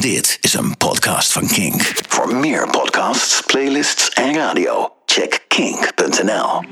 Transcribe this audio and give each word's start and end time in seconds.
Dit 0.00 0.38
is 0.40 0.54
een 0.54 0.76
podcast 0.76 1.32
van 1.32 1.46
Kink. 1.46 1.82
Voor 2.08 2.36
meer 2.36 2.68
podcasts, 2.70 3.42
playlists 3.46 4.08
en 4.08 4.34
radio, 4.34 4.88
check 5.04 5.44
kink.nl. 5.48 6.64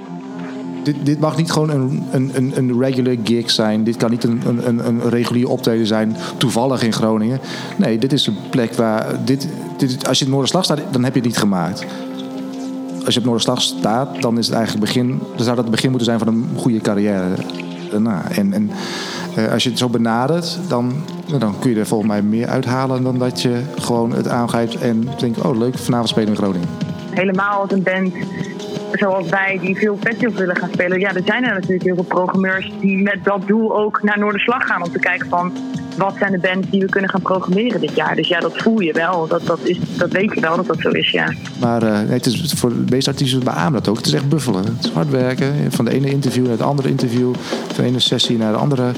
Dit, 0.82 0.96
dit 1.02 1.20
mag 1.20 1.36
niet 1.36 1.50
gewoon 1.50 1.70
een, 1.70 2.06
een, 2.10 2.30
een, 2.34 2.52
een 2.56 2.78
regular 2.80 3.16
gig 3.24 3.50
zijn. 3.50 3.84
Dit 3.84 3.96
kan 3.96 4.10
niet 4.10 4.24
een, 4.24 4.42
een, 4.66 4.86
een 4.86 5.08
regulier 5.08 5.48
optreden 5.48 5.86
zijn, 5.86 6.16
toevallig 6.36 6.82
in 6.82 6.92
Groningen. 6.92 7.40
Nee, 7.76 7.98
dit 7.98 8.12
is 8.12 8.26
een 8.26 8.36
plek 8.50 8.74
waar. 8.74 9.24
Dit, 9.24 9.48
dit, 9.76 10.08
als 10.08 10.18
je 10.18 10.24
in 10.24 10.30
Noorderslag 10.30 10.64
staat, 10.64 10.80
dan 10.90 11.04
heb 11.04 11.14
je 11.14 11.20
het 11.20 11.28
niet 11.28 11.38
gemaakt. 11.38 11.84
Als 13.04 13.14
je 13.14 13.20
op 13.20 13.26
Noorderslag 13.26 13.62
staat, 13.62 14.22
dan 14.22 14.38
is 14.38 14.46
het 14.46 14.54
eigenlijk 14.54 14.86
begin. 14.86 15.08
Dan 15.08 15.44
zou 15.44 15.56
dat 15.56 15.64
het 15.64 15.70
begin 15.70 15.90
moeten 15.90 16.08
zijn 16.08 16.18
van 16.18 16.28
een 16.28 16.48
goede 16.56 16.80
carrière. 16.80 17.34
daarna. 17.90 18.30
En, 18.30 18.52
en 18.52 18.70
eh, 19.36 19.52
als 19.52 19.62
je 19.62 19.68
het 19.68 19.78
zo 19.78 19.88
benadert, 19.88 20.58
dan, 20.68 20.92
dan 21.38 21.58
kun 21.58 21.70
je 21.70 21.78
er 21.78 21.86
volgens 21.86 22.10
mij 22.10 22.22
meer 22.22 22.46
uithalen 22.46 23.02
dan 23.02 23.18
dat 23.18 23.42
je 23.42 23.62
gewoon 23.78 24.12
het 24.12 24.28
aangrijpt 24.28 24.78
en 24.78 25.08
denkt: 25.18 25.40
oh 25.40 25.58
leuk, 25.58 25.78
vanavond 25.78 26.08
spelen 26.08 26.28
in 26.28 26.36
Groningen. 26.36 26.68
Helemaal 27.10 27.60
als 27.60 27.72
een 27.72 27.82
band 27.82 28.14
zoals 28.92 29.28
wij, 29.28 29.58
die 29.62 29.76
veel 29.76 29.96
festivals 30.00 30.38
willen 30.38 30.56
gaan 30.56 30.70
spelen. 30.72 31.00
Ja, 31.00 31.14
er 31.14 31.22
zijn 31.24 31.44
er 31.44 31.54
natuurlijk 31.54 31.82
heel 31.82 31.94
veel 31.94 32.04
programmeurs 32.04 32.72
die 32.80 33.02
met 33.02 33.24
dat 33.24 33.46
doel 33.46 33.76
ook 33.76 34.02
naar 34.02 34.18
Noorderslag 34.18 34.66
gaan 34.66 34.82
om 34.82 34.92
te 34.92 34.98
kijken 34.98 35.28
van 35.28 35.52
wat 35.98 36.14
zijn 36.18 36.32
de 36.32 36.38
bands 36.38 36.70
die 36.70 36.80
we 36.80 36.86
kunnen 36.86 37.10
gaan 37.10 37.22
programmeren 37.22 37.80
dit 37.80 37.94
jaar. 37.94 38.16
Dus 38.16 38.28
ja, 38.28 38.40
dat 38.40 38.56
voel 38.56 38.80
je 38.80 38.92
wel. 38.92 39.26
Dat, 39.26 39.46
dat, 39.46 39.58
is, 39.62 39.78
dat 39.96 40.12
weet 40.12 40.34
je 40.34 40.40
wel 40.40 40.56
dat 40.56 40.66
dat 40.66 40.80
zo 40.80 40.88
is, 40.88 41.10
ja. 41.10 41.32
Maar 41.60 41.82
nee, 41.82 42.06
het 42.06 42.26
is 42.26 42.52
voor 42.56 42.70
de 42.70 42.84
meeste 42.88 43.10
artiesten 43.10 43.44
beamen 43.44 43.72
dat 43.72 43.88
ook. 43.88 43.96
Het 43.96 44.06
is 44.06 44.12
echt 44.12 44.28
buffelen. 44.28 44.64
Het 44.64 44.84
is 44.84 44.90
hard 44.90 45.10
werken. 45.10 45.72
Van 45.72 45.84
de 45.84 45.90
ene 45.90 46.10
interview 46.10 46.42
naar 46.42 46.52
het 46.52 46.62
andere 46.62 46.88
interview. 46.88 47.34
Van 47.66 47.84
de 47.84 47.90
ene 47.90 47.98
sessie 47.98 48.38
naar 48.38 48.52
de 48.52 48.58
andere 48.58 48.92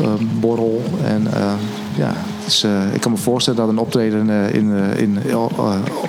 uh, 0.00 0.06
borrel. 0.40 0.82
En 1.04 1.22
uh, 1.34 1.52
ja, 1.96 2.12
uh, 2.64 2.94
ik 2.94 3.00
kan 3.00 3.10
me 3.10 3.16
voorstellen 3.16 3.60
dat 3.60 3.68
een 3.68 3.78
optreden 3.78 4.30
in, 4.52 4.70
in, 4.96 5.18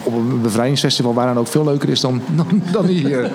op 0.06 0.14
een 0.16 0.42
bevrijdingsfestival 0.42 1.14
waar 1.14 1.28
dan 1.28 1.38
ook 1.38 1.48
veel 1.48 1.64
leuker 1.64 1.90
is 1.90 2.00
dan, 2.00 2.22
dan, 2.36 2.62
dan 2.72 2.86
hier. 2.86 3.32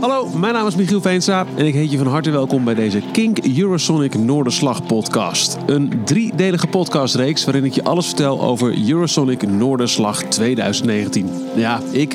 Hallo, 0.00 0.28
mijn 0.28 0.54
naam 0.54 0.66
is 0.66 0.74
Michiel 0.74 1.00
Veenstra 1.00 1.46
en 1.56 1.66
ik 1.66 1.74
heet 1.74 1.90
je 1.90 1.98
van 1.98 2.06
harte 2.06 2.30
welkom 2.30 2.64
bij 2.64 2.74
deze 2.74 3.02
Kink 3.12 3.38
Eurosonic 3.58 4.18
Noorderslag 4.18 4.86
podcast. 4.86 5.56
Een 5.66 6.00
driedelige 6.04 6.66
podcastreeks 6.66 7.44
waarin 7.44 7.64
ik 7.64 7.72
je 7.72 7.84
alles 7.84 8.06
vertel 8.06 8.42
over 8.42 8.88
Eurosonic 8.88 9.48
Noorderslag 9.48 10.22
2019. 10.22 11.30
Ja, 11.54 11.80
ik. 11.90 12.14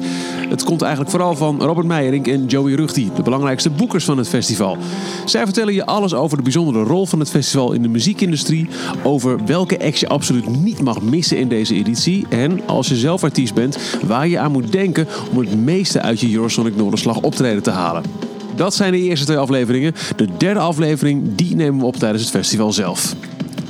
Het 0.52 0.64
komt 0.64 0.82
eigenlijk 0.82 1.12
vooral 1.12 1.36
van 1.36 1.62
Robert 1.62 1.88
Meijerink 1.88 2.28
en 2.28 2.46
Joey 2.46 2.74
Rugti, 2.74 3.12
de 3.16 3.22
belangrijkste 3.22 3.70
boekers 3.70 4.06
van 4.06 4.18
het 4.18 4.28
festival. 4.28 4.78
Zij 5.26 5.44
vertellen 5.44 5.74
je 5.74 5.86
alles 5.86 6.14
over 6.14 6.38
de 6.38 6.44
bijzondere 6.44 6.84
rol 6.84 7.06
van 7.06 7.20
het 7.20 7.30
festival 7.30 7.72
in 7.72 7.82
de 7.82 7.88
muziekindustrie, 7.88 8.68
over 9.04 9.46
welke 9.46 9.80
acts 9.80 10.00
je 10.00 10.08
absoluut 10.08 10.48
niet 10.48 10.82
mag 10.82 11.02
missen 11.02 11.38
in 11.38 11.48
deze 11.48 11.76
editie 11.76 12.26
en, 12.30 12.68
als 12.68 12.88
je 12.88 12.96
zelf 12.96 13.24
artiest 13.24 13.54
bent, 13.54 13.78
waar 14.06 14.28
je 14.28 14.40
aan 14.40 14.52
moet 14.52 14.72
denken 14.72 15.08
om 15.32 15.38
het 15.38 15.56
meeste 15.64 16.02
uit 16.02 16.20
je 16.20 16.34
Eurosonic 16.34 16.76
Noorderslag 16.76 17.22
optreden 17.22 17.64
te 17.64 17.72
halen. 17.72 18.04
Dat 18.56 18.74
zijn 18.74 18.92
de 18.92 19.00
eerste 19.00 19.26
twee 19.26 19.38
afleveringen. 19.38 19.94
De 20.16 20.28
derde 20.38 20.60
aflevering 20.60 21.36
die 21.36 21.56
nemen 21.56 21.80
we 21.80 21.86
op 21.86 21.96
tijdens 21.96 22.22
het 22.22 22.32
festival 22.32 22.74
zelf. 22.74 23.16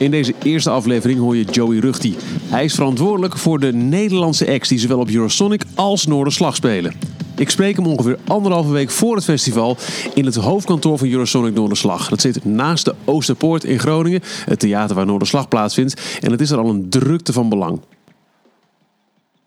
In 0.01 0.11
deze 0.11 0.33
eerste 0.43 0.69
aflevering 0.69 1.19
hoor 1.19 1.35
je 1.35 1.43
Joey 1.43 1.77
Rugti. 1.77 2.15
Hij 2.43 2.63
is 2.63 2.73
verantwoordelijk 2.73 3.37
voor 3.37 3.59
de 3.59 3.73
Nederlandse 3.73 4.51
acts 4.51 4.69
die 4.69 4.79
zowel 4.79 4.99
op 4.99 5.09
Eurosonic 5.09 5.63
als 5.75 6.05
Noorderslag 6.05 6.55
spelen. 6.55 6.93
Ik 7.35 7.49
spreek 7.49 7.75
hem 7.75 7.85
ongeveer 7.85 8.17
anderhalve 8.27 8.71
week 8.71 8.89
voor 8.89 9.15
het 9.15 9.23
festival 9.23 9.77
in 10.13 10.25
het 10.25 10.35
hoofdkantoor 10.35 10.97
van 10.97 11.09
Eurosonic 11.09 11.53
Noorderslag. 11.53 12.09
Dat 12.09 12.21
zit 12.21 12.45
naast 12.45 12.85
de 12.85 12.95
Oosterpoort 13.05 13.63
in 13.63 13.79
Groningen, 13.79 14.21
het 14.45 14.59
theater 14.59 14.95
waar 14.95 15.05
Noorderslag 15.05 15.47
plaatsvindt. 15.47 16.01
En 16.21 16.31
het 16.31 16.41
is 16.41 16.51
er 16.51 16.57
al 16.57 16.69
een 16.69 16.89
drukte 16.89 17.33
van 17.33 17.49
belang. 17.49 17.79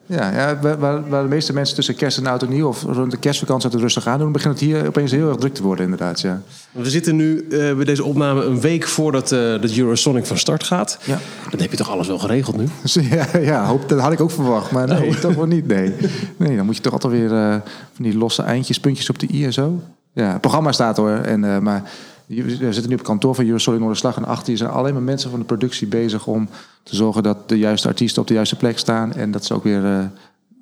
Ja, 0.07 0.33
ja 0.33 0.59
waar, 0.61 0.79
waar, 1.09 1.23
de 1.23 1.29
meeste 1.29 1.53
mensen 1.53 1.75
tussen 1.75 1.95
kerst 1.95 2.19
en 2.19 2.27
oud 2.27 2.43
en 2.43 2.49
nieuw... 2.49 2.69
of 2.69 2.83
rond 2.83 3.11
de 3.11 3.17
kerstvakantie 3.17 3.71
het 3.71 3.81
rustig 3.81 4.07
aan 4.07 4.19
doen... 4.19 4.33
begint 4.33 4.61
het 4.61 4.63
hier 4.63 4.87
opeens 4.87 5.11
heel 5.11 5.29
erg 5.29 5.37
druk 5.37 5.55
te 5.55 5.63
worden 5.63 5.85
inderdaad, 5.85 6.21
ja. 6.21 6.41
We 6.71 6.91
zitten 6.91 7.17
nu 7.17 7.47
uh, 7.49 7.75
bij 7.75 7.85
deze 7.85 8.05
opname 8.05 8.45
een 8.45 8.61
week 8.61 8.87
voordat 8.87 9.33
uh, 9.33 9.39
de 9.39 9.79
Eurosonic 9.79 10.27
van 10.27 10.39
start 10.39 10.65
gaat. 10.65 10.99
Ja. 11.05 11.19
Dan 11.51 11.61
heb 11.61 11.71
je 11.71 11.77
toch 11.77 11.91
alles 11.91 12.07
wel 12.07 12.19
geregeld 12.19 12.57
nu? 12.57 12.69
Ja, 13.15 13.39
ja 13.39 13.67
hoop, 13.67 13.89
dat 13.89 14.01
had 14.01 14.13
ik 14.13 14.21
ook 14.21 14.31
verwacht, 14.31 14.71
maar 14.71 14.87
nee, 14.87 15.01
nee 15.01 15.19
toch 15.19 15.35
wel 15.35 15.47
niet, 15.47 15.67
nee. 15.67 15.95
Nee, 16.37 16.57
dan 16.57 16.67
moet 16.67 16.77
je 16.77 16.83
toch 16.83 16.93
altijd 16.93 17.13
weer 17.13 17.33
uh, 17.33 17.55
van 17.93 18.05
die 18.05 18.17
losse 18.17 18.43
eindjes, 18.43 18.81
puntjes 18.81 19.11
op 19.11 19.19
de 19.19 19.29
i 19.33 19.45
en 19.45 19.53
zo. 19.53 19.81
Ja, 20.13 20.33
het 20.33 20.41
programma 20.41 20.73
staat 20.73 20.97
hoor, 20.97 21.11
en, 21.11 21.63
maar... 21.63 21.83
We 22.27 22.73
zitten 22.73 22.89
nu 22.89 22.95
op 22.95 23.03
kantoor 23.03 23.35
van 23.35 23.45
Eurosonic 23.45 23.81
Noorderslag 23.81 24.17
en 24.17 24.25
achter 24.25 24.53
je 24.53 24.59
zijn 24.59 24.71
alleen 24.71 24.93
maar 24.93 25.03
mensen 25.03 25.31
van 25.31 25.39
de 25.39 25.45
productie 25.45 25.87
bezig 25.87 26.27
om 26.27 26.49
te 26.83 26.97
zorgen 26.97 27.23
dat 27.23 27.49
de 27.49 27.59
juiste 27.59 27.89
artiesten 27.89 28.23
op 28.23 28.29
de 28.29 28.35
juiste 28.35 28.57
plek 28.57 28.79
staan 28.79 29.13
en 29.13 29.31
dat 29.31 29.45
ze 29.45 29.55
ook 29.55 29.65
weer, 29.65 29.85
uh, 29.85 29.99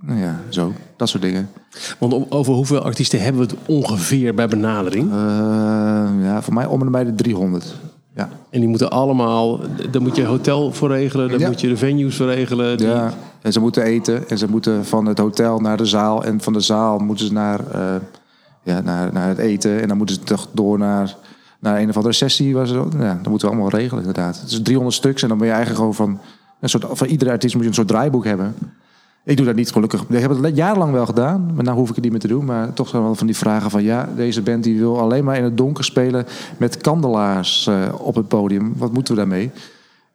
nou 0.00 0.20
ja, 0.20 0.40
zo, 0.48 0.72
dat 0.96 1.08
soort 1.08 1.22
dingen. 1.22 1.50
Want 1.98 2.30
over 2.30 2.52
hoeveel 2.52 2.80
artiesten 2.80 3.22
hebben 3.22 3.42
we 3.42 3.54
het 3.54 3.66
ongeveer 3.66 4.34
bij 4.34 4.48
benadering? 4.48 5.10
Uh, 5.10 5.14
ja, 6.22 6.42
voor 6.42 6.54
mij 6.54 6.66
om 6.66 6.80
en 6.80 6.90
bij 6.90 7.04
de 7.04 7.14
300. 7.14 7.74
Ja. 8.14 8.28
En 8.50 8.60
die 8.60 8.68
moeten 8.68 8.90
allemaal, 8.90 9.60
dan 9.90 10.02
moet 10.02 10.16
je 10.16 10.24
hotel 10.24 10.72
voor 10.72 10.88
regelen, 10.88 11.38
dan 11.38 11.50
moet 11.50 11.60
je 11.60 11.68
de 11.68 11.76
venues 11.76 12.16
voor 12.16 12.26
regelen. 12.26 12.78
Die... 12.78 12.86
Ja, 12.86 13.12
en 13.42 13.52
ze 13.52 13.60
moeten 13.60 13.82
eten 13.82 14.28
en 14.28 14.38
ze 14.38 14.48
moeten 14.48 14.84
van 14.84 15.06
het 15.06 15.18
hotel 15.18 15.58
naar 15.58 15.76
de 15.76 15.86
zaal 15.86 16.24
en 16.24 16.40
van 16.40 16.52
de 16.52 16.60
zaal 16.60 16.98
moeten 16.98 17.26
ze 17.26 17.32
naar, 17.32 17.60
uh, 17.74 17.94
ja, 18.62 18.80
naar, 18.80 19.12
naar 19.12 19.28
het 19.28 19.38
eten 19.38 19.80
en 19.80 19.88
dan 19.88 19.96
moeten 19.96 20.14
ze 20.14 20.22
toch 20.22 20.48
door 20.52 20.78
naar 20.78 21.16
naar 21.62 21.80
een 21.80 21.88
of 21.88 21.96
andere 21.96 22.14
sessie. 22.14 22.54
Was 22.54 22.70
ja, 22.70 23.18
dat 23.22 23.28
moeten 23.28 23.48
we 23.48 23.54
allemaal 23.54 23.70
regelen, 23.70 24.04
inderdaad. 24.04 24.40
Het 24.40 24.50
is 24.50 24.62
300 24.62 24.96
stuks 24.96 25.22
en 25.22 25.28
dan 25.28 25.38
ben 25.38 25.46
je 25.46 25.52
eigenlijk 25.52 25.82
gewoon 25.82 26.08
van... 26.08 26.20
Een 26.60 26.68
soort, 26.68 26.84
van 26.90 27.06
iedere 27.06 27.30
artiest 27.30 27.54
moet 27.54 27.62
je 27.62 27.68
een 27.68 27.74
soort 27.74 27.88
draaiboek 27.88 28.24
hebben. 28.24 28.54
Ik 29.24 29.36
doe 29.36 29.46
dat 29.46 29.54
niet 29.54 29.72
gelukkig. 29.72 30.04
Ik 30.08 30.20
heb 30.20 30.42
het 30.42 30.56
jarenlang 30.56 30.92
wel 30.92 31.06
gedaan, 31.06 31.50
maar 31.54 31.64
nu 31.64 31.70
hoef 31.70 31.88
ik 31.88 31.94
het 31.94 32.04
niet 32.04 32.12
meer 32.12 32.20
te 32.20 32.28
doen. 32.28 32.44
Maar 32.44 32.72
toch 32.72 32.88
zijn 32.88 33.02
wel 33.02 33.14
van 33.14 33.26
die 33.26 33.36
vragen 33.36 33.70
van 33.70 33.82
ja, 33.82 34.08
deze 34.16 34.42
band 34.42 34.64
die 34.64 34.78
wil 34.78 35.00
alleen 35.00 35.24
maar 35.24 35.36
in 35.36 35.44
het 35.44 35.56
donker 35.56 35.84
spelen 35.84 36.26
met 36.56 36.76
kandelaars 36.76 37.66
uh, 37.66 37.76
op 37.98 38.14
het 38.14 38.28
podium. 38.28 38.74
Wat 38.76 38.92
moeten 38.92 39.14
we 39.14 39.20
daarmee? 39.20 39.50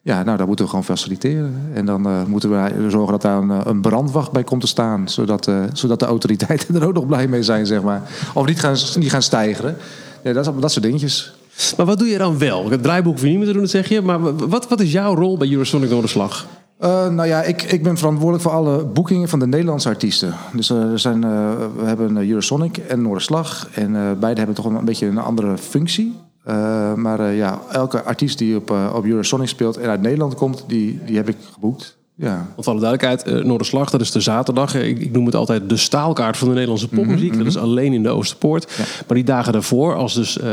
Ja, 0.01 0.23
nou, 0.23 0.37
dat 0.37 0.47
moeten 0.47 0.65
we 0.65 0.71
gewoon 0.71 0.85
faciliteren. 0.85 1.69
En 1.73 1.85
dan 1.85 2.07
uh, 2.07 2.23
moeten 2.25 2.49
we 2.49 2.89
zorgen 2.89 3.11
dat 3.11 3.21
daar 3.21 3.37
een, 3.37 3.51
eh, 3.51 3.61
een, 3.63 3.81
brandwacht 3.81 4.31
bij 4.31 4.43
komt 4.43 4.61
te 4.61 4.67
staan. 4.67 5.09
Zodat, 5.09 5.51
zodat 5.73 5.99
de 5.99 6.05
autoriteiten 6.05 6.75
er 6.81 6.87
ook 6.87 6.93
nog 6.93 7.05
blij 7.05 7.27
mee 7.27 7.43
zijn, 7.43 7.65
zeg 7.65 7.81
maar. 7.81 8.01
Of 8.33 8.45
niet 8.45 8.59
gaan, 8.59 8.75
niet 8.95 9.11
gaan 9.11 9.21
stijgeren. 9.21 9.77
Ja, 10.23 10.33
dat, 10.33 10.61
dat 10.61 10.71
soort 10.71 10.85
dingetjes. 10.85 11.36
Maar 11.77 11.85
wat 11.85 11.99
doe 11.99 12.07
je 12.07 12.17
dan 12.17 12.37
wel? 12.37 12.69
Het 12.69 12.83
draaiboek 12.83 13.13
hoef 13.13 13.21
je 13.21 13.29
niet 13.29 13.37
meer 13.37 13.47
te 13.47 13.53
doen, 13.53 13.67
zeg 13.67 13.89
je. 13.89 14.01
Maar 14.01 14.35
wat, 14.47 14.67
wat 14.67 14.79
is 14.79 14.91
jouw 14.91 15.15
rol 15.15 15.37
bij 15.37 15.51
Eurosonic 15.51 15.89
Noorderslag? 15.89 16.47
Uh, 16.79 17.09
nou 17.09 17.27
ja, 17.27 17.43
ik, 17.43 17.63
ik 17.63 17.83
ben 17.83 17.97
verantwoordelijk 17.97 18.43
voor 18.43 18.51
alle 18.51 18.85
boekingen 18.85 19.29
van 19.29 19.39
de 19.39 19.47
Nederlandse 19.47 19.89
artiesten. 19.89 20.33
Dus 20.53 20.69
uh, 20.69 20.91
er 20.91 20.99
zijn, 20.99 21.25
uh, 21.25 21.51
we 21.77 21.85
hebben 21.85 22.29
Eurosonic 22.29 22.77
en 22.77 23.01
Noorderslag. 23.01 23.69
En 23.73 23.91
beide 24.19 24.37
hebben 24.37 24.55
toch 24.55 24.65
een, 24.65 24.75
een 24.75 24.85
beetje 24.85 25.05
een 25.05 25.17
andere 25.17 25.57
functie. 25.57 26.15
maar 26.95 27.33
ja, 27.33 27.61
elke 27.71 28.03
artiest 28.03 28.37
die 28.37 28.55
op, 28.55 28.71
op 28.93 29.05
Eurosonic 29.05 29.47
speelt 29.47 29.77
en 29.77 29.89
uit 29.89 30.01
Nederland 30.01 30.35
komt, 30.35 30.63
die, 30.67 30.99
die 31.05 31.15
heb 31.15 31.29
ik 31.29 31.37
geboekt. 31.53 31.96
Ja. 32.19 32.47
Want 32.55 32.67
alle 32.67 32.79
duidelijkheid, 32.79 33.27
uh, 33.27 33.43
Noorderslag, 33.43 33.89
dat 33.89 34.01
is 34.01 34.11
de 34.11 34.19
zaterdag. 34.19 34.75
Ik, 34.75 34.99
ik, 34.99 35.11
noem 35.11 35.25
het 35.25 35.35
altijd 35.35 35.69
de 35.69 35.77
staalkaart 35.77 36.37
van 36.37 36.47
de 36.47 36.53
Nederlandse 36.53 36.87
popmuziek. 36.87 37.31
Mm 37.31 37.37
Dat 37.37 37.47
is 37.47 37.57
alleen 37.57 37.93
in 37.93 38.03
de 38.03 38.09
Oosterpoort. 38.09 38.73
Ja. 38.77 38.83
Maar 39.07 39.17
die 39.17 39.25
dagen 39.25 39.53
daarvoor, 39.53 39.95
als 39.95 40.13
dus 40.13 40.37
uh, 40.37 40.43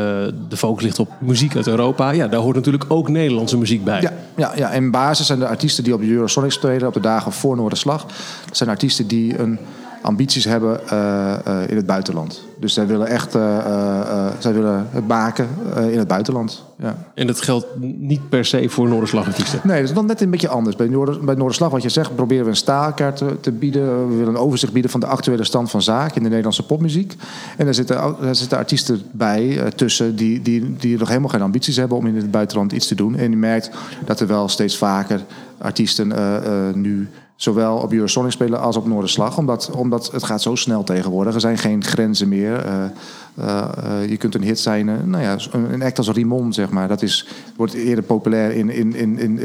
de 0.49 0.57
focus 0.57 0.83
ligt 0.83 0.99
op 0.99 1.09
muziek 1.21 1.57
uit 1.57 1.67
Europa... 1.67 2.11
ja, 2.11 2.29
daar 2.29 2.41
hoort 2.41 2.57
natuurlijk 2.57 2.85
ook 2.89 3.09
Nederlandse 3.09 3.59
muziek 3.59 3.85
bij. 3.85 4.01
Ja, 4.01 4.13
ja, 4.37 4.53
ja. 4.57 4.71
in 4.71 4.91
basis 4.91 5.27
zijn 5.27 5.39
de 5.39 5.47
artiesten 5.47 5.85
die 5.85 5.95
op 5.95 6.01
de 6.01 6.11
Eurosonic 6.11 6.51
spelen... 6.51 6.89
op 6.89 6.95
de 6.95 7.01
dagen 7.01 7.33
voor 7.33 7.57
Noorderslag... 7.57 8.07
dat 8.47 8.57
zijn 8.57 8.71
artiesten 8.71 9.07
die 9.07 9.39
een 9.39 9.59
ambities 10.05 10.45
hebben 10.45 10.81
uh, 10.93 11.35
uh, 11.49 11.69
in 11.69 11.77
het 11.77 11.87
buitenland. 11.87 12.43
Dus 12.61 12.75
zij 12.75 12.87
willen 12.87 13.07
echt 13.07 13.35
uh, 13.35 14.27
zij 14.39 14.53
willen 14.53 14.87
het 14.91 15.07
maken 15.07 15.49
in 15.91 15.99
het 15.99 16.09
buitenland. 16.09 16.65
Ja. 16.79 16.97
En 17.15 17.27
dat 17.27 17.41
geldt 17.41 17.67
niet 17.99 18.29
per 18.29 18.45
se 18.45 18.69
voor 18.69 18.89
Noorderslagartiesten? 18.89 19.61
Nee, 19.63 19.81
dat 19.81 19.89
is 19.89 19.95
dan 19.95 20.07
net 20.07 20.21
een 20.21 20.31
beetje 20.31 20.49
anders. 20.49 20.77
Bij, 20.77 20.89
Noorder, 20.89 21.25
bij 21.25 21.35
Noorderslag, 21.35 21.71
wat 21.71 21.83
je 21.83 21.89
zegt, 21.89 22.15
proberen 22.15 22.45
we 22.45 22.51
een 22.51 22.57
staalkaart 22.57 23.17
te, 23.17 23.37
te, 23.41 23.53
bieden. 23.53 24.09
We 24.09 24.15
willen 24.15 24.35
een 24.35 24.41
overzicht 24.41 24.73
bieden 24.73 24.91
van 24.91 25.01
de 25.01 25.07
actuele 25.07 25.45
stand 25.45 25.71
van 25.71 25.83
zaken 25.83 26.17
in 26.17 26.23
de 26.23 26.29
Nederlandse 26.29 26.67
popmuziek. 26.67 27.15
En 27.57 27.65
daar 27.65 27.75
zitten, 27.75 28.17
daar 28.21 28.35
zitten 28.35 28.59
artiesten 28.59 29.03
bij 29.13 29.71
tussen 29.77 30.17
die, 30.17 30.43
die, 30.43 30.77
die 30.77 30.99
nog 30.99 31.09
helemaal 31.09 31.31
geen 31.31 31.43
ambities 31.43 31.77
hebben 31.77 31.99
om 31.99 32.07
in 32.07 32.17
het 32.17 32.31
buitenland 32.31 32.73
iets 32.73 32.87
te 32.87 32.95
doen. 32.95 33.17
En 33.17 33.31
je 33.31 33.37
merkt 33.37 33.71
dat 34.05 34.21
er 34.21 34.27
wel 34.27 34.49
steeds 34.49 34.77
vaker 34.77 35.21
artiesten 35.59 36.13
nu 36.75 37.09
Zowel 37.37 37.77
op 37.77 37.93
Eurosonic 37.93 38.31
spelen 38.31 38.61
als 38.61 38.77
op 38.77 38.87
Noorderslag. 38.87 39.39
Omdat, 39.39 39.71
omdat 39.71 40.13
het 40.13 40.25
gaat 40.25 40.43
zo 40.43 40.55
snel 40.55 40.85
tegenwoordig. 40.85 41.35
Er 41.35 41.41
zijn 41.41 41.59
geen 41.59 41.85
grenzen 41.85 42.29
meer. 42.29 42.67
Uh, 42.67 42.85
uh, 43.39 44.09
je 44.09 44.17
kunt 44.17 44.35
een 44.35 44.43
hit 44.43 44.59
zijn. 44.59 45.11
Nou 45.11 45.23
ja, 45.23 45.37
een 45.53 45.83
act 45.83 45.99
als 45.99 46.09
Rimon, 46.09 46.53
zeg 46.53 46.71
maar. 46.71 46.89
Dat 46.89 47.03
is, 47.03 47.29
wordt 47.57 47.73
eerder 47.73 48.05
populair 48.05 48.51
in, 48.51 48.71
in, 48.71 48.95
in, 48.95 49.19
in, 49.19 49.39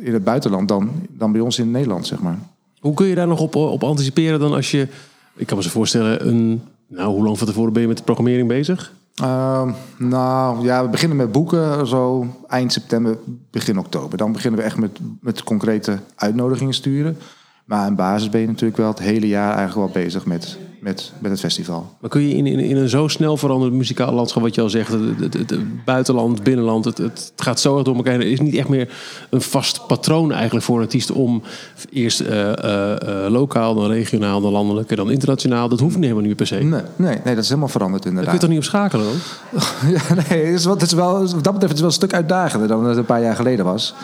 in 0.00 0.12
het 0.12 0.24
buitenland 0.24 0.68
dan, 0.68 0.90
dan 1.08 1.32
bij 1.32 1.40
ons 1.40 1.58
in 1.58 1.70
Nederland, 1.70 2.06
zeg 2.06 2.20
maar. 2.20 2.38
Hoe 2.80 2.94
kun 2.94 3.06
je 3.06 3.14
daar 3.14 3.26
nog 3.26 3.40
op, 3.40 3.54
op 3.54 3.84
anticiperen 3.84 4.40
dan 4.40 4.52
als 4.52 4.70
je... 4.70 4.88
Ik 5.36 5.46
kan 5.46 5.56
me 5.56 5.62
zo 5.62 5.70
voorstellen, 5.70 6.28
een, 6.28 6.62
nou, 6.86 7.14
hoe 7.14 7.24
lang 7.24 7.38
van 7.38 7.46
tevoren 7.46 7.72
ben 7.72 7.82
je 7.82 7.88
met 7.88 7.96
de 7.96 8.02
programmering 8.02 8.48
bezig? 8.48 8.92
Ehm, 9.14 9.70
nou 9.98 10.64
ja, 10.64 10.82
we 10.82 10.88
beginnen 10.88 11.16
met 11.16 11.32
boeken 11.32 11.86
zo 11.86 12.26
eind 12.48 12.72
september, 12.72 13.18
begin 13.50 13.78
oktober. 13.78 14.18
Dan 14.18 14.32
beginnen 14.32 14.60
we 14.60 14.66
echt 14.66 14.76
met, 14.76 14.98
met 15.20 15.42
concrete 15.42 15.98
uitnodigingen 16.14 16.74
sturen. 16.74 17.16
Maar 17.64 17.86
in 17.86 17.94
basis 17.94 18.28
ben 18.30 18.40
je 18.40 18.46
natuurlijk 18.46 18.76
wel 18.76 18.88
het 18.88 18.98
hele 18.98 19.28
jaar 19.28 19.56
eigenlijk 19.56 19.92
wel 19.94 20.02
bezig 20.04 20.26
met, 20.26 20.58
met, 20.80 21.12
met 21.18 21.30
het 21.30 21.40
festival. 21.40 21.94
Maar 22.00 22.10
kun 22.10 22.28
je 22.28 22.34
in, 22.34 22.46
in, 22.46 22.58
in 22.58 22.76
een 22.76 22.88
zo 22.88 23.08
snel 23.08 23.36
veranderend 23.36 23.76
muzikaal 23.76 24.12
landschap, 24.12 24.42
wat 24.42 24.54
je 24.54 24.60
al 24.60 24.70
zegt, 24.70 24.92
het, 24.92 25.00
het, 25.20 25.34
het- 25.34 25.50
het 25.50 25.84
buitenland, 25.84 26.42
binnenland, 26.42 26.84
het, 26.84 26.98
het 26.98 27.32
gaat 27.36 27.60
zo 27.60 27.74
erg 27.74 27.84
door 27.84 27.96
elkaar. 27.96 28.14
Er 28.14 28.20
is 28.30 28.40
niet 28.40 28.54
echt 28.54 28.68
meer 28.68 28.92
een 29.30 29.40
vast 29.42 29.86
patroon 29.86 30.32
eigenlijk 30.32 30.64
voor 30.64 30.76
een 30.76 30.82
artiest 30.82 31.10
om 31.12 31.42
eerst 31.90 32.20
eh, 32.20 32.52
eh, 32.58 33.24
eh, 33.24 33.30
lokaal, 33.32 33.74
dan 33.74 33.86
regionaal, 33.90 34.40
dan 34.40 34.52
landelijk 34.52 34.90
en 34.90 34.96
dan 34.96 35.10
internationaal. 35.10 35.68
Dat 35.68 35.80
hoeft 35.80 35.94
niet 35.94 36.04
helemaal 36.04 36.24
niet 36.26 36.36
per 36.36 36.46
se. 36.46 36.54
Nee, 36.56 36.80
nee, 36.96 37.18
nee, 37.24 37.34
dat 37.34 37.42
is 37.44 37.48
helemaal 37.48 37.68
veranderd 37.68 38.02
Daar 38.02 38.12
kun 38.12 38.22
je 38.22 38.28
inderdaad. 38.30 38.40
toch 38.40 38.50
niet 38.50 38.58
op 38.58 38.64
schakelen 38.64 39.06
dan? 39.06 39.60
Ja, 39.92 40.14
nee, 40.28 40.44
het 40.44 40.58
is 40.58 40.64
wel, 40.64 40.74
het 40.74 40.82
is 40.82 40.92
wel, 40.92 41.12
wat 41.20 41.30
dat 41.44 41.52
betreft 41.52 41.62
het 41.62 41.72
is 41.72 41.78
wel 41.80 41.86
een 41.88 41.92
stuk 41.92 42.14
uitdagender 42.14 42.68
dan 42.68 42.84
het 42.84 42.96
een 42.96 43.04
paar 43.04 43.22
jaar 43.22 43.36
geleden 43.36 43.64
was. 43.64 43.94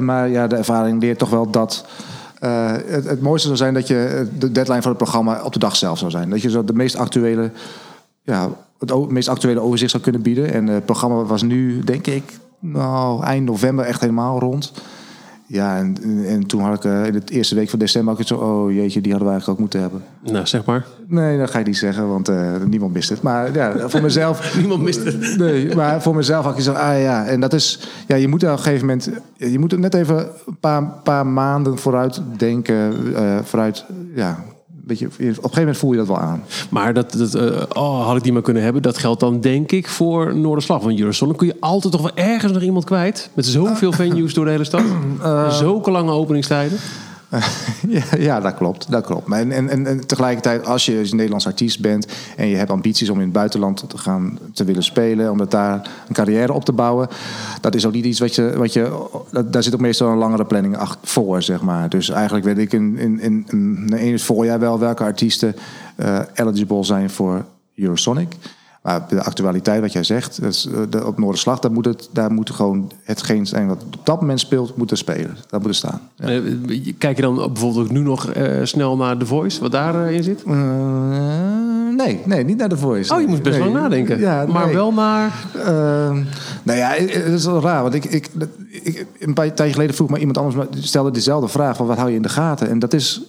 Maar 0.00 0.28
ja, 0.28 0.46
de 0.46 0.56
ervaring 0.56 1.00
leert 1.00 1.18
toch 1.18 1.30
wel 1.30 1.50
dat 1.50 1.84
eh, 2.40 2.72
het, 2.86 3.20
mooiste 3.20 3.46
zou 3.46 3.58
zijn 3.58 3.74
dat 3.74 3.86
je 3.86 4.28
de 4.38 4.52
deadline 4.52 4.82
van 4.82 4.90
het 4.90 5.00
programma 5.00 5.42
op 5.42 5.52
de 5.52 5.58
dag 5.58 5.76
zelf 5.76 5.98
zou 5.98 6.10
zijn. 6.10 6.30
Dat 6.30 6.42
je 6.42 6.50
zo 6.50 6.64
de 6.64 6.72
meest 6.72 6.96
actuele, 6.96 7.50
ja, 8.22 8.50
het 8.78 9.10
meest 9.10 9.28
actuele 9.28 9.60
overzicht 9.60 9.90
zou 9.90 10.02
kunnen 10.02 10.22
bieden. 10.22 10.52
En 10.52 10.66
het 10.66 10.84
programma 10.84 11.24
was 11.24 11.42
nu, 11.42 11.84
denk 11.84 12.06
ik, 12.06 12.38
nou, 12.58 13.22
eind 13.22 13.46
november 13.46 13.84
echt 13.84 14.00
helemaal 14.00 14.38
rond. 14.38 14.72
Ja, 15.52 15.76
en, 15.76 15.96
en 16.26 16.46
toen 16.46 16.60
had 16.60 16.84
ik 16.84 16.84
eh, 16.84 17.06
in 17.06 17.12
de 17.12 17.22
eerste 17.26 17.54
week 17.54 17.70
van 17.70 17.78
december 17.78 18.18
het 18.18 18.26
zo, 18.26 18.34
oh 18.34 18.72
jeetje, 18.72 19.00
die 19.00 19.10
hadden 19.10 19.28
we 19.28 19.34
eigenlijk 19.34 19.48
ook 19.48 19.58
moeten 19.58 19.80
hebben. 19.80 20.02
Nou, 20.32 20.46
zeg 20.46 20.64
maar. 20.64 20.86
Nee, 21.06 21.38
dat 21.38 21.50
ga 21.50 21.58
ik 21.58 21.66
niet 21.66 21.76
zeggen, 21.76 22.08
want 22.08 22.28
eh, 22.28 22.52
niemand 22.66 22.92
mist 22.92 23.08
het. 23.08 23.22
Maar 23.22 23.54
ja, 23.54 23.88
voor 23.88 24.02
mezelf. 24.02 24.54
Niemand 24.58 24.82
mist 24.82 25.04
het. 25.04 25.38
Nee, 25.38 25.74
maar 25.74 26.02
voor 26.02 26.14
mezelf 26.14 26.42
had 26.42 26.52
ik 26.52 26.58
gezegd, 26.58 26.76
ah 26.76 27.00
ja, 27.00 27.26
en 27.26 27.40
dat 27.40 27.52
is, 27.52 27.88
ja, 28.06 28.16
je 28.16 28.28
moet 28.28 28.42
op 28.44 28.50
een 28.50 28.58
gegeven 28.58 28.86
moment, 28.86 29.10
je 29.36 29.58
moet 29.58 29.72
er 29.72 29.78
net 29.78 29.94
even 29.94 30.28
een 30.46 30.58
paar, 30.60 30.84
paar 31.02 31.26
maanden 31.26 31.78
vooruit 31.78 32.20
denken, 32.36 33.14
eh, 33.14 33.38
vooruit, 33.42 33.84
ja, 34.14 34.44
op 34.90 35.18
een 35.18 35.34
gegeven 35.34 35.58
moment 35.58 35.76
voel 35.76 35.90
je 35.90 35.96
dat 35.96 36.06
wel 36.06 36.18
aan. 36.18 36.42
Maar 36.70 36.94
dat, 36.94 37.12
dat 37.12 37.34
eh, 37.34 37.62
oh, 37.72 38.06
had 38.06 38.16
ik 38.16 38.22
die 38.22 38.32
maar 38.32 38.42
kunnen 38.42 38.62
hebben. 38.62 38.82
Dat 38.82 38.98
geldt 38.98 39.20
dan 39.20 39.40
denk 39.40 39.72
ik 39.72 39.88
voor 39.88 40.36
Noorderslag. 40.36 40.82
Want 40.82 40.98
Eurosonic 40.98 41.36
kun 41.36 41.46
je 41.46 41.56
altijd 41.60 41.92
toch 41.92 42.02
wel 42.02 42.14
ergens 42.14 42.52
nog 42.52 42.62
iemand 42.62 42.84
kwijt. 42.84 43.30
Met 43.34 43.46
zoveel 43.46 43.92
venues 43.92 44.34
door 44.34 44.44
de 44.44 44.50
hele 44.50 44.64
stad. 44.64 44.82
Zulke 45.60 45.90
lange 45.90 46.12
openingstijden. 46.12 46.78
ja, 47.88 48.02
ja, 48.18 48.40
dat 48.40 48.54
klopt, 48.54 48.90
dat 48.90 49.04
klopt. 49.04 49.32
En, 49.32 49.52
en, 49.52 49.68
en, 49.68 49.86
en 49.86 50.06
tegelijkertijd, 50.06 50.66
als 50.66 50.86
je 50.86 50.98
als 50.98 51.12
Nederlands 51.12 51.46
artiest 51.46 51.80
bent 51.80 52.06
en 52.36 52.46
je 52.46 52.56
hebt 52.56 52.70
ambities 52.70 53.08
om 53.08 53.16
in 53.16 53.24
het 53.24 53.32
buitenland 53.32 53.84
te 53.88 53.98
gaan 53.98 54.38
te 54.52 54.64
willen 54.64 54.82
spelen, 54.82 55.30
om 55.30 55.48
daar 55.48 55.90
een 56.08 56.14
carrière 56.14 56.52
op 56.52 56.64
te 56.64 56.72
bouwen, 56.72 57.08
dat 57.60 57.74
is 57.74 57.86
ook 57.86 57.92
niet 57.92 58.04
iets 58.04 58.20
wat 58.20 58.34
je, 58.34 58.52
wat 58.56 58.72
je 58.72 59.08
daar 59.44 59.62
zit 59.62 59.74
ook 59.74 59.80
meestal 59.80 60.08
een 60.08 60.18
langere 60.18 60.44
planning 60.44 60.76
voor, 61.02 61.42
zeg 61.42 61.60
maar. 61.60 61.88
Dus 61.88 62.08
eigenlijk 62.08 62.44
weet 62.44 62.58
ik 62.58 62.72
in, 62.72 62.98
in, 62.98 63.20
in, 63.20 63.46
in, 63.96 64.12
het 64.12 64.22
voorjaar 64.22 64.58
wel 64.58 64.78
welke 64.78 65.02
artiesten 65.02 65.56
eh, 65.96 66.18
eligible 66.34 66.84
zijn 66.84 67.10
voor 67.10 67.44
Eurosonic. 67.74 68.36
Maar 68.82 69.08
de 69.08 69.22
actualiteit, 69.22 69.80
wat 69.80 69.92
jij 69.92 70.04
zegt, 70.04 70.40
dat 70.40 70.52
is, 70.52 70.66
eh, 70.66 70.80
de, 70.90 71.06
op 71.06 71.18
Noorderslag, 71.18 71.58
daar 71.58 71.72
moet, 71.72 71.84
het, 71.84 72.08
daar 72.12 72.32
moet 72.32 72.50
gewoon 72.50 72.92
hetgeen 73.04 73.46
zijn 73.46 73.68
wat 73.68 73.82
op 73.82 74.06
dat 74.06 74.20
moment 74.20 74.40
speelt, 74.40 74.76
moeten 74.76 74.96
spelen. 74.96 75.36
Dat 75.48 75.60
moet 75.60 75.68
er 75.68 75.74
staan. 75.74 76.00
Ja. 76.16 76.26
Eh, 76.28 76.40
Kijk 76.98 77.16
je 77.16 77.22
dan 77.22 77.34
bijvoorbeeld 77.34 77.84
ook 77.86 77.90
nu 77.92 78.00
nog 78.00 78.30
eh, 78.30 78.58
snel 78.62 78.96
naar 78.96 79.16
The 79.16 79.26
Voice, 79.26 79.60
wat 79.60 79.72
daarin 79.72 80.14
in 80.14 80.22
zit? 80.22 80.46
Nee, 81.96 82.20
nee, 82.24 82.44
niet 82.44 82.56
naar 82.56 82.68
de 82.68 82.76
Voice. 82.76 83.14
Oh, 83.14 83.20
je 83.20 83.26
moest 83.26 83.42
best 83.42 83.58
Nee. 83.58 83.68
lang 83.68 83.80
nadenken. 83.80 84.18
Ja, 84.18 84.46
maar 84.46 84.64
nee. 84.64 84.74
wel 84.74 84.92
naar... 84.92 85.32
Ehm, 85.54 86.24
nou 86.62 86.78
ja, 86.78 86.88
het 86.90 87.32
is 87.32 87.44
wel 87.44 87.60
raar. 87.60 87.82
Want 87.82 87.94
ik, 87.94 88.04
ik, 88.04 88.28
ik, 88.70 89.06
een 89.18 89.34
paar 89.34 89.54
tijd 89.54 89.72
geleden 89.72 89.94
vroeg 89.94 90.10
me 90.10 90.18
iemand 90.18 90.38
anders... 90.38 90.56
maar 90.56 90.66
stelde 90.70 91.10
dezelfde 91.10 91.48
vraag 91.48 91.76
van 91.76 91.86
wat 91.86 91.96
hou 91.96 92.10
je 92.10 92.16
in 92.16 92.22
de 92.22 92.28
gaten? 92.28 92.68
En 92.68 92.78
dat 92.78 92.92
is... 92.92 93.20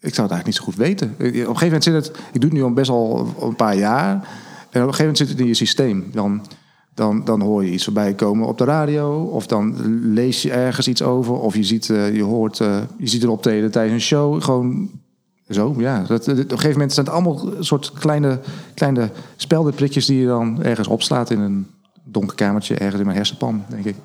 Ik 0.00 0.14
zou 0.14 0.28
het 0.28 0.36
eigenlijk 0.36 0.46
niet 0.46 0.56
zo 0.56 0.64
goed 0.64 0.76
weten. 0.76 1.14
Op 1.18 1.24
een 1.24 1.32
gegeven 1.34 1.64
moment 1.64 1.84
zit 1.84 1.94
het... 1.94 2.06
Ik 2.32 2.40
doe 2.40 2.50
het 2.50 2.52
nu 2.52 2.62
al 2.62 2.72
best 2.72 2.90
al 2.90 3.34
een 3.40 3.56
paar 3.56 3.76
jaar. 3.76 4.28
En 4.70 4.82
op 4.82 4.88
een 4.88 4.94
gegeven 4.94 4.98
moment 4.98 5.18
zit 5.18 5.28
het 5.28 5.38
in 5.38 5.46
je 5.46 5.54
systeem. 5.54 6.04
Dan, 6.12 6.46
dan, 6.94 7.24
dan 7.24 7.40
hoor 7.40 7.64
je 7.64 7.72
iets 7.72 7.84
voorbij 7.84 8.14
komen 8.14 8.46
op 8.46 8.58
de 8.58 8.64
radio. 8.64 9.22
Of 9.22 9.46
dan 9.46 9.74
lees 10.12 10.42
je 10.42 10.52
ergens 10.52 10.88
iets 10.88 11.02
over. 11.02 11.34
Of 11.34 11.54
je 11.54 11.64
ziet, 11.64 11.90
eh, 11.90 12.14
je 12.16 12.22
hoort, 12.22 12.60
eh, 12.60 12.78
je 12.98 13.06
ziet 13.06 13.22
een 13.22 13.28
optreden 13.28 13.70
tijdens 13.70 13.94
een 13.94 14.08
show. 14.08 14.42
Gewoon 14.42 14.90
zo, 15.48 15.74
ja. 15.78 16.02
Dat, 16.02 16.28
op 16.28 16.36
een 16.36 16.48
gegeven 16.48 16.70
moment 16.70 16.92
zijn 16.92 17.06
het 17.06 17.14
allemaal 17.14 17.52
soort 17.58 17.92
kleine, 17.92 18.40
kleine 18.74 19.10
speldenprikjes 19.36 20.06
die 20.06 20.20
je 20.20 20.26
dan 20.26 20.62
ergens 20.62 20.88
opslaat 20.88 21.30
in 21.30 21.40
een 21.40 21.66
donker 22.04 22.36
kamertje, 22.36 22.74
ergens 22.74 22.98
in 22.98 23.04
mijn 23.04 23.16
hersenpan, 23.16 23.64
denk 23.68 23.84
ik. 23.84 23.96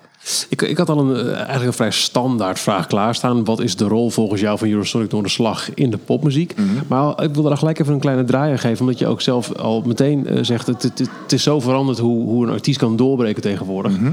Ik, 0.50 0.62
ik 0.62 0.77
had 0.77 0.89
al 0.89 1.00
een, 1.00 1.15
eh, 1.15 1.33
eigenlijk 1.33 1.65
een 1.65 1.74
vrij 1.74 1.92
standaard 1.92 2.59
vraag 2.59 2.88
klaarstaan. 2.88 3.44
Wat 3.44 3.59
is 3.59 3.75
de 3.75 3.88
rol 3.88 4.09
volgens 4.09 4.42
jou 4.42 4.57
van 4.57 4.69
Eurosonic 4.69 5.09
door 5.09 5.24
de 5.24 5.30
slag 5.30 5.74
in 5.74 5.89
de 5.89 5.97
popmuziek? 5.97 6.56
Mhm. 6.57 6.68
Maar 6.88 7.24
ik 7.24 7.33
wil 7.33 7.44
daar 7.44 7.57
gelijk 7.57 7.80
even 7.80 7.94
een 7.94 8.00
kleine 8.00 8.24
draai 8.24 8.51
aan 8.51 8.59
geven. 8.59 8.86
Omdat 8.86 9.00
je 9.00 9.07
ook 9.07 9.21
zelf 9.21 9.53
al 9.53 9.83
meteen 9.86 10.27
eh, 10.27 10.44
zegt... 10.44 10.68
Het, 10.68 10.83
het, 10.83 11.00
het 11.00 11.31
is 11.31 11.44
zo 11.44 11.59
veranderd 11.59 11.97
hoe, 11.97 12.24
hoe 12.24 12.45
een 12.45 12.53
artiest 12.53 12.80
kan 12.80 12.95
doorbreken 12.95 13.42
tegenwoordig. 13.42 14.00
Mhm. 14.00 14.12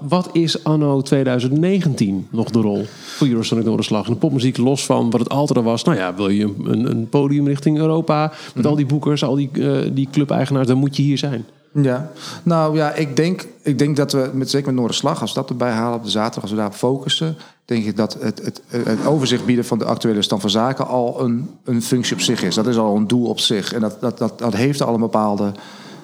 Wat 0.00 0.28
is 0.32 0.64
anno 0.64 1.00
2019 1.00 2.26
nog 2.30 2.50
de 2.50 2.60
rol 2.60 2.84
voor 3.16 3.26
Eurosonic 3.26 3.64
door 3.64 3.76
de 3.76 3.82
slag? 3.82 4.06
In 4.06 4.12
de 4.12 4.18
popmuziek 4.18 4.56
los 4.56 4.86
van 4.86 5.10
wat 5.10 5.20
het 5.20 5.28
altijd 5.28 5.58
al 5.58 5.64
was. 5.64 5.84
Nou 5.84 5.96
ja, 5.96 6.14
wil 6.14 6.28
je 6.28 6.54
een, 6.64 6.90
een, 6.90 7.08
podium 7.08 7.46
richting 7.46 7.78
Europa... 7.78 8.26
met 8.26 8.54
Mhm. 8.54 8.66
al 8.66 8.76
die 8.76 8.86
boekers, 8.86 9.24
al 9.24 9.34
die, 9.34 9.50
eh, 9.52 9.90
die 9.92 10.08
clubeigenaars... 10.10 10.66
dan 10.66 10.78
moet 10.78 10.96
je 10.96 11.02
hier 11.02 11.18
zijn. 11.18 11.44
Ja, 11.82 12.10
nou 12.42 12.76
ja, 12.76 12.92
ik 12.92 13.16
denk, 13.16 13.46
ik 13.62 13.78
denk 13.78 13.96
dat 13.96 14.12
we, 14.12 14.30
met, 14.32 14.50
zeker 14.50 14.66
met 14.66 14.76
Noorderslag, 14.76 15.20
als 15.20 15.34
we 15.34 15.40
dat 15.40 15.50
erbij 15.50 15.70
halen 15.70 15.98
op 15.98 16.04
de 16.04 16.10
zaterdag, 16.10 16.42
als 16.42 16.50
we 16.50 16.56
daarop 16.56 16.74
focussen, 16.74 17.36
denk 17.64 17.84
ik 17.84 17.96
dat 17.96 18.16
het, 18.20 18.44
het, 18.44 18.62
het 18.68 19.06
overzicht 19.06 19.44
bieden 19.44 19.64
van 19.64 19.78
de 19.78 19.84
actuele 19.84 20.22
stand 20.22 20.40
van 20.40 20.50
zaken 20.50 20.86
al 20.86 21.24
een, 21.24 21.50
een 21.64 21.82
functie 21.82 22.14
op 22.14 22.20
zich 22.20 22.42
is. 22.42 22.54
Dat 22.54 22.66
is 22.66 22.76
al 22.76 22.96
een 22.96 23.06
doel 23.06 23.26
op 23.26 23.40
zich. 23.40 23.72
En 23.72 23.80
dat, 23.80 24.00
dat, 24.00 24.18
dat, 24.18 24.38
dat 24.38 24.54
heeft 24.54 24.82
al 24.82 24.94
een 24.94 25.00
bepaalde, 25.00 25.52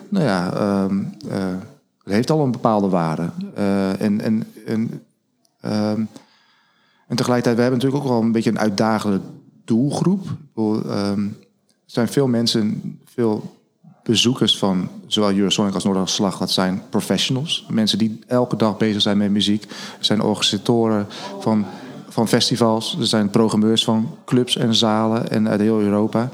nou 0.08 0.24
ja, 0.24 0.52
ehm, 0.54 0.98
eh, 1.30 1.38
het 2.04 2.12
heeft 2.12 2.31
al 2.31 2.40
een 2.40 2.50
bepaalde 2.50 2.88
waarde. 2.88 3.31
Eh, 3.54 4.00
en, 4.00 4.20
en, 4.20 4.46
en, 4.66 5.02
ehm, 5.60 6.04
en 7.08 7.16
tegelijkertijd, 7.16 7.56
we 7.56 7.62
hebben 7.62 7.81
natuurlijk 7.81 8.04
ook 8.04 8.10
wel 8.10 8.20
een 8.20 8.32
beetje 8.32 8.50
een 8.50 8.58
uitdagende 8.58 9.20
doelgroep. 9.64 10.26
Ehm, 10.56 11.25
er 11.25 11.31
zijn 11.87 12.08
veel 12.08 12.26
mensen, 12.26 12.99
veel 13.04 13.60
bezoekers 14.02 14.58
van 14.58 14.88
zowel 15.06 15.32
Eurosonic 15.32 15.75
als 15.75 15.84
Noorderslag, 15.84 16.38
dat 16.38 16.50
zijn 16.50 16.82
professionals. 16.90 17.66
Mensen 17.69 17.99
die 17.99 18.19
elke 18.26 18.56
dag 18.56 18.76
bezig 18.76 19.02
zijn 19.02 19.16
met 19.16 19.31
muziek. 19.31 19.62
Er 19.98 20.05
zijn 20.05 20.20
organisatoren 20.20 21.06
van, 21.40 21.66
van 22.08 22.28
festivals. 22.28 22.96
Er 22.98 23.06
zijn 23.06 23.31
programmeurs 23.31 23.84
van 23.84 24.17
clubs 24.24 24.56
en 24.56 24.74
zalen 24.74 25.31
en 25.31 25.48
uit 25.48 25.60
heel 25.60 25.81
Europa. 25.81 26.31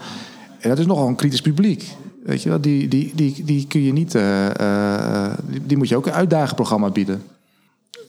En 0.58 0.68
dat 0.68 0.78
is 0.78 0.86
nogal 0.86 1.08
een 1.08 1.16
kritisch 1.16 1.40
publiek. 1.40 1.96
Weet 2.28 2.42
je 2.42 2.48
wel, 2.48 2.60
die, 2.60 2.88
die, 2.88 3.12
die, 3.14 3.44
die 3.44 3.66
kun 3.66 3.82
je 3.82 3.92
niet. 3.92 4.14
eh, 4.14 5.26
eh, 5.26 5.32
die, 5.46 5.66
die 5.66 5.76
moet 5.76 5.88
je 5.88 5.96
ook 5.96 6.06
een 6.06 6.12
uitdagenprogramma 6.12 6.90
bieden. 6.90 7.22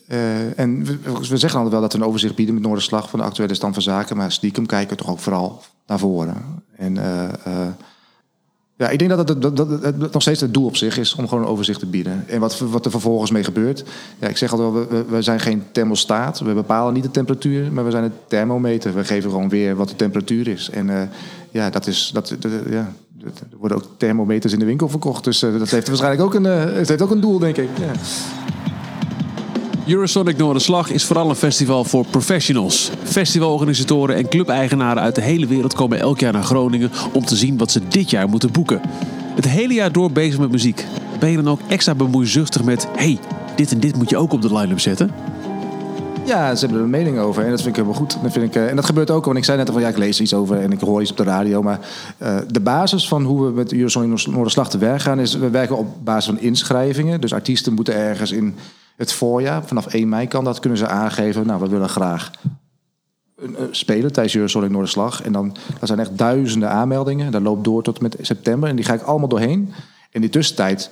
Eh, 0.08 0.60
en 0.60 0.86
we, 0.86 1.38
zeggen 1.38 1.54
altijd 1.60 1.72
wel 1.72 1.82
dat 1.82 1.94
we 1.94 2.00
een 2.00 2.06
overzicht 2.06 2.36
bieden 2.36 2.54
met 2.56 2.64
Noorderslag 2.64 3.10
van 3.10 3.20
de 3.20 3.26
actuele 3.26 3.54
stand 3.54 3.74
van 3.74 3.84
zaken. 3.84 4.18
Maar 4.18 4.32
stiekem 4.32 4.66
kijken 4.66 4.90
we 4.98 5.04
toch 5.04 5.12
ook 5.12 5.20
vooral 5.20 5.62
naar 5.88 6.00
voren. 6.00 6.36
En 6.76 6.98
eh, 6.98 7.24
eh, 7.24 7.68
ja, 8.76 8.90
ik 8.90 9.00
denk 9.00 9.12
dat 9.12 9.30
het, 9.30 9.42
dat, 9.42 9.58
dat, 9.58 9.84
het 9.84 10.12
nog 10.14 10.22
steeds 10.22 10.42
het 10.42 10.54
doel 10.54 10.66
op 10.66 10.76
zich 10.76 10.98
is 10.98 11.16
om 11.16 11.28
gewoon 11.28 11.44
een 11.44 11.50
overzicht 11.50 11.80
te 11.80 11.86
bieden. 11.86 12.24
En 12.28 12.40
wat, 12.40 12.60
wat 12.60 12.86
er 12.86 12.92
vervolgens 12.92 13.32
mee 13.32 13.44
gebeurt. 13.44 13.84
Ja, 14.20 14.28
ik 14.28 14.38
zeg 14.38 14.52
altijd 14.52 14.74
wel, 14.74 14.88
we, 14.88 15.06
we- 15.10 15.22
zijn 15.22 15.40
geen 15.40 15.64
thermostaat. 15.72 16.40
We 16.40 16.54
bepalen 16.54 16.94
niet 16.94 17.04
de 17.04 17.12
temperatuur, 17.12 17.72
maar 17.72 17.86
we 17.86 17.92
zijn 17.92 18.04
het 18.04 18.14
thermometer. 18.28 18.94
We 18.94 19.04
geven 19.04 19.30
gewoon 19.30 19.50
weer 19.50 19.76
wat 19.76 19.90
de 19.90 19.96
temperatuur 19.96 20.48
is. 20.48 20.70
En 20.70 20.90
eh, 20.90 21.02
ja, 21.52 21.70
dat 21.70 21.88
is. 21.88 22.10
Dat, 22.14 22.36
dat- 22.40 22.52
ja, 22.70 22.94
er 23.24 23.58
worden 23.58 23.78
ook 23.78 23.86
thermometers 23.98 24.54
in 24.54 24.60
de 24.60 24.66
winkel 24.66 24.90
verkocht. 24.90 25.24
Dus 25.24 25.44
eh, 25.44 25.60
dat 25.60 25.70
heeft 25.70 25.88
waarschijnlijk 25.88 26.24
ook 26.24 26.34
een, 26.34 26.46
eh, 26.46 26.76
het 26.76 26.88
heeft 26.88 27.02
ook 27.02 27.12
een 27.12 27.22
doel, 27.22 27.40
denk 27.40 27.58
ik. 27.58 27.70
Ja. 27.80 27.92
Eurosonic 29.88 30.38
Noorderslag 30.38 30.92
is 30.92 31.06
vooral 31.06 31.30
een 31.30 31.36
festival 31.36 31.84
voor 31.84 32.06
professionals. 32.06 32.92
Festivalorganisatoren 33.04 34.16
en 34.16 34.30
clubeigenaren 34.30 35.04
uit 35.04 35.16
de 35.16 35.22
hele 35.22 35.48
wereld 35.48 35.74
komen 35.74 36.00
elk 36.00 36.20
jaar 36.20 36.34
naar 36.34 36.44
Groningen 36.44 36.92
om 37.14 37.26
te 37.26 37.36
zien 37.36 37.58
wat 37.58 37.72
ze 37.72 37.88
dit 37.88 38.10
jaar 38.10 38.30
moeten 38.30 38.52
boeken. 38.52 38.82
Het 39.36 39.48
hele 39.48 39.74
jaar 39.74 39.92
door 39.92 40.12
bezig 40.12 40.40
met 40.40 40.52
muziek. 40.52 40.86
Ben 41.20 41.30
je 41.30 41.36
dan 41.36 41.50
ook 41.50 41.60
extra 41.68 41.96
bemoeizuchtig 41.96 42.64
met... 42.64 42.88
hey, 42.96 43.20
dit 43.56 43.72
en 43.72 43.80
dit 43.80 43.96
moet 43.96 44.10
je 44.10 44.18
ook 44.18 44.34
op 44.34 44.42
de 44.42 44.54
line-up 44.54 44.80
zetten? 44.80 45.12
Ja, 46.30 46.56
ze 46.56 46.60
hebben 46.60 46.78
er 46.78 46.84
een 46.84 47.04
mening 47.04 47.20
over. 47.20 47.44
En 47.44 47.50
dat 47.50 47.62
vind 47.62 47.78
ik 47.78 47.84
helemaal 47.84 48.00
goed. 48.00 48.18
Dat 48.22 48.32
vind 48.32 48.46
ik, 48.46 48.56
eh, 48.56 48.70
en 48.70 48.76
dat 48.76 48.86
gebeurt 48.86 49.12
ook. 49.12 49.26
Want 49.26 49.38
ik 49.38 49.44
zei 49.44 49.58
net 49.58 49.68
al 49.68 49.74
van 49.74 49.82
ja, 49.82 49.90
ik 49.90 49.98
lees 49.98 50.22
iets 50.22 50.34
over 50.34 50.60
en 50.62 50.72
ik 50.72 50.80
hoor 50.80 51.02
iets 51.02 51.12
op 51.12 51.18
de 51.18 51.24
radio. 51.24 51.62
Maar 51.62 51.80
eh, 52.18 52.38
de 52.48 52.60
basis 52.60 53.08
van 53.08 53.24
hoe 53.24 53.46
we 53.46 53.52
met 53.52 53.74
Eurosonic 53.74 54.28
Noorderslag 54.28 54.70
te 54.70 54.78
werk 54.78 55.02
gaan... 55.02 55.20
is 55.20 55.34
we 55.34 55.50
werken 55.50 55.78
op 55.78 55.88
basis 56.04 56.26
van 56.26 56.40
inschrijvingen. 56.40 57.22
Dus 57.22 57.34
artiesten 57.34 57.74
moeten 57.74 57.96
ergens 57.96 58.32
in 58.32 58.56
het 58.96 59.14
voorjaar... 59.14 59.64
vanaf 59.66 59.86
1 59.86 60.10
mei 60.10 60.28
kan 60.28 60.44
dat, 60.44 60.60
kunnen 60.60 60.80
ze 60.80 60.88
aangeven... 60.88 61.46
nou, 61.46 61.62
we 61.62 61.68
willen 61.68 61.90
graag 61.90 62.32
spelen 63.72 64.12
tijdens 64.12 64.36
Eurosonic 64.36 64.70
Noorderslag. 64.70 65.22
En 65.24 65.32
dan 65.32 65.56
dat 65.80 65.88
zijn 65.88 66.00
echt 66.00 66.18
duizenden 66.18 66.70
aanmeldingen. 66.70 67.32
Dat 67.32 67.42
loopt 67.42 67.64
door 67.64 67.84
tot 67.84 68.02
met 68.02 68.16
september. 68.22 68.70
En 68.70 68.76
die 68.76 68.86
ga 68.86 68.94
ik 68.94 69.02
allemaal 69.02 69.28
doorheen. 69.28 69.74
In 70.12 70.22
die 70.22 70.30
tussentijd 70.30 70.90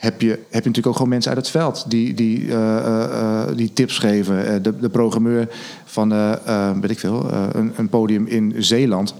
heb 0.00 0.20
je, 0.20 0.28
heb 0.28 0.38
je 0.50 0.56
natuurlijk 0.56 0.86
ook 0.86 0.94
gewoon 0.94 1.08
mensen 1.08 1.30
uit 1.34 1.40
het 1.40 1.50
veld 1.50 1.90
die, 1.90 2.14
die, 2.14 2.40
uh, 2.40 2.52
uh, 2.52 3.42
die 3.56 3.72
tips 3.72 3.98
geven. 3.98 4.62
de, 4.62 4.78
de 4.78 4.88
programmeur 4.88 5.48
van, 5.84 6.08
weet 6.80 6.90
ik 6.90 6.98
veel, 6.98 7.32
een, 7.32 7.72
een 7.76 7.88
podium 7.88 8.26
in 8.26 8.54
Zeeland 8.58 9.14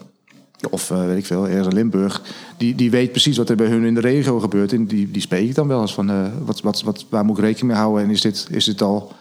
of 0.70 0.88
weet 0.88 1.18
ik 1.18 1.26
veel, 1.26 1.48
ergens 1.48 1.74
Limburg. 1.74 2.22
Die, 2.56 2.74
die 2.74 2.90
weet 2.90 3.10
precies 3.10 3.36
wat 3.36 3.48
er 3.48 3.56
bij 3.56 3.66
hun 3.66 3.84
in 3.84 3.94
de 3.94 4.00
regio 4.00 4.40
gebeurt. 4.40 4.72
En 4.72 4.86
die, 4.86 5.10
die 5.10 5.22
spreek 5.22 5.48
ik 5.48 5.54
dan 5.54 5.68
wel 5.68 5.80
eens 5.80 5.94
van 5.94 6.30
wat, 6.44 6.60
wat, 6.60 6.82
wat, 6.82 7.06
waar 7.08 7.24
moet 7.24 7.38
ik 7.38 7.44
rekening 7.44 7.72
mee 7.72 7.80
houden? 7.80 8.04
En 8.04 8.10
is, 8.10 8.20
dit, 8.20 8.46
is, 8.50 8.64
dit 8.64 8.82
al, 8.82 9.12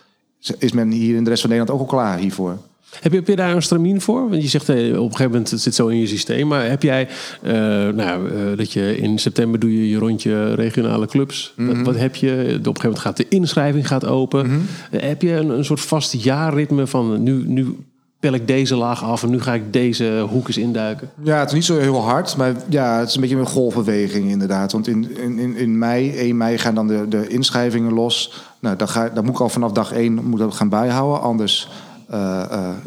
is 0.58 0.72
men 0.72 0.92
hier 0.92 1.16
in 1.16 1.24
de 1.24 1.30
rest 1.30 1.42
van 1.42 1.50
Nederland 1.50 1.80
ook 1.80 1.88
al 1.88 1.98
klaar 1.98 2.18
hiervoor? 2.18 2.58
Heb 3.00 3.12
je, 3.12 3.18
heb 3.18 3.28
je 3.28 3.36
daar 3.36 3.56
een 3.56 3.62
stramien 3.62 4.02
voor? 4.02 4.30
Want 4.30 4.42
je 4.42 4.48
zegt 4.48 4.70
eh, 4.70 4.76
op 4.76 4.82
een 4.82 5.02
gegeven 5.02 5.26
moment 5.26 5.50
het 5.50 5.62
zit 5.62 5.76
zo 5.76 5.88
in 5.88 6.00
je 6.00 6.08
systeem. 6.08 6.48
Maar 6.48 6.70
heb 6.70 6.84
jij, 6.84 7.08
uh, 7.44 7.52
nou, 7.88 8.30
uh, 8.32 8.58
dat 8.58 8.74
je 8.74 8.98
in 8.98 9.20
september 9.20 9.60
doe 9.60 9.78
je 9.78 9.90
je 9.90 9.98
rondje 9.98 10.54
regionale 10.54 11.08
clubs. 11.08 11.54
wat, 11.56 11.66
mhm. 11.66 11.84
wat, 11.84 11.96
heb 11.96 12.16
je? 12.16 12.30
Op 12.30 12.38
een 12.38 12.64
gegeven 12.64 12.82
moment 12.84 13.00
gaat 13.00 13.18
de 13.18 13.26
inschrijving 13.30 13.88
gaat 13.88 14.06
open. 14.06 14.46
Mhm. 14.46 14.60
Heb 14.92 15.22
je 15.22 15.32
een, 15.32 15.50
een 15.50 15.66
soort 15.66 15.82
vast 15.82 16.24
jaarritme 16.24 16.88
van 16.88 17.24
nu, 17.24 17.44
nu 17.48 17.78
pel 18.20 18.34
ik 18.34 18.48
deze 18.48 18.76
laag 18.76 19.04
af 19.04 19.24
en 19.24 19.30
nu 19.30 19.42
ga 19.42 19.54
ik 19.54 19.74
deze 19.74 20.26
hoek 20.30 20.48
eens 20.48 20.58
induiken? 20.58 21.10
Ja, 21.24 21.40
het 21.40 21.48
is 21.48 21.54
niet 21.54 21.66
zo 21.66 21.78
heel 21.78 22.02
hard, 22.02 22.38
maar 22.38 22.54
ja, 22.70 23.00
het 23.00 23.10
is 23.10 23.16
een 23.16 23.22
beetje 23.22 23.38
een 23.38 23.46
golfbeweging 23.46 24.30
inderdaad. 24.30 24.72
Want 24.72 24.88
in, 24.88 25.18
in, 25.18 25.56
in 25.56 25.78
mei, 25.78 26.18
1 26.18 26.38
mei 26.38 26.58
gaan 26.58 26.76
dan 26.76 26.88
de, 26.88 27.06
de 27.10 27.28
inschrijvingen 27.28 27.94
los. 27.94 28.44
Nou, 28.60 28.76
dan, 28.76 28.88
ga, 28.88 29.10
dan 29.10 29.26
moet 29.26 29.34
ik 29.34 29.42
al 29.42 29.50
vanaf 29.50 29.72
dag 29.72 29.92
1 29.92 30.26
moet 30.26 30.40
dat 30.40 30.54
gaan 30.54 30.70
bijhouden, 30.70 31.22
anders 31.22 31.70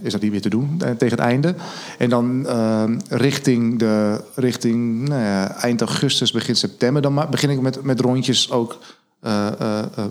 is 0.02 0.12
dat 0.12 0.20
niet 0.20 0.30
meer 0.30 0.40
te 0.40 0.48
doen 0.48 0.80
uh, 0.82 0.90
tegen 0.90 1.16
het 1.16 1.26
einde. 1.26 1.54
En 1.98 2.10
dan 2.10 2.46
richting, 3.08 3.78
de, 3.78 4.20
richting 4.34 5.08
nou 5.08 5.50
eind 5.50 5.80
augustus, 5.80 6.32
begin 6.32 6.56
september, 6.56 7.02
dan 7.02 7.26
begin 7.30 7.50
ik 7.50 7.60
met, 7.60 7.82
met 7.82 8.00
rondjes 8.00 8.50
ook 8.50 8.78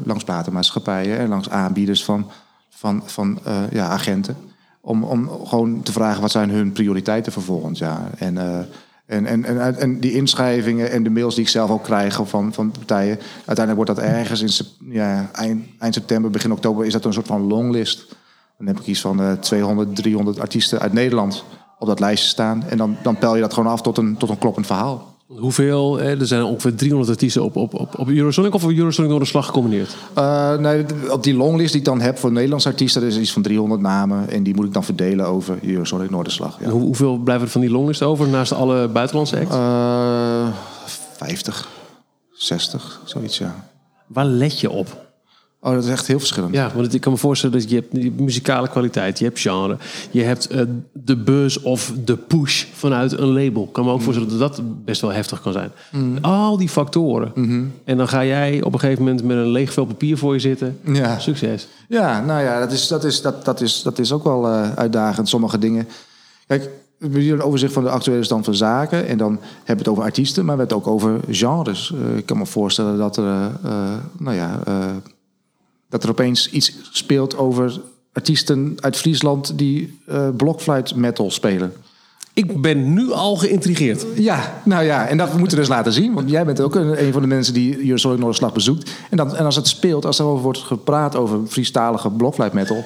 langs 0.04 0.24
platenmaatschappijen 0.24 1.18
en 1.18 1.30
langs 1.30 1.50
aanbieders 1.50 2.04
van, 2.04 2.32
van, 2.70 3.04
van 3.06 3.40
ja, 3.72 3.88
agenten. 3.88 4.36
Om, 4.82 5.04
om 5.04 5.30
gewoon 5.46 5.84
te 5.84 5.92
vragen 5.92 6.22
wat 6.22 6.32
zijn 6.32 6.50
hun 6.50 6.72
prioriteiten 6.72 7.32
voor 7.32 7.44
volgend 7.44 7.78
jaar. 7.78 8.10
En, 8.18 8.38
en, 9.12 9.26
en, 9.26 9.46
en, 9.46 9.78
en, 9.78 10.00
die 10.00 10.14
inschrijvingen 10.14 10.92
en 10.92 11.04
de 11.04 11.10
mails 11.10 11.36
die 11.36 11.44
ik 11.44 11.50
zelf 11.50 11.70
ook 11.70 11.84
krijg 11.84 12.22
van, 12.24 12.54
van 12.54 12.72
partijen. 12.72 13.20
Uiteindelijk 13.46 13.76
wordt 13.76 13.96
dat 13.96 14.00
ergens 14.00 14.42
in 14.42 14.66
ja, 14.92 15.30
eind, 15.34 15.66
eind 15.80 15.94
september, 15.94 16.32
begin 16.32 16.52
oktober, 16.52 16.86
is 16.86 16.94
dat 16.94 17.06
een 17.06 17.14
soort 17.14 17.28
van 17.28 17.42
longlist. 17.42 18.16
Dan 18.62 18.70
heb 18.70 18.80
ik 18.80 18.88
iets 18.88 19.02
van 19.02 19.22
uh, 19.22 19.32
200, 19.32 19.96
300 19.96 20.40
artiesten 20.40 20.80
uit 20.80 20.94
Nederland 20.94 21.44
op 21.80 21.88
dat 21.88 22.00
lijstje 22.00 22.30
staan. 22.30 22.64
En 22.64 22.78
dan, 22.78 22.98
dan 23.04 23.18
pel 23.18 23.36
je 23.36 23.42
dat 23.42 23.54
gewoon 23.54 23.72
af 23.72 23.82
tot 23.82 23.98
een, 23.98 24.18
tot 24.18 24.30
een 24.30 24.38
kloppend 24.38 24.66
verhaal. 24.66 25.16
Hoeveel? 25.28 26.02
Er 26.02 26.28
zijn 26.28 26.44
ongeveer 26.44 26.76
300 26.76 27.12
artiesten 27.12 27.44
op, 27.44 27.56
op, 27.56 27.74
op, 27.74 28.00
op 28.00 28.08
Eurosonic 28.08 28.54
of 28.54 28.64
op 28.64 28.70
Eurosonic 28.70 29.10
door 29.10 29.20
de 29.20 29.26
slag 29.26 29.46
gecombineerd? 29.46 29.96
Uh, 30.18 30.58
nee, 30.58 30.86
op 31.12 31.24
die 31.24 31.34
longlist 31.34 31.72
die 31.72 31.80
ik 31.80 31.86
dan 31.86 32.02
heb 32.02 32.18
voor 32.18 32.32
Nederlandse 32.32 32.68
artiesten, 32.68 33.04
is 33.04 33.18
iets 33.18 33.34
van 33.34 33.42
300 33.42 33.82
namen. 33.82 34.30
En 34.30 34.44
die 34.44 34.56
moet 34.56 34.66
ik 34.66 34.74
dan 34.74 34.84
verdelen 34.84 35.26
over 35.26 35.58
Eurosonic 35.62 36.10
Noorderslag. 36.10 36.58
Ja. 36.60 36.70
Hoe, 36.70 36.82
hoeveel 36.82 37.18
blijven 37.18 37.46
er 37.46 37.52
van 37.52 37.62
die 37.62 37.70
longlist 37.70 38.02
over 38.02 38.28
naast 38.28 38.52
alle 38.52 38.88
buitenlandse 38.88 39.40
acts? 39.40 39.56
Uh, 39.56 40.48
50, 41.18 41.70
60, 42.32 43.02
zoiets 43.06 43.38
ja. 43.38 43.70
Waar 44.08 44.26
let 44.26 44.60
je 44.60 44.70
op? 44.70 45.11
Oh, 45.64 45.74
dat 45.74 45.84
is 45.84 45.90
echt 45.90 46.08
heel 46.08 46.20
verschillend. 46.20 46.54
Ja, 46.54 46.72
want 46.76 46.94
ik 46.94 47.02
kan 47.02 47.12
me 47.12 47.18
voorstellen 47.18 47.60
dat 47.60 47.70
je 47.70 47.76
hebt 47.76 47.96
die 47.96 48.12
muzikale 48.12 48.68
kwaliteit, 48.68 49.20
je 49.20 49.26
hebt 49.26 49.40
genre, 49.40 49.78
je 50.12 50.22
hebt 50.22 50.54
uh, 50.54 50.62
de 50.94 51.18
buzz 51.18 51.58
of 51.58 51.94
de 52.04 52.18
push 52.18 52.66
vanuit 52.74 53.12
een 53.12 53.28
label. 53.28 53.64
Ik 53.64 53.74
kan 53.74 53.86
me 53.86 53.92
ook 53.92 53.98
mm. 53.98 54.04
voorstellen 54.04 54.40
dat 54.40 54.56
dat 54.56 54.86
best 54.86 55.02
wel 55.02 55.12
heftig 55.12 55.42
kan 55.42 55.52
zijn. 55.52 55.72
Mm. 55.92 56.18
Al 56.18 56.58
die 56.58 56.70
factoren. 56.70 57.32
Mm-hmm. 57.36 57.72
En 57.84 57.98
dan 57.98 58.08
ga 58.08 58.26
jij 58.26 58.64
op 58.64 58.74
een 58.74 58.80
gegeven 58.80 59.04
moment 59.04 59.24
met 59.24 59.38
een 59.38 59.48
leeg 59.48 59.74
vel 59.74 59.86
papier 59.86 60.18
voor 60.18 60.34
je 60.34 60.40
zitten. 60.40 60.80
Ja. 60.84 61.20
Succes. 61.20 61.68
Ja, 61.88 62.22
nou 62.22 62.42
ja, 62.42 62.60
dat 62.60 62.72
is, 62.72 62.88
dat 62.88 63.04
is, 63.04 63.22
dat, 63.22 63.46
dat 63.46 63.62
is, 63.62 63.82
dat 63.82 64.00
is 64.00 64.12
ook 64.12 64.24
wel 64.24 64.48
uh, 64.48 64.74
uitdagend. 64.74 65.30
Sommige 65.30 65.58
dingen. 65.58 65.88
Kijk, 66.48 66.64
we 66.64 66.70
hebben 67.00 67.22
hier 67.22 67.34
een 67.34 67.42
overzicht 67.42 67.74
van 67.74 67.84
de 67.84 67.90
actuele 67.90 68.24
stand 68.24 68.46
van 68.46 68.56
zaken. 68.56 69.08
En 69.08 69.18
dan 69.18 69.32
hebben 69.32 69.66
we 69.66 69.74
het 69.74 69.88
over 69.88 70.04
artiesten, 70.04 70.46
maar 70.46 70.56
we 70.56 70.62
hebben 70.62 70.78
het 70.78 70.88
ook 70.88 70.94
over 70.94 71.20
genres. 71.30 71.94
Uh, 71.96 72.18
ik 72.18 72.26
kan 72.26 72.38
me 72.38 72.46
voorstellen 72.46 72.98
dat 72.98 73.18
er, 73.18 73.52
nou 74.18 74.36
ja 74.36 74.60
dat 75.92 76.04
er 76.04 76.10
opeens 76.10 76.50
iets 76.50 76.74
speelt 76.92 77.38
over 77.38 77.82
artiesten 78.14 78.76
uit 78.80 78.98
Friesland 78.98 79.58
die 79.58 80.00
uh, 80.10 80.28
blockfluit 80.38 80.96
metal 80.96 81.32
spelen. 81.32 81.74
Ik 82.34 82.62
ben 82.62 82.94
nu 82.94 83.12
al 83.12 83.36
geïntrigeerd. 83.36 84.06
Ja, 84.16 84.62
nou 84.66 84.84
ja, 84.84 85.08
en 85.08 85.18
dat 85.18 85.38
moeten 85.38 85.58
we 85.58 85.64
dus 85.64 85.68
laten 85.68 85.94
zien. 85.94 86.14
Want 86.14 86.30
jij 86.30 86.46
bent 86.46 86.62
ook 86.62 86.76
een, 86.76 87.04
een 87.06 87.12
van 87.12 87.22
de 87.22 87.28
mensen 87.28 87.54
die 87.54 87.86
Jursorg 87.86 88.18
Noorderslag 88.18 88.54
bezoekt. 88.54 88.92
En, 89.10 89.18
dan, 89.18 89.36
en 89.36 89.46
als 89.46 89.56
het 89.56 89.68
speelt, 89.68 90.06
als 90.06 90.20
er 90.20 90.26
over 90.26 90.44
wordt 90.44 90.60
gepraat 90.60 91.16
over 91.16 91.40
Friestalige 91.48 92.10
blockfluit 92.10 92.54
metal... 92.54 92.84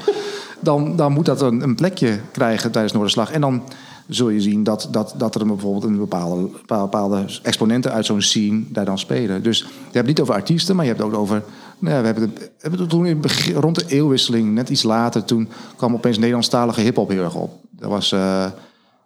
dan, 0.59 0.95
dan 0.95 1.11
moet 1.11 1.25
dat 1.25 1.41
een, 1.41 1.61
een 1.61 1.75
plekje 1.75 2.19
krijgen 2.31 2.71
tijdens 2.71 2.93
Noorderslag. 2.93 3.31
En 3.31 3.41
dan 3.41 3.63
zul 4.07 4.29
je 4.29 4.41
zien 4.41 4.63
dat, 4.63 4.87
dat, 4.91 5.13
dat 5.17 5.35
er 5.35 5.45
bijvoorbeeld 5.45 5.83
een 5.83 5.97
bepaalde, 5.97 6.49
bepaalde 6.65 7.25
exponenten 7.41 7.91
uit 7.91 8.05
zo'n 8.05 8.21
scene 8.21 8.63
daar 8.69 8.85
dan 8.85 8.99
spelen. 8.99 9.43
Dus 9.43 9.59
je 9.59 9.65
hebt 9.83 9.95
het 9.95 10.05
niet 10.05 10.21
over 10.21 10.33
artiesten, 10.33 10.75
maar 10.75 10.85
je 10.85 10.91
hebt 10.91 11.03
het 11.03 11.13
ook 11.13 11.19
over 11.19 11.43
nou 11.79 12.01
we 12.01 12.05
hebben 12.05 12.33
hebben 12.59 12.87
toen 12.87 13.05
in 13.05 13.21
rond 13.53 13.75
de 13.75 13.85
eeuwwisseling, 13.87 14.53
net 14.53 14.69
iets 14.69 14.83
later, 14.83 15.25
toen 15.25 15.49
kwam 15.75 15.93
opeens 15.93 16.17
Nederlandstalige 16.17 16.81
hip-hop 16.81 17.09
heel 17.09 17.23
erg 17.23 17.35
op. 17.35 17.51
Dat 17.69 17.89
was 17.89 18.11
uh, 18.11 18.45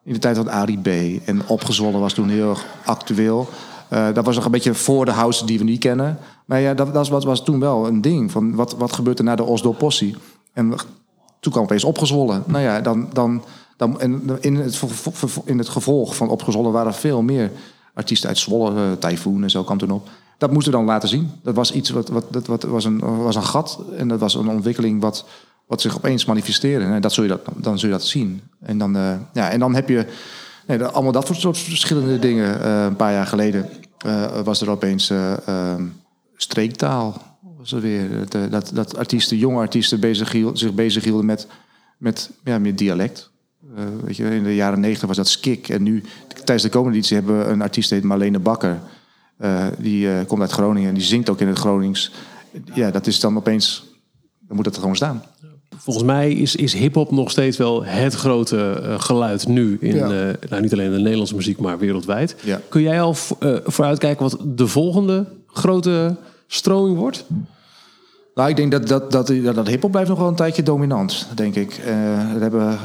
in 0.04 0.14
de 0.14 0.20
tijd 0.20 0.36
van 0.36 0.50
Ari 0.50 0.80
B. 0.80 0.88
En 1.28 1.48
opgezwollen 1.48 2.00
was 2.00 2.14
toen 2.14 2.30
heel 2.30 2.50
erg 2.50 2.66
actueel. 2.86 3.50
Uh, 3.94 4.08
dat 4.14 4.26
was 4.26 4.36
nog 4.36 4.46
een 4.46 4.52
beetje 4.52 4.74
voor 4.74 5.06
de 5.06 5.12
house 5.12 5.46
die 5.46 5.58
we 5.58 5.64
niet 5.64 5.80
kennen. 5.80 6.18
Maar 6.46 6.60
ja, 6.60 6.74
dat, 6.74 6.94
dat 6.94 7.10
was, 7.10 7.24
was 7.24 7.44
toen 7.44 7.60
wel 7.60 7.88
een 7.88 8.02
ding. 8.02 8.32
Van 8.32 8.56
wat, 8.56 8.76
wat 8.78 8.94
gebeurt 8.94 9.20
er 9.20 9.26
na 9.26 9.36
de 9.36 9.44
Oslo 9.44 9.72
Possie? 9.72 10.16
En 10.54 10.74
toen 11.40 11.52
kwam 11.52 11.64
opeens 11.64 11.84
opgezwollen. 11.84 12.44
Nou 12.46 12.64
ja, 12.64 12.82
dan, 12.82 13.10
dan, 13.14 13.44
dan, 13.78 14.02
in, 14.02 14.56
het, 14.56 14.82
in 15.46 15.58
het 15.58 15.70
gevolg 15.70 16.16
van 16.16 16.30
opgezwollen 16.30 16.72
waren 16.72 16.94
veel 16.94 17.22
meer 17.22 17.52
artiesten 17.94 18.30
uit 18.30 18.38
Zwolle, 18.38 18.72
uh, 18.72 18.92
Typhoon 18.92 19.44
en 19.44 19.50
zo 19.50 19.64
kwam 19.64 19.78
toen 19.78 19.92
op 19.92 20.10
dat 20.39 20.51
moesten 20.51 20.72
we 20.72 20.77
dan 20.77 20.88
laten 20.88 21.10
zien. 21.10 21.31
Dat 21.43 21.55
was 21.55 21.72
iets 21.72 21.89
wat, 21.89 22.10
wat, 22.10 22.25
dat, 22.29 22.48
wat 22.48 22.63
was, 22.63 22.86
een, 22.86 23.00
was 23.00 23.36
een 23.36 23.43
gat 23.43 23.79
en 23.98 24.08
dat 24.08 24.19
was 24.19 24.36
een 24.36 24.50
ontwikkeling 24.50 25.01
wat, 25.01 25.25
wat 25.67 25.81
zich 25.81 25.96
opeens 25.96 26.25
manifesteerde. 26.25 26.86
En 26.86 27.01
dat 27.01 27.13
zul 27.13 27.24
je 27.24 27.29
dat, 27.29 27.41
dan 27.55 27.79
zul 27.79 27.89
je 27.89 27.96
dat 27.96 28.05
zien. 28.05 28.41
En 28.62 28.77
dan, 28.77 28.98
uh, 28.98 29.13
ja, 29.34 29.50
en 29.50 29.60
dan 29.60 29.75
heb 29.75 29.89
je 29.89 30.05
nee, 30.67 30.84
allemaal 30.84 31.12
dat 31.12 31.29
soort 31.34 31.58
verschillende 31.58 32.19
dingen. 32.19 32.62
Uh, 32.62 32.84
een 32.84 32.96
paar 32.96 33.12
jaar 33.12 33.27
geleden 33.27 33.69
uh, 34.05 34.39
was 34.41 34.62
er 34.62 34.69
opeens 34.69 35.10
ehm, 35.10 35.84
streektaal. 36.36 37.22
Was 37.58 37.72
er 37.72 37.81
weer, 37.81 38.10
dat, 38.29 38.51
dat, 38.51 38.72
dat 38.74 38.98
artiesten, 38.98 39.38
jonge 39.38 39.60
artiesten 39.60 40.00
bezig 40.00 40.31
hield, 40.31 40.60
zich 40.60 40.74
bezighielden 40.74 41.25
met, 41.25 41.48
met, 41.98 42.29
ja, 42.43 42.60
met 42.60 42.77
dialect. 42.77 43.29
weet 44.03 44.15
je, 44.15 44.36
in 44.36 44.43
de 44.43 44.55
jaren 44.55 44.79
negentig 44.79 45.08
was 45.08 45.17
dat 45.17 45.27
skik. 45.27 45.69
En 45.69 45.84
nu, 45.84 46.03
tijdens 46.27 46.63
de 46.63 46.69
komende 46.69 46.98
editie, 46.98 47.17
hebben 47.17 47.39
we 47.39 47.46
een 47.46 47.62
artiest 47.62 47.89
heet 47.89 48.03
Marlene 48.03 48.39
Bakker. 48.39 48.79
Uh, 49.41 49.65
die 49.77 50.05
uh, 50.05 50.13
komt 50.27 50.41
uit 50.41 50.51
Groningen 50.51 50.89
en 50.89 50.96
die 50.96 51.03
zingt 51.03 51.29
ook 51.29 51.39
in 51.39 51.48
het 51.48 51.60
Gronings. 51.60 52.12
Ja, 52.74 52.91
dat 52.91 53.08
is 53.08 53.19
dan 53.19 53.38
opeens, 53.38 53.86
dan 54.39 54.55
moet 54.55 54.65
dat 54.65 54.74
er 54.74 54.81
gewoon 54.81 54.96
staan. 54.96 55.24
Volgens 55.77 56.05
mij 56.05 56.31
is, 56.31 56.55
is 56.55 56.74
hip-hop 56.74 57.12
nog 57.12 57.31
steeds 57.31 57.58
wel 57.58 57.84
het 57.84 58.13
grote 58.13 58.81
uh, 58.84 59.00
geluid 59.00 59.48
nu. 59.48 59.77
In, 59.81 59.96
ja. 59.96 60.08
nou, 60.50 60.62
niet 60.62 60.74
alleen 60.74 60.86
in 60.86 60.91
de 60.91 60.98
Nederlandse 60.98 61.36
muziek, 61.36 61.60
maar 61.60 61.77
wereldwijd. 61.77 62.36
Ja. 62.41 62.62
Kun 62.69 62.81
jij 62.81 63.01
al 63.01 63.13
vooruitkijken 63.65 64.24
wat 64.24 64.38
de 64.46 64.67
volgende 64.67 65.25
grote 65.48 66.15
stroming 66.48 66.98
wordt? 66.98 67.25
Nou, 68.36 68.50
ik 68.50 68.55
denk 68.55 68.72
dat, 68.72 68.88
dat, 68.88 69.12
dat, 69.12 69.27
dat, 69.27 69.55
dat 69.55 69.67
hip-hop 69.67 69.91
blijft 69.91 70.10
nog 70.10 70.19
wel 70.19 70.27
een 70.27 70.36
tijdje 70.36 70.63
dominant, 70.63 71.27
denk 71.36 71.55
ik. 71.55 71.81
We 72.34 72.39
hebben, 72.39 72.79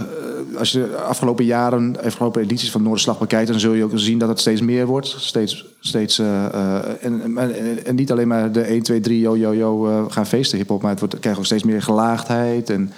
als 0.58 0.73
je 0.73 0.78
de 0.78 0.96
afgelopen 0.96 1.44
jaren, 1.44 1.96
afgelopen 2.04 2.42
edities 2.42 2.70
van 2.70 2.82
Noorderslag 2.82 3.18
bekijkt, 3.18 3.49
dan 3.49 3.61
zul 3.61 3.73
je 3.73 3.84
ook 3.84 3.90
zien 3.94 4.18
dat 4.18 4.28
het 4.28 4.40
steeds 4.40 4.61
meer 4.61 4.87
wordt. 4.87 5.06
Steeds, 5.06 5.64
steeds, 5.80 6.18
uh, 6.18 7.04
en, 7.04 7.37
en, 7.37 7.84
en, 7.84 7.94
niet 7.94 8.12
alleen 8.12 8.28
maar 8.28 8.52
de 8.52 8.61
1, 8.61 8.82
2, 8.82 9.00
3, 9.00 9.20
yo, 9.20 9.37
yo, 9.37 9.54
yo, 9.54 10.06
gaan 10.08 10.26
feesten 10.26 10.58
hip-hop, 10.58 10.82
maar 10.82 10.90
het 10.90 11.00
wordt, 11.00 11.18
krijgt 11.18 11.38
ook 11.38 11.44
steeds 11.44 11.62
meer 11.62 11.82
gelaagdheid. 11.82 12.70
En 12.70 12.92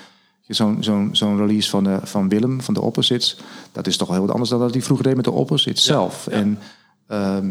zo'n 0.48 0.76
zo'n 0.80 1.08
zo'n 1.12 1.36
release 1.36 1.70
van, 1.70 1.84
de, 1.84 1.98
van 2.02 2.28
Willem, 2.28 2.60
van 2.60 2.75
de 2.75 2.80
Opposites, 2.80 3.38
dat 3.72 3.86
is 3.86 3.96
toch 3.96 4.08
heel 4.08 4.20
wat 4.20 4.30
anders 4.30 4.50
dan 4.50 4.60
dat 4.60 4.72
hij 4.72 4.82
vroeger 4.82 5.06
deed 5.06 5.16
met 5.16 5.25
de 5.25 5.30
Opposites 5.30 5.86
ja, 5.86 5.92
zelf. 5.92 6.26
Ja. 6.30 6.36
En 6.36 6.58
ehm, 7.06 7.50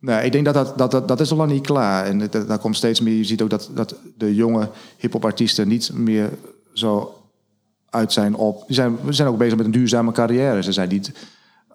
nou, 0.00 0.24
ik 0.24 0.32
denk 0.32 0.44
dat 0.44 0.54
dat, 0.54 0.78
dat, 0.78 0.90
dat, 0.90 1.08
dat 1.08 1.20
is 1.20 1.28
nog 1.28 1.38
lang 1.38 1.50
niet 1.50 1.66
klaar. 1.66 2.04
En 2.04 2.18
dat, 2.18 2.48
daar 2.48 2.58
komt 2.58 2.76
steeds 2.76 3.00
meer. 3.00 3.14
Je 3.14 3.24
ziet 3.24 3.42
ook 3.42 3.50
dat, 3.50 3.70
dat 3.74 3.94
de 4.16 4.34
jonge 4.34 4.70
hip-hop 4.96 5.24
artiesten 5.24 5.68
niet 5.68 5.90
meer 5.94 6.30
zo 6.72 7.15
uit 7.90 8.12
zijn 8.12 8.34
op. 8.34 8.64
Zijn, 8.68 8.96
we 9.04 9.12
zijn 9.12 9.28
ook 9.28 9.38
bezig 9.38 9.56
met 9.56 9.66
een 9.66 9.72
duurzame 9.72 10.12
carrière. 10.12 10.62
Ze 10.62 10.72
zijn 10.72 10.88
niet 10.88 11.12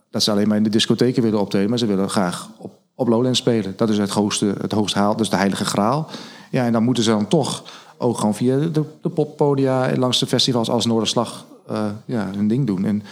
dat 0.10 0.24
ze 0.24 0.32
alleen 0.32 0.48
maar 0.48 0.58
in 0.58 0.64
de 0.64 0.70
discotheken 0.70 1.24
willen 1.24 1.40
optreden, 1.40 1.70
maar 1.70 1.80
ze 1.80 1.86
willen 1.86 2.10
graag 2.10 2.50
op, 2.58 2.74
op 2.96 3.08
Lowlands 3.08 3.40
spelen. 3.40 3.74
Dat 3.78 3.90
is 3.90 3.98
het 3.98 4.10
hoogste, 4.10 4.56
het 4.62 4.72
hoogste 4.72 5.00
haal, 5.00 5.16
dus 5.16 5.30
de 5.30 5.36
heilige 5.36 5.66
graal. 5.66 6.10
Ja, 6.52 6.66
en 6.66 6.72
dan 6.72 6.84
moeten 6.84 7.04
ze 7.04 7.10
dan 7.10 7.28
toch 7.28 7.64
ook 7.98 8.18
gewoon 8.18 8.36
via 8.36 8.58
de, 8.58 9.10
poppodia 9.10 9.88
en 9.88 10.00
langs 10.00 10.20
de 10.20 10.28
festivals 10.28 10.70
als 10.70 10.86
Noorderslag 10.86 11.46
uh, 11.72 11.86
ja, 12.06 12.30
hun 12.36 12.48
ding 12.48 12.68
doen. 12.68 12.86
En 12.86 13.04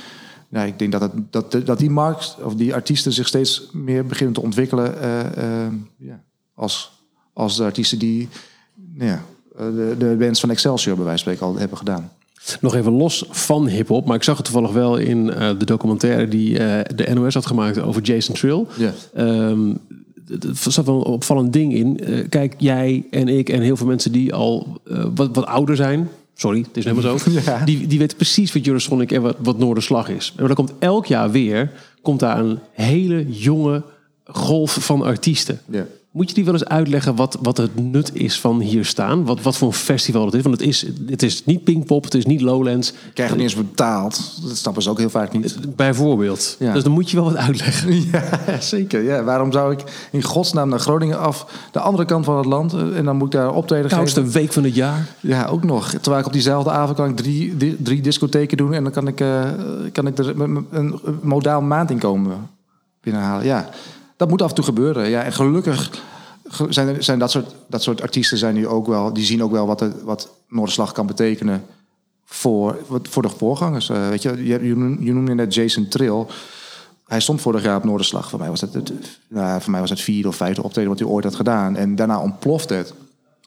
nou, 0.49 0.67
ik 0.67 0.79
denk 0.79 0.91
dat, 0.91 1.01
het, 1.01 1.11
dat, 1.29 1.51
dat 1.65 1.77
die 1.79 1.89
markt 1.89 2.37
of 2.43 2.55
die 2.55 2.73
artiesten 2.73 3.13
zich 3.13 3.27
steeds 3.27 3.69
meer 3.73 4.05
beginnen 4.05 4.33
te 4.33 4.41
ontwikkelen. 4.41 4.95
Uh, 5.03 6.07
ja, 6.09 6.23
als, 6.53 7.03
als 7.33 7.57
de 7.57 7.63
artiesten 7.63 7.99
die 7.99 8.29
nou 8.93 9.09
ja, 9.09 9.21
de, 9.55 9.95
de 9.97 10.15
bands 10.19 10.39
van 10.39 10.49
Excelsior 10.49 10.95
bij 10.95 11.05
wijze 11.05 11.23
van 11.23 11.33
spreken 11.33 11.53
al 11.53 11.59
hebben 11.59 11.77
gedaan. 11.77 12.11
Nog 12.61 12.75
even 12.75 12.91
los 12.91 13.25
van 13.29 13.67
hip-hop, 13.67 14.05
maar 14.05 14.15
ik 14.15 14.23
zag 14.23 14.35
het 14.35 14.45
toevallig 14.45 14.71
wel 14.71 14.97
in 14.97 15.33
eh, 15.33 15.49
de 15.57 15.65
documentaire 15.65 16.27
die 16.27 16.59
eh, 16.59 16.95
de 16.95 17.13
NOS 17.13 17.33
had 17.33 17.45
gemaakt 17.45 17.81
over 17.81 18.01
Jason 18.01 18.35
Trill. 18.35 18.65
Ja. 18.77 18.93
Ehm, 19.13 19.69
er 20.65 20.71
zat 20.71 20.85
wel 20.85 20.95
een 20.95 21.03
opvallend 21.03 21.53
ding 21.53 21.73
in. 21.73 21.99
Eh, 21.99 22.29
kijk, 22.29 22.55
jij 22.57 23.05
en 23.11 23.27
ik 23.27 23.49
en 23.49 23.61
heel 23.61 23.77
veel 23.77 23.87
mensen 23.87 24.11
die 24.11 24.33
al 24.33 24.81
wat, 25.15 25.35
wat 25.35 25.45
ouder 25.45 25.75
zijn. 25.75 26.09
Sorry, 26.35 26.59
het 26.59 26.77
is 26.77 26.83
helemaal 26.83 27.17
zo. 27.19 27.31
Ja. 27.45 27.65
Die, 27.65 27.87
die 27.87 27.99
weten 27.99 28.17
precies 28.17 28.53
wat 28.53 28.65
Eurosonic 28.65 29.11
en 29.11 29.21
wat, 29.21 29.35
wat 29.39 29.57
Noorderslag 29.57 30.09
is. 30.09 30.33
En 30.37 30.45
dan 30.45 30.55
komt 30.55 30.73
elk 30.79 31.05
jaar 31.05 31.31
weer 31.31 31.71
komt 32.01 32.19
daar 32.19 32.39
een 32.39 32.59
hele 32.71 33.25
jonge 33.29 33.83
golf 34.23 34.77
van 34.79 35.01
artiesten. 35.01 35.59
Ja. 35.65 35.85
Moet 36.11 36.29
je 36.29 36.35
die 36.35 36.45
wel 36.45 36.53
eens 36.53 36.65
uitleggen 36.65 37.15
wat, 37.15 37.37
wat 37.41 37.57
het 37.57 37.75
nut 37.75 38.15
is 38.15 38.39
van 38.39 38.59
hier 38.59 38.85
staan? 38.85 39.25
Wat, 39.25 39.41
wat 39.41 39.57
voor 39.57 39.67
een 39.67 39.73
festival 39.73 40.25
het 40.25 40.33
is? 40.33 40.41
Want 40.41 40.59
het 40.59 40.67
is, 40.67 40.85
het 41.07 41.23
is 41.23 41.45
niet 41.45 41.63
Pinkpop, 41.63 42.03
het 42.03 42.13
is 42.13 42.25
niet 42.25 42.41
Lowlands. 42.41 42.93
Krijgen 43.13 43.35
niet 43.37 43.45
eens 43.45 43.55
betaald. 43.55 44.39
Dat 44.47 44.57
snappen 44.57 44.83
ze 44.83 44.89
ook 44.89 44.97
heel 44.97 45.09
vaak 45.09 45.31
niet. 45.31 45.75
Bijvoorbeeld. 45.75 46.55
Ja. 46.59 46.73
Dus 46.73 46.83
dan 46.83 46.91
moet 46.91 47.09
je 47.09 47.15
wel 47.15 47.25
wat 47.25 47.35
uitleggen. 47.35 47.87
Ja, 48.11 48.59
zeker. 48.59 49.03
Ja. 49.03 49.23
Waarom 49.23 49.51
zou 49.51 49.71
ik 49.71 50.07
in 50.11 50.23
godsnaam 50.23 50.69
naar 50.69 50.79
Groningen 50.79 51.19
af, 51.19 51.45
de 51.71 51.79
andere 51.79 52.05
kant 52.05 52.25
van 52.25 52.37
het 52.37 52.45
land, 52.45 52.73
eh, 52.73 52.97
en 52.97 53.05
dan 53.05 53.15
moet 53.15 53.33
ik 53.33 53.39
daar 53.39 53.53
optreden 53.53 53.89
Koudste 53.89 54.19
geven? 54.19 54.33
week 54.33 54.53
van 54.53 54.63
het 54.63 54.75
jaar. 54.75 55.07
Ja, 55.19 55.45
ook 55.45 55.63
nog. 55.63 55.89
Terwijl 55.89 56.19
ik 56.19 56.25
op 56.25 56.33
diezelfde 56.33 56.71
avond 56.71 56.97
kan 56.97 57.09
ik 57.09 57.15
drie, 57.15 57.75
drie 57.81 58.01
discotheken 58.01 58.57
doen 58.57 58.73
en 58.73 58.83
dan 58.83 58.91
kan 58.91 59.07
ik, 59.07 59.19
eh, 59.19 59.43
kan 59.91 60.07
ik 60.07 60.17
er 60.17 60.41
een, 60.41 60.67
een 60.71 60.99
modaal 61.21 61.61
maandinkomen 61.61 62.49
binnenhalen. 63.01 63.45
Ja, 63.45 63.69
dat 64.19 64.29
moet 64.29 64.41
af 64.41 64.49
en 64.49 64.55
toe 64.55 64.63
gebeuren. 64.63 65.09
Ja, 65.09 65.23
en 65.23 65.33
gelukkig 65.33 65.89
ge- 66.47 66.65
zijn, 66.69 67.03
zijn 67.03 67.19
dat, 67.19 67.31
soort, 67.31 67.55
dat 67.67 67.83
soort 67.83 68.01
artiesten 68.01 68.37
zijn 68.37 68.53
nu 68.55 68.67
ook 68.67 68.87
wel, 68.87 69.13
die 69.13 69.25
zien 69.25 69.43
ook 69.43 69.51
wel 69.51 69.67
wat, 69.67 69.79
het, 69.79 70.03
wat 70.03 70.29
Noorderslag 70.47 70.91
kan 70.91 71.07
betekenen 71.07 71.65
voor, 72.25 72.77
voor 73.01 73.21
de 73.21 73.29
voorgangers. 73.29 73.89
Eh, 73.89 74.09
weet 74.09 74.21
je, 74.21 74.45
je, 74.45 74.63
je 74.99 75.13
noemde 75.13 75.33
net 75.33 75.53
Jason 75.53 75.87
Trill. 75.87 76.25
Hij 77.07 77.19
stond 77.19 77.41
vorig 77.41 77.63
jaar 77.63 77.75
op 77.77 77.83
Noorderslag. 77.83 78.29
Voor 78.29 78.39
mij 78.39 78.49
was 78.49 78.61
het, 78.61 78.73
het, 78.73 78.91
nou, 79.27 79.61
voor 79.61 79.71
mij 79.71 79.79
was 79.79 79.89
het 79.89 80.01
vierde 80.01 80.27
of 80.27 80.35
vijfde 80.35 80.63
optreden 80.63 80.89
wat 80.89 80.99
hij 80.99 81.07
ooit 81.07 81.23
had 81.23 81.35
gedaan. 81.35 81.75
En 81.75 81.95
daarna 81.95 82.21
ontplofte 82.21 82.73
het. 82.73 82.93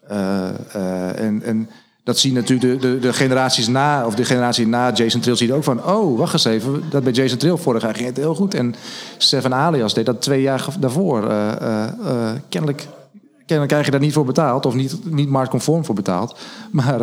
Eh, 0.07 0.49
eh, 0.75 1.19
en, 1.19 1.43
en 1.43 1.69
dat 2.05 2.19
zien 2.19 2.35
natuurlijk 2.35 2.81
de, 2.81 2.91
de, 2.91 2.99
de 2.99 3.13
generaties 3.13 3.69
na, 3.69 4.07
of 4.07 4.15
de 4.15 4.25
generatie 4.25 4.67
na 4.67 4.93
Jason 4.93 5.21
Trill 5.21 5.37
ziet 5.37 5.51
ook 5.51 5.65
van, 5.65 5.85
oh, 5.85 6.19
wacht 6.19 6.33
eens 6.33 6.45
even, 6.45 6.83
dat 6.91 7.03
bij 7.03 7.13
Jason 7.13 7.39
Trill 7.39 7.57
vorig 7.57 7.83
jaar 7.83 7.95
ging 7.95 8.07
het 8.07 8.17
heel 8.17 8.35
goed. 8.35 8.55
En 8.55 8.75
Seven 9.19 9.55
Alias 9.55 9.95
deed 9.95 10.07
dat 10.07 10.21
twee 10.21 10.43
jaar 10.43 10.67
daarvoor. 10.79 11.31
Eh, 11.31 11.53
eh, 11.53 11.85
eh, 11.85 12.37
kennelijk, 12.49 12.89
kennelijk 13.37 13.69
krijg 13.69 13.85
je 13.85 13.91
daar 13.91 14.01
niet 14.01 14.13
voor 14.13 14.25
betaald, 14.25 14.67
of 14.67 14.75
niet, 14.75 14.99
niet 15.05 15.29
marktconform 15.29 15.85
voor 15.85 15.95
betaald. 15.95 16.39
Maar 16.71 17.01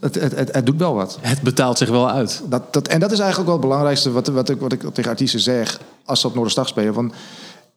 het, 0.00 0.14
het, 0.14 0.36
het, 0.36 0.54
het 0.54 0.66
doet 0.66 0.78
wel 0.78 0.94
wat. 0.94 1.18
Het 1.20 1.42
betaalt 1.42 1.78
zich 1.78 1.88
wel 1.88 2.10
uit. 2.10 2.42
Dat, 2.48 2.72
dat, 2.72 2.88
en 2.88 3.00
dat 3.00 3.12
is 3.12 3.18
eigenlijk 3.18 3.50
ook 3.50 3.56
wel 3.56 3.68
het 3.68 3.68
belangrijkste 3.68 4.12
wat, 4.12 4.26
wat, 4.26 4.48
ik, 4.48 4.60
wat 4.60 4.72
ik 4.72 4.82
tegen 4.92 5.10
artiesten 5.10 5.40
zeg 5.40 5.80
als 6.04 6.20
ze 6.20 6.26
op 6.26 6.34
Noorderslag 6.34 6.68
spelen. 6.68 6.94
Van, 6.94 7.12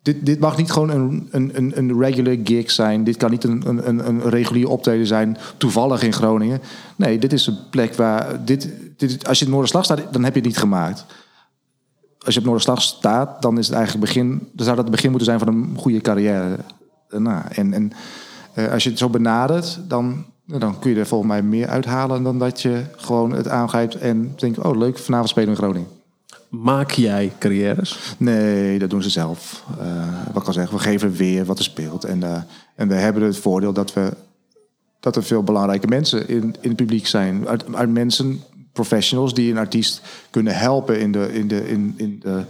dit, 0.08 0.26
dit 0.26 0.40
mag 0.40 0.58
niet 0.58 0.72
gewoon 0.72 0.90
een, 0.90 1.28
een, 1.32 1.78
een, 1.78 2.00
regular 2.00 2.36
gig 2.44 2.72
zijn. 2.72 3.04
Dit 3.04 3.18
kan 3.18 3.32
niet 3.32 3.44
een, 3.44 3.88
een, 3.88 4.08
een, 4.08 4.30
regulier 4.30 4.70
optreden 4.70 5.08
zijn, 5.08 5.38
toevallig 5.58 6.04
in 6.04 6.14
Groningen. 6.14 6.62
Nee, 6.96 7.20
dit 7.20 7.34
is 7.34 7.48
een 7.48 7.58
plek 7.70 7.94
waar... 7.94 8.46
Dit, 8.46 8.70
dit, 8.98 9.28
als 9.28 9.40
je 9.40 9.46
op 9.46 9.52
Noorderslag 9.52 9.84
staat, 9.84 10.02
dan 10.12 10.24
heb 10.24 10.34
je 10.34 10.40
het 10.40 10.50
niet 10.50 10.58
gemaakt. 10.58 11.06
Als 12.26 12.34
je 12.34 12.40
op 12.40 12.46
Noorderslag 12.46 12.82
staat, 12.82 13.42
dan 13.42 13.58
is 13.58 13.68
het 13.68 13.76
eigenlijk 13.76 14.06
begin... 14.06 14.30
Dan 14.30 14.66
zou 14.66 14.76
dat 14.76 14.86
het 14.86 14.96
begin 14.96 15.10
moeten 15.10 15.28
zijn 15.28 15.40
van 15.40 15.48
een 15.48 15.74
goede 15.78 16.02
carrière. 16.02 16.58
En, 17.10 17.74
en 17.74 17.92
eh, 18.54 18.72
als 18.72 18.84
je 18.84 18.90
het 18.90 19.00
zo 19.00 19.10
benadert, 19.10 19.80
dan, 19.88 20.26
dan 20.46 20.80
kun 20.80 20.92
je 20.92 21.00
er 21.00 21.08
volgens 21.08 21.30
mij 21.30 21.42
meer 21.42 21.68
uithalen... 21.68 22.24
dan 22.24 22.40
dat 22.40 22.62
je 22.62 22.84
gewoon 22.96 23.32
het 23.32 23.48
aangrijpt 23.48 23.96
en 23.96 24.34
denkt... 24.36 24.60
oh, 24.60 24.78
leuk, 24.78 24.98
vanavond 24.98 25.30
spelen 25.30 25.50
we 25.50 25.56
in 25.56 25.62
Groningen. 25.62 25.97
Maak 26.50 26.92
jij 26.92 27.34
carrières? 27.40 28.16
Nee, 28.18 28.80
dat 28.80 28.90
doen 28.90 29.04
ze 29.04 29.10
zelf. 29.10 29.64
Eh, 29.80 30.34
wat 30.34 30.54
zeg, 30.54 30.70
we 30.70 30.80
geven 30.80 31.12
weer 31.12 31.46
wat 31.46 31.58
er 31.58 31.64
speelt. 31.64 32.04
En, 32.04 32.24
eh, 32.24 32.42
en 32.76 32.88
we 32.88 32.94
hebben 32.94 33.24
het 33.24 33.38
voordeel 33.38 33.74
dat, 33.74 33.94
we, 33.94 34.14
dat 35.00 35.16
er 35.16 35.24
veel 35.24 35.44
belangrijke 35.44 35.88
mensen 35.88 36.28
in, 36.28 36.44
in 36.62 36.70
het 36.70 36.76
publiek 36.76 37.08
zijn. 37.08 37.48
Uit, 37.48 37.90
mensen, 37.90 38.42
professionals, 38.74 39.34
die 39.34 39.52
een 39.52 39.58
artiest 39.58 40.02
kunnen 40.30 40.56
helpen 40.56 41.00
in 41.00 41.12
de, 41.12 41.34
in 41.34 41.48
de, 41.48 41.68
in, 41.68 41.94
in 41.98 42.20
de 42.20 42.44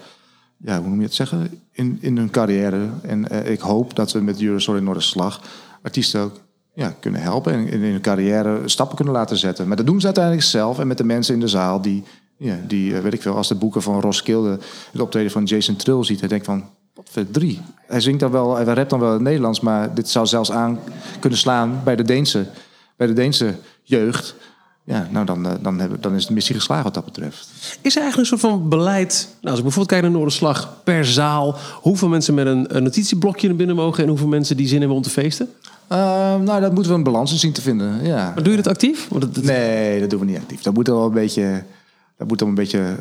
ja, 0.57 0.79
hoe 0.79 0.87
noem 0.87 0.99
je 0.99 1.05
het 1.05 1.13
zeggen? 1.13 1.61
In, 1.71 1.97
in 2.01 2.17
hun 2.17 2.29
carrière. 2.29 2.89
En 3.01 3.29
eh, 3.29 3.51
ik 3.51 3.59
hoop 3.59 3.95
dat 3.95 4.11
we 4.11 4.21
met 4.21 4.41
Eurosol 4.41 4.75
in 4.75 4.83
Noorderslag 4.83 5.41
artiesten 5.81 6.21
ook 6.21 6.39
ja, 6.73 6.95
kunnen 6.99 7.21
helpen 7.21 7.53
en 7.53 7.67
in 7.67 7.81
hun 7.81 8.01
carrière 8.01 8.61
stappen 8.65 8.95
kunnen 8.95 9.13
laten 9.13 9.37
zetten. 9.37 9.67
Maar 9.67 9.77
dat 9.77 9.85
doen 9.85 9.99
ze 9.99 10.05
uiteindelijk 10.05 10.45
zelf 10.45 10.79
en 10.79 10.87
met 10.87 10.97
de 10.97 11.03
mensen 11.03 11.33
in 11.33 11.39
de 11.39 11.47
zaal 11.47 11.81
die, 11.81 12.03
ja, 12.37 12.55
die 12.67 12.95
eh, 12.95 13.01
weet 13.01 13.13
ik 13.13 13.21
veel, 13.21 13.35
als 13.35 13.47
de 13.47 13.55
boeken 13.55 13.81
van 13.81 14.01
Roskilde 14.01 14.59
het 14.91 15.01
optreden 15.01 15.31
van 15.31 15.43
Jason 15.43 15.75
Trill 15.75 16.03
ziet, 16.03 16.19
hij 16.19 16.29
denkt 16.29 16.45
van, 16.45 16.63
wat 16.95 17.07
voor 17.11 17.23
drie. 17.31 17.61
Hij 17.87 17.99
zingt 18.01 18.19
dan 18.19 18.31
wel, 18.31 18.55
hij 18.55 18.63
rapt 18.65 18.89
dan 18.89 18.99
wel 18.99 19.07
in 19.09 19.13
het 19.15 19.23
Nederlands, 19.23 19.59
maar 19.59 19.93
dit 19.93 20.09
zou 20.09 20.25
zelfs 20.25 20.51
aan 20.51 20.79
kunnen 21.19 21.39
slaan 21.39 21.81
bij 21.83 21.95
de 21.95 22.03
Deense, 22.03 22.45
bij 22.95 23.07
de 23.07 23.13
Deense 23.13 23.55
jeugd. 23.83 24.35
Ja, 24.83 25.07
nou 25.11 25.25
dan, 25.25 25.45
eh, 25.45 25.51
dan, 25.61 25.79
hebben, 25.79 26.01
dan 26.01 26.15
is 26.15 26.25
de 26.25 26.33
missie 26.33 26.55
geslaagd 26.55 26.83
wat 26.83 26.93
dat 26.93 27.05
betreft. 27.05 27.47
Is 27.81 27.95
er 27.95 28.01
eigenlijk 28.01 28.17
een 28.31 28.37
soort 28.39 28.51
van 28.53 28.69
beleid? 28.69 29.27
Nou, 29.29 29.47
als 29.49 29.57
ik 29.57 29.63
bijvoorbeeld 29.63 29.87
kijk 29.87 30.01
naar 30.01 30.11
Noorderslag 30.11 30.77
per 30.83 31.05
zaal. 31.05 31.55
Hoeveel 31.81 32.07
mensen 32.07 32.33
met 32.33 32.45
een, 32.47 32.75
een 32.75 32.83
notitieblokje 32.83 33.47
naar 33.47 33.55
binnen 33.57 33.75
mogen 33.75 34.03
en 34.03 34.09
hoeveel 34.09 34.27
mensen 34.27 34.57
die 34.57 34.67
zin 34.67 34.79
hebben 34.79 34.97
om 34.97 35.03
te 35.03 35.09
feesten? 35.09 35.49
Ehm, 35.87 36.43
nou, 36.43 36.61
dat 36.61 36.73
moeten 36.73 36.91
we 36.91 36.97
een 36.97 37.03
balans 37.03 37.31
in 37.31 37.37
zien 37.37 37.51
te 37.53 37.61
vinden. 37.61 38.03
Ja. 38.05 38.31
Maar 38.35 38.43
doe 38.43 38.51
je 38.55 38.61
dat 38.61 38.67
actief? 38.67 39.07
Het- 39.19 39.43
Nee, 39.43 39.99
dat 39.99 40.09
doen 40.09 40.19
we 40.19 40.25
niet 40.25 40.37
actief. 40.37 40.61
Dat 40.61 40.73
moet 40.73 40.87
wel 40.87 41.05
een 41.05 41.11
beetje, 41.13 41.63
dat 42.17 42.27
moet 42.27 42.39
wel 42.39 42.49
een 42.49 42.55
beetje 42.55 42.95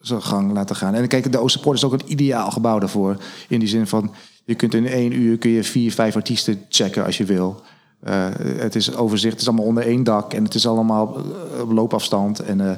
zijn 0.00 0.22
gang 0.22 0.52
laten 0.52 0.76
gaan. 0.76 0.94
En 0.94 1.08
kijk, 1.08 1.32
de 1.32 1.38
Oosterpoort 1.38 1.76
is 1.76 1.84
ook 1.84 1.92
een 1.92 2.12
ideaal 2.12 2.50
gebouw 2.50 2.78
daarvoor. 2.78 3.16
In 3.48 3.58
die 3.58 3.68
zin 3.68 3.86
van, 3.86 4.14
je 4.44 4.54
kunt 4.54 4.74
in 4.74 4.86
één 4.86 5.12
uur 5.12 5.38
kun 5.38 5.50
je 5.50 5.64
vier, 5.64 5.92
vijf 5.92 6.16
artiesten 6.16 6.64
checken 6.68 7.04
als 7.04 7.18
je 7.18 7.24
wil. 7.24 7.62
Eh, 8.00 8.26
het 8.38 8.74
is 8.74 8.94
overzicht, 8.94 9.32
het 9.32 9.40
is 9.40 9.48
allemaal 9.48 9.66
onder 9.66 9.86
één 9.86 10.04
dak 10.04 10.32
en 10.32 10.44
het 10.44 10.54
is 10.54 10.66
allemaal 10.66 11.16
eh, 11.16 11.60
op 11.60 11.72
loopafstand. 11.72 12.40
En, 12.40 12.60
eh, 12.60 12.76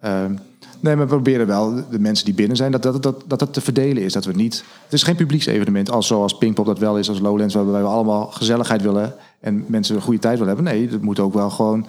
ehm, 0.00 0.34
nee, 0.80 0.96
maar 0.96 1.06
we 1.06 1.14
proberen 1.14 1.46
wel 1.46 1.74
de 1.90 1.98
mensen 1.98 2.24
die 2.24 2.34
binnen 2.34 2.56
zijn, 2.56 2.72
dat 2.72 2.82
dat, 2.82 3.02
dat, 3.02 3.24
dat 3.26 3.40
het 3.40 3.52
te 3.52 3.60
verdelen 3.60 4.02
is. 4.02 4.12
Dat 4.12 4.24
we 4.24 4.32
niet, 4.32 4.64
het 4.84 4.92
is 4.92 5.02
geen 5.02 5.16
publieksevenement, 5.16 5.90
als 5.90 6.06
zoals 6.06 6.38
Pinkpop 6.38 6.66
dat 6.66 6.78
wel 6.78 6.98
is, 6.98 7.08
als 7.08 7.20
Lowlands, 7.20 7.54
waarbij 7.54 7.80
we 7.80 7.86
allemaal 7.86 8.26
gezelligheid 8.26 8.82
willen 8.82 9.14
en 9.40 9.64
mensen 9.68 9.96
een 9.96 10.02
goede 10.02 10.20
tijd 10.20 10.38
willen 10.38 10.54
hebben. 10.54 10.72
Nee, 10.72 10.88
het 10.88 11.02
moet 11.02 11.20
ook 11.20 11.34
wel 11.34 11.50
gewoon 11.50 11.86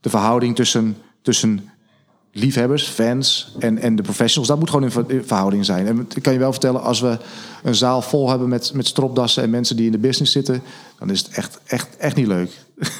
de 0.00 0.10
verhouding 0.10 0.56
tussen, 0.56 0.96
tussen 1.22 1.70
liefhebbers, 2.32 2.88
fans 2.88 3.54
en, 3.58 3.78
en 3.78 3.96
de 3.96 4.02
professionals, 4.02 4.48
dat 4.48 4.58
moet 4.58 4.70
gewoon 4.70 4.84
in 4.84 4.90
ver- 4.90 5.04
in 5.10 5.24
verhouding 5.24 5.64
zijn. 5.64 5.86
En 5.86 6.06
ik 6.14 6.22
kan 6.22 6.32
je 6.32 6.38
wel 6.38 6.52
vertellen, 6.52 6.82
als 6.82 7.00
we 7.00 7.18
een 7.62 7.74
zaal 7.74 8.02
vol 8.02 8.30
hebben 8.30 8.48
met, 8.48 8.72
met 8.74 8.86
stropdassen 8.86 9.42
en 9.42 9.50
mensen 9.50 9.76
die 9.76 9.86
in 9.86 9.92
de 9.92 9.98
business 9.98 10.32
zitten, 10.32 10.62
dan 10.98 11.10
is 11.10 11.18
het 11.18 11.28
echt, 11.28 11.60
echt, 11.66 11.96
echt 11.96 12.16
niet 12.16 12.26
leuk. 12.26 12.50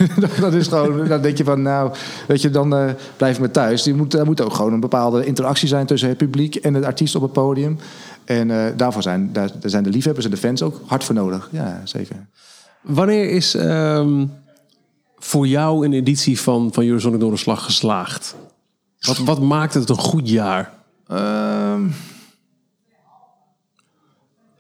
dat 0.40 0.53
is 0.53 0.66
gewoon, 0.66 1.09
dan 1.09 1.23
denk 1.23 1.37
je 1.37 1.45
van, 1.45 1.62
nou, 1.62 1.92
weet 2.29 2.42
je, 2.42 2.51
dan 2.51 2.75
eh 2.75 2.90
blijf 3.16 3.35
ik 3.35 3.40
maar 3.40 3.51
thuis. 3.51 3.83
Die 3.83 3.95
moet, 3.95 4.14
er 4.14 4.25
moet 4.25 4.40
ook 4.40 4.55
gewoon 4.55 4.73
een 4.73 4.81
bepaalde 4.81 5.25
interactie 5.25 5.68
zijn 5.68 5.87
tussen 5.87 6.09
het 6.09 6.18
publiek 6.18 6.55
en 6.55 6.73
de 6.73 6.87
artiest 6.87 7.14
op 7.14 7.23
het 7.23 7.33
podium. 7.33 7.79
En 8.25 8.51
eh, 8.51 8.73
daarvoor 8.77 9.03
zijn, 9.03 9.33
daar, 9.33 9.51
zijn 9.62 9.83
de 9.83 9.90
liefhebbers 9.90 10.25
en 10.25 10.31
de 10.31 10.37
fans 10.37 10.62
ook 10.62 10.81
hard 10.87 11.05
voor 11.05 11.14
nodig. 11.14 11.49
Ja, 11.53 11.81
zeker. 11.85 12.27
Wanneer 12.81 13.31
is 13.31 13.55
ehm, 13.55 14.27
voor 15.18 15.47
jou 15.47 15.85
een 15.85 15.92
editie 15.92 16.40
van, 16.40 16.73
van 16.73 16.85
Eurosonic 16.85 17.21
Noorderslag 17.21 17.64
geslaagd? 17.64 18.35
Wat, 19.06 19.18
wat 19.18 19.40
maakt 19.40 19.74
het 19.74 19.88
een 19.88 19.98
goed 19.98 20.28
jaar? 20.28 20.72
Ehm, 21.06 21.86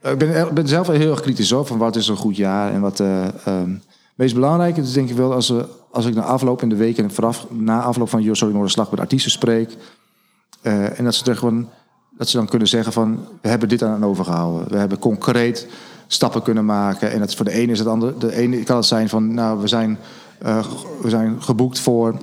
ik 0.02 0.18
ben, 0.18 0.54
ben 0.54 0.68
zelf 0.68 0.86
heel 0.86 1.10
erg 1.10 1.20
kritisch 1.20 1.50
hoor, 1.50 1.66
van 1.66 1.78
wat 1.78 1.96
is 1.96 2.08
een 2.08 2.16
goed 2.16 2.36
jaar 2.36 2.72
en 2.72 2.80
wat. 2.80 3.00
eh 3.00 3.46
ehm, 3.46 3.70
meest 4.14 4.34
belangrijk 4.34 4.76
is 4.76 4.92
denk 4.92 5.10
ik 5.10 5.16
wel 5.16 5.32
als, 5.32 5.48
we, 5.48 5.66
als 5.90 6.06
ik 6.06 6.14
na 6.14 6.22
afloop 6.22 6.62
in 6.62 6.68
de 6.68 6.76
weken 6.76 7.04
en 7.04 7.10
vooraf, 7.10 7.46
na 7.50 7.82
afloop 7.82 8.08
van 8.08 8.22
Yo 8.22 8.34
Sorry 8.34 8.52
Noorderslag 8.52 8.90
met 8.90 9.00
artiesten 9.00 9.30
spreek. 9.30 9.76
eh, 10.62 10.98
en 10.98 11.04
dat 11.04 11.14
ze, 11.14 11.36
gewoon, 11.36 11.68
dat 12.16 12.28
ze 12.28 12.36
dan 12.36 12.46
kunnen 12.46 12.68
zeggen 12.68 12.92
van 12.92 13.26
we 13.40 13.48
hebben 13.48 13.68
dit 13.68 13.82
aan 13.82 14.04
overgehouden. 14.04 14.68
We 14.68 14.76
hebben 14.76 14.98
concreet 14.98 15.66
stappen 16.06 16.42
kunnen 16.42 16.64
maken. 16.64 17.10
En 17.12 17.18
dat 17.18 17.34
voor 17.34 17.44
de 17.44 17.52
ene 17.52 17.72
is 17.72 17.78
het 17.78 17.88
andere. 17.88 18.18
De 18.18 18.34
ene 18.34 18.62
kan 18.62 18.76
het 18.76 18.86
zijn 18.86 19.08
van 19.08 19.34
nou 19.34 19.60
we 19.60 19.68
zijn, 19.68 19.98
eh, 20.38 20.66
we 21.02 21.08
zijn 21.10 21.42
geboekt 21.42 21.80
voor 21.80 22.14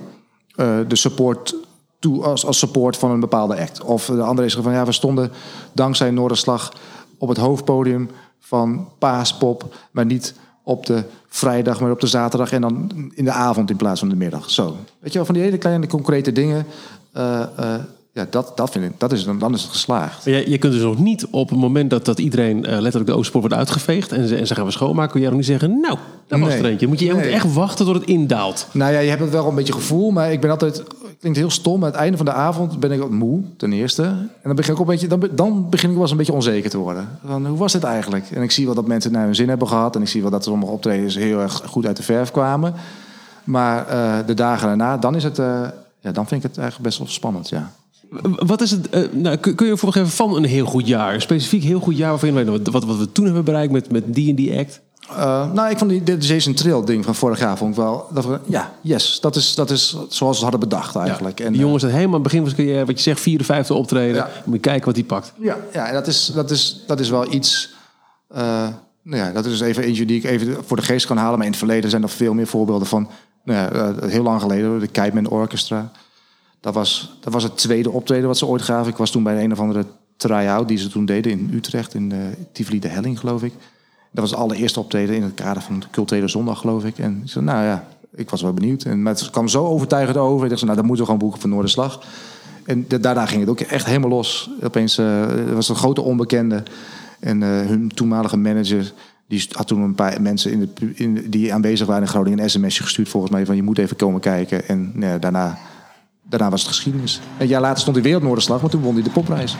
de 0.88 0.96
support 0.96 1.54
toe 2.00 2.22
als, 2.24 2.46
als 2.46 2.58
support 2.58 2.96
van 2.96 3.10
een 3.10 3.20
bepaalde 3.20 3.56
act. 3.60 3.82
Of 3.82 4.06
de 4.06 4.22
andere 4.22 4.46
is 4.46 4.54
van 4.54 4.72
ja, 4.72 4.84
we 4.84 4.92
stonden 4.92 5.30
dankzij 5.72 6.10
Noorderslag 6.10 6.72
op 7.18 7.28
het 7.28 7.38
hoofdpodium 7.38 8.10
van 8.38 8.88
Paaspop, 8.98 9.74
maar 9.90 10.06
niet 10.06 10.34
op 10.62 10.86
de 10.86 11.02
vrijdag, 11.28 11.80
maar 11.80 11.90
op 11.90 12.00
de 12.00 12.06
zaterdag 12.06 12.52
en 12.52 12.60
dan 12.60 12.90
in 13.14 13.24
de 13.24 13.30
avond 13.32 13.70
in 13.70 13.76
plaats 13.76 14.00
van 14.00 14.08
de 14.08 14.16
middag. 14.16 14.50
Zo. 14.50 14.76
Weet 14.98 15.12
je 15.12 15.18
wel, 15.18 15.24
van 15.26 15.34
die 15.34 15.42
hele 15.44 15.58
kleine 15.58 15.86
concrete 15.86 16.32
dingen. 16.32 16.66
eh, 17.12 17.40
eh, 17.56 17.80
ja, 18.12 18.26
dat, 18.30 18.52
dat 18.56 18.70
vind 18.70 18.84
ik, 18.84 18.92
dat 18.98 19.12
is, 19.12 19.24
dan, 19.24 19.38
dan 19.38 19.54
is 19.54 19.62
het 19.62 19.70
geslaagd. 19.70 20.24
Maar 20.26 20.34
Je, 20.34 20.50
je 20.50 20.58
kunt 20.58 20.72
dus 20.72 20.82
nog 20.82 20.98
niet 20.98 21.26
op 21.30 21.48
het 21.48 21.58
moment 21.58 21.90
dat, 21.90 22.04
dat 22.04 22.18
iedereen 22.18 22.64
eh, 22.64 22.72
letterlijk 22.72 23.06
de 23.06 23.16
Oostsport 23.16 23.42
wordt 23.42 23.58
uitgeveegd 23.58 24.12
en 24.12 24.28
ze, 24.28 24.36
en 24.36 24.46
ze 24.46 24.54
gaan 24.54 24.64
we 24.64 24.70
schoonmaken, 24.70 25.10
kun 25.12 25.20
je 25.20 25.26
nog 25.26 25.36
niet 25.36 25.46
zeggen, 25.46 25.80
nou, 25.80 25.98
dat 26.26 26.38
was 26.38 26.48
Nee. 26.48 26.58
er 26.58 26.64
eentje. 26.64 26.86
Moet 26.86 27.00
je, 27.00 27.12
moet 27.14 27.22
echt 27.26 27.54
wachten 27.54 27.84
tot 27.86 27.94
het 27.94 28.04
indaalt. 28.04 28.66
Nou 28.72 28.92
ja, 28.92 28.98
je 28.98 29.08
hebt 29.08 29.20
het 29.20 29.30
wel 29.30 29.48
een 29.48 29.54
beetje 29.54 29.72
gevoel, 29.72 30.10
maar 30.10 30.32
ik 30.32 30.40
ben 30.40 30.50
altijd... 30.50 30.82
Klinkt 31.20 31.38
heel 31.38 31.50
stom, 31.50 31.80
maar 31.80 31.90
het 31.90 31.98
einde 31.98 32.16
van 32.16 32.26
de 32.26 32.32
avond 32.32 32.80
ben 32.80 32.92
ik 32.92 33.02
ook 33.02 33.10
moe, 33.10 33.42
ten 33.56 33.72
eerste. 33.72 34.02
En 34.02 34.30
dan 34.42 34.54
begin 34.54 34.72
ik 34.74 34.80
ook 34.80 34.86
een 34.86 34.92
beetje, 34.92 35.06
dan, 35.06 35.28
dan 35.34 35.70
begin 35.70 35.88
ik 35.88 35.94
wel 35.94 36.02
eens 36.02 36.10
een 36.10 36.16
beetje 36.16 36.32
onzeker 36.32 36.70
te 36.70 36.78
worden. 36.78 37.08
Van, 37.26 37.46
hoe 37.46 37.58
was 37.58 37.72
dit 37.72 37.84
eigenlijk? 37.84 38.30
En 38.30 38.42
ik 38.42 38.50
zie 38.50 38.66
wel 38.66 38.74
dat 38.74 38.86
mensen 38.86 39.12
naar 39.12 39.24
hun 39.24 39.34
zin 39.34 39.48
hebben 39.48 39.68
gehad. 39.68 39.96
En 39.96 40.02
ik 40.02 40.08
zie 40.08 40.22
wel 40.22 40.30
dat 40.30 40.44
sommige 40.44 40.72
optredens 40.72 41.14
heel 41.14 41.40
erg 41.40 41.62
goed 41.66 41.86
uit 41.86 41.96
de 41.96 42.02
verf 42.02 42.30
kwamen. 42.30 42.74
Maar 43.44 43.88
eh, 43.88 44.26
de 44.26 44.34
dagen 44.34 44.66
daarna, 44.66 44.96
dan 44.96 45.14
is 45.14 45.24
het... 45.24 45.38
eh, 45.38 45.68
ja, 46.00 46.12
dan 46.12 46.26
vind 46.26 46.44
ik 46.44 46.48
het 46.50 46.58
eigenlijk 46.58 46.88
best 46.88 46.98
wel 46.98 47.08
spannend, 47.08 47.48
ja. 47.48 47.72
Wat 48.46 48.60
is 48.60 48.70
het, 48.70 48.88
eh, 48.88 49.02
nou, 49.12 49.36
kun, 49.36 49.54
je 49.56 49.70
een 49.70 49.78
voorbeeld 49.78 50.06
geven 50.06 50.10
van 50.26 50.36
een 50.36 50.44
heel 50.44 50.66
goed 50.66 50.86
jaar? 50.86 51.20
Specifiek 51.20 51.62
heel 51.62 51.80
goed 51.80 51.96
jaar 51.96 52.10
waarvan 52.10 52.34
je 52.34 52.44
wat, 52.70 52.84
wat 52.84 52.98
we 52.98 53.12
toen 53.12 53.24
hebben 53.24 53.44
bereikt 53.44 53.72
met, 53.72 53.92
met 53.92 54.14
die 54.14 54.30
en 54.30 54.34
die 54.34 54.58
act? 54.58 54.80
Eh, 55.08 55.52
nou, 55.52 55.70
ik 55.70 55.78
vond 55.78 55.90
die, 55.90 56.02
dit 56.02 56.86
ding 56.86 57.04
van 57.04 57.14
vorig 57.14 57.38
jaar 57.38 57.56
vond 57.56 57.70
ik 57.70 57.76
wel... 57.76 58.08
Dat 58.12 58.26
we, 58.26 58.38
ja, 58.44 58.72
yes, 58.80 59.18
dat 59.20 59.36
is, 59.36 59.54
dat 59.54 59.70
is 59.70 59.88
zoals 59.90 60.18
we 60.18 60.26
het 60.26 60.40
hadden 60.40 60.60
bedacht 60.60 60.96
eigenlijk. 60.96 61.38
Ja, 61.38 61.44
En, 61.44 61.50
die 61.50 61.60
eh, 61.60 61.66
jongens 61.66 61.82
dat 61.82 61.92
helemaal 61.92 62.20
begin 62.20 62.40
van 62.40 62.50
zijn 62.50 62.60
carrière, 62.60 62.86
wat 62.86 62.96
je 62.96 63.02
zegt, 63.02 63.20
vierde, 63.20 63.44
vijfde 63.44 63.74
optreden. 63.74 64.14
Ja. 64.14 64.30
Moet 64.44 64.54
je 64.54 64.60
kijken 64.60 64.84
wat 64.84 64.94
hij 64.94 65.04
pakt. 65.04 65.32
Ja, 65.36 65.56
ja 65.72 65.86
en 65.86 65.94
dat, 65.94 66.06
is, 66.06 66.26
dat, 66.34 66.50
is, 66.50 66.82
dat 66.86 67.00
is 67.00 67.10
wel 67.10 67.32
iets. 67.32 67.74
eh, 68.28 68.68
nou 69.02 69.22
ja, 69.22 69.32
dat 69.32 69.44
is 69.44 69.50
dus 69.50 69.60
even 69.68 69.82
eentje 69.82 70.06
die 70.06 70.16
ik 70.16 70.24
even 70.24 70.64
voor 70.64 70.76
de 70.76 70.82
geest 70.82 71.06
kan 71.06 71.16
halen. 71.16 71.36
Maar 71.36 71.46
in 71.46 71.52
het 71.52 71.60
verleden 71.60 71.90
zijn 71.90 72.02
er 72.02 72.08
veel 72.08 72.34
meer 72.34 72.46
voorbeelden 72.46 72.86
van. 72.86 73.08
Nou 73.44 73.58
ja, 73.58 73.70
eh, 73.70 74.08
heel 74.08 74.22
lang 74.22 74.40
geleden, 74.40 74.80
de 74.80 74.86
Kiteman 74.86 75.28
Orchestra. 75.28 75.90
Dat 76.60 76.74
was, 76.74 77.16
dat 77.20 77.32
was 77.32 77.42
het 77.42 77.56
tweede 77.56 77.90
optreden 77.90 78.26
wat 78.26 78.38
ze 78.38 78.46
ooit 78.46 78.62
gaven. 78.62 78.90
Ik 78.90 78.96
was 78.96 79.10
toen 79.10 79.22
bij 79.22 79.44
een 79.44 79.52
of 79.52 79.60
andere 79.60 79.86
try-out 80.16 80.68
die 80.68 80.78
ze 80.78 80.88
toen 80.88 81.04
deden 81.04 81.32
in 81.32 81.50
Utrecht, 81.54 81.94
in 81.94 82.08
de 82.08 82.30
Tivoli 82.52 82.78
de 82.78 82.88
Helling, 82.88 83.18
geloof 83.18 83.42
ik. 83.42 83.52
Dat 84.10 84.20
was 84.20 84.30
het 84.30 84.40
allereerste 84.40 84.80
optreden 84.80 85.14
in 85.14 85.22
het 85.22 85.34
kader 85.34 85.62
van 85.62 85.82
Culturele 85.90 86.28
Zondag, 86.28 86.58
geloof 86.58 86.84
ik. 86.84 86.98
En 86.98 87.22
ik 87.24 87.34
nou 87.34 87.64
ja, 87.64 87.86
ik 88.14 88.30
was 88.30 88.42
wel 88.42 88.52
benieuwd. 88.52 88.82
En, 88.82 89.02
maar 89.02 89.12
het 89.12 89.30
kwam 89.30 89.48
zo 89.48 89.66
overtuigend 89.66 90.16
over. 90.16 90.44
Ik 90.44 90.50
dacht, 90.50 90.62
nou, 90.62 90.76
dat 90.76 90.84
moeten 90.84 91.04
we 91.04 91.10
gewoon 91.10 91.20
boeken 91.20 91.40
van 91.40 91.50
Noorderslag. 91.50 92.02
En 92.64 92.84
da- 92.88 92.98
daarna 92.98 93.26
ging 93.26 93.40
het 93.40 93.50
ook 93.50 93.60
echt 93.60 93.86
helemaal 93.86 94.08
los. 94.08 94.50
Opeens 94.62 94.98
eh, 94.98 95.22
er 95.22 95.54
was 95.54 95.68
een 95.68 95.76
grote 95.76 96.00
onbekende. 96.00 96.62
En 97.20 97.42
eh, 97.42 97.48
hun 97.48 97.88
toenmalige 97.88 98.36
manager... 98.36 98.92
die 99.28 99.46
had 99.52 99.66
toen 99.66 99.82
een 99.82 99.94
paar 99.94 100.22
mensen 100.22 100.52
in 100.52 100.70
in, 100.94 101.30
die 101.30 101.54
aanwezig 101.54 101.86
waren 101.86 102.02
in 102.02 102.08
Groningen... 102.08 102.42
een 102.42 102.50
sms'je 102.50 102.82
gestuurd 102.82 103.08
volgens 103.08 103.32
mij 103.32 103.46
van... 103.46 103.56
je 103.56 103.62
moet 103.62 103.78
even 103.78 103.96
komen 103.96 104.20
kijken. 104.20 104.68
En 104.68 104.92
nou 104.94 105.12
ja, 105.12 105.18
daarna, 105.18 105.58
daarna 106.22 106.50
was 106.50 106.60
het 106.60 106.70
geschiedenis. 106.70 107.20
Een 107.38 107.46
jaar 107.46 107.60
later 107.60 107.80
stond 107.80 107.96
hij 107.96 108.04
weer 108.04 108.16
op 108.16 108.22
Noorderslag... 108.22 108.60
maar 108.60 108.70
toen 108.70 108.82
won 108.82 108.94
hij 108.94 109.02
de 109.02 109.10
popprijs. 109.10 109.56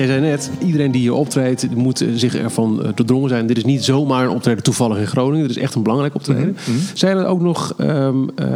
Jij 0.00 0.08
zei 0.08 0.20
net, 0.20 0.50
iedereen 0.58 0.90
die 0.90 1.00
hier 1.00 1.12
optreedt 1.12 1.74
moet 1.74 2.00
eh, 2.00 2.08
zich 2.14 2.34
ervan 2.34 2.82
eh, 2.82 2.90
doordrongen 2.94 3.28
zijn. 3.28 3.46
Dit 3.46 3.56
is 3.56 3.64
niet 3.64 3.84
zomaar 3.84 4.24
een 4.24 4.30
optreden 4.30 4.62
toevallig 4.62 4.98
in 4.98 5.06
Groningen. 5.06 5.48
Dit 5.48 5.56
is 5.56 5.62
echt 5.62 5.74
een 5.74 5.82
belangrijk 5.82 6.14
optreden. 6.14 6.56
Zijn 6.94 7.16
er 7.16 7.26
ook 7.26 7.40
nog 7.40 7.74
ehm, 7.76 8.28
eh, 8.34 8.48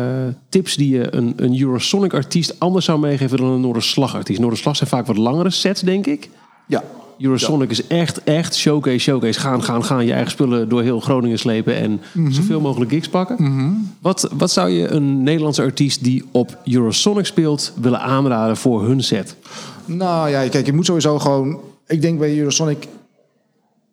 tips 0.49 0.77
die 0.77 0.91
je 0.91 1.15
een, 1.15 1.33
een 1.37 1.61
Eurosonic 1.61 2.15
artiest 2.15 2.61
anders 2.61 2.85
zou 2.85 2.99
meegeven 2.99 3.39
dan 3.39 3.47
een 3.47 3.61
Noorderslag 3.61 4.15
artiest? 4.15 4.41
Noorderslag 4.41 4.77
zijn 4.77 4.89
vaak 4.89 5.07
wat 5.07 5.17
langere 5.17 5.51
sets, 5.51 5.81
denk 5.81 6.07
ik. 6.07 6.31
Ja. 6.67 6.83
Eurosonic 7.19 7.71
is 7.71 7.87
echt, 7.87 8.23
echt 8.23 8.57
showcase, 8.57 8.99
showcase. 8.99 9.41
Gaan, 9.41 9.63
gaan, 9.63 9.85
gaan. 9.85 10.07
Je 10.07 10.13
eigen 10.13 10.31
spullen 10.31 10.69
door 10.69 10.83
heel 10.83 11.01
Groningen 11.01 11.39
slepen 11.39 11.77
en 11.77 12.01
zoveel 12.29 12.61
mogelijk 12.61 12.91
gigs 12.91 13.09
pakken. 13.09 13.37
Wat, 14.01 14.29
wat 14.37 14.51
zou 14.51 14.71
je 14.71 14.89
een 14.89 15.23
Nederlandse 15.23 15.63
artiest 15.63 16.05
die 16.05 16.25
op 16.31 16.59
Eurosonic 16.65 17.27
speelt 17.27 17.73
willen 17.81 18.01
aanraden 18.01 18.57
voor 18.57 18.85
hun 18.87 19.03
set? 19.03 19.37
Nou 19.85 20.29
ja, 20.29 20.49
kijk, 20.49 20.67
je 20.67 20.73
moet 20.73 20.87
sowieso 20.87 21.19
gewoon... 21.19 21.61
Ik 21.87 22.01
denk 22.01 22.19
bij 22.19 22.39
Eurosonic... 22.39 22.89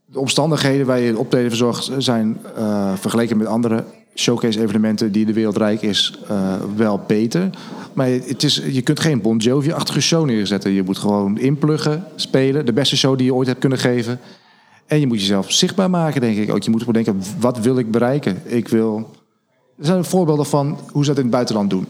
De 0.05 0.19
omstandigheden 0.19 0.85
waar 0.85 0.99
je 0.99 1.17
optreden 1.17 1.49
verzorgt 1.49 1.91
zijn 1.97 2.39
eh, 2.55 2.93
vergeleken 2.95 3.37
met 3.37 3.47
andere 3.47 3.83
showcase-evenementen 4.15 5.11
die 5.11 5.25
de 5.25 5.33
wereld 5.33 5.57
rijk 5.57 5.81
is, 5.81 6.19
eh, 6.27 6.53
wel 6.75 7.03
beter. 7.07 7.49
Maar 7.93 8.07
het 8.07 8.43
is, 8.43 8.61
je 8.71 8.81
kunt 8.81 8.99
geen 8.99 9.21
Bon 9.21 9.37
Jovi-achtige 9.37 10.01
show 10.01 10.25
neerzetten. 10.25 10.71
Je 10.71 10.83
moet 10.83 10.97
gewoon 10.97 11.37
inpluggen, 11.37 12.03
spelen, 12.15 12.65
de 12.65 12.73
beste 12.73 12.97
show 12.97 13.17
die 13.17 13.25
je 13.25 13.33
ooit 13.33 13.47
hebt 13.47 13.59
kunnen 13.59 13.77
geven. 13.77 14.19
En 14.85 14.99
je 14.99 15.07
moet 15.07 15.19
jezelf 15.19 15.51
zichtbaar 15.51 15.89
maken, 15.89 16.21
denk 16.21 16.37
ik 16.37 16.51
ook. 16.53 16.63
Je 16.63 16.69
moet 16.69 16.83
gewoon 16.83 17.03
denken, 17.03 17.23
wat 17.39 17.59
wil 17.59 17.77
ik 17.77 17.91
bereiken? 17.91 18.41
Ik 18.43 18.67
wil... 18.67 19.09
Er 19.77 19.85
zijn 19.85 20.03
voorbeelden 20.03 20.45
van 20.45 20.79
hoe 20.91 21.03
ze 21.03 21.09
dat 21.09 21.17
in 21.17 21.23
het 21.23 21.31
buitenland 21.31 21.69
doen. 21.69 21.87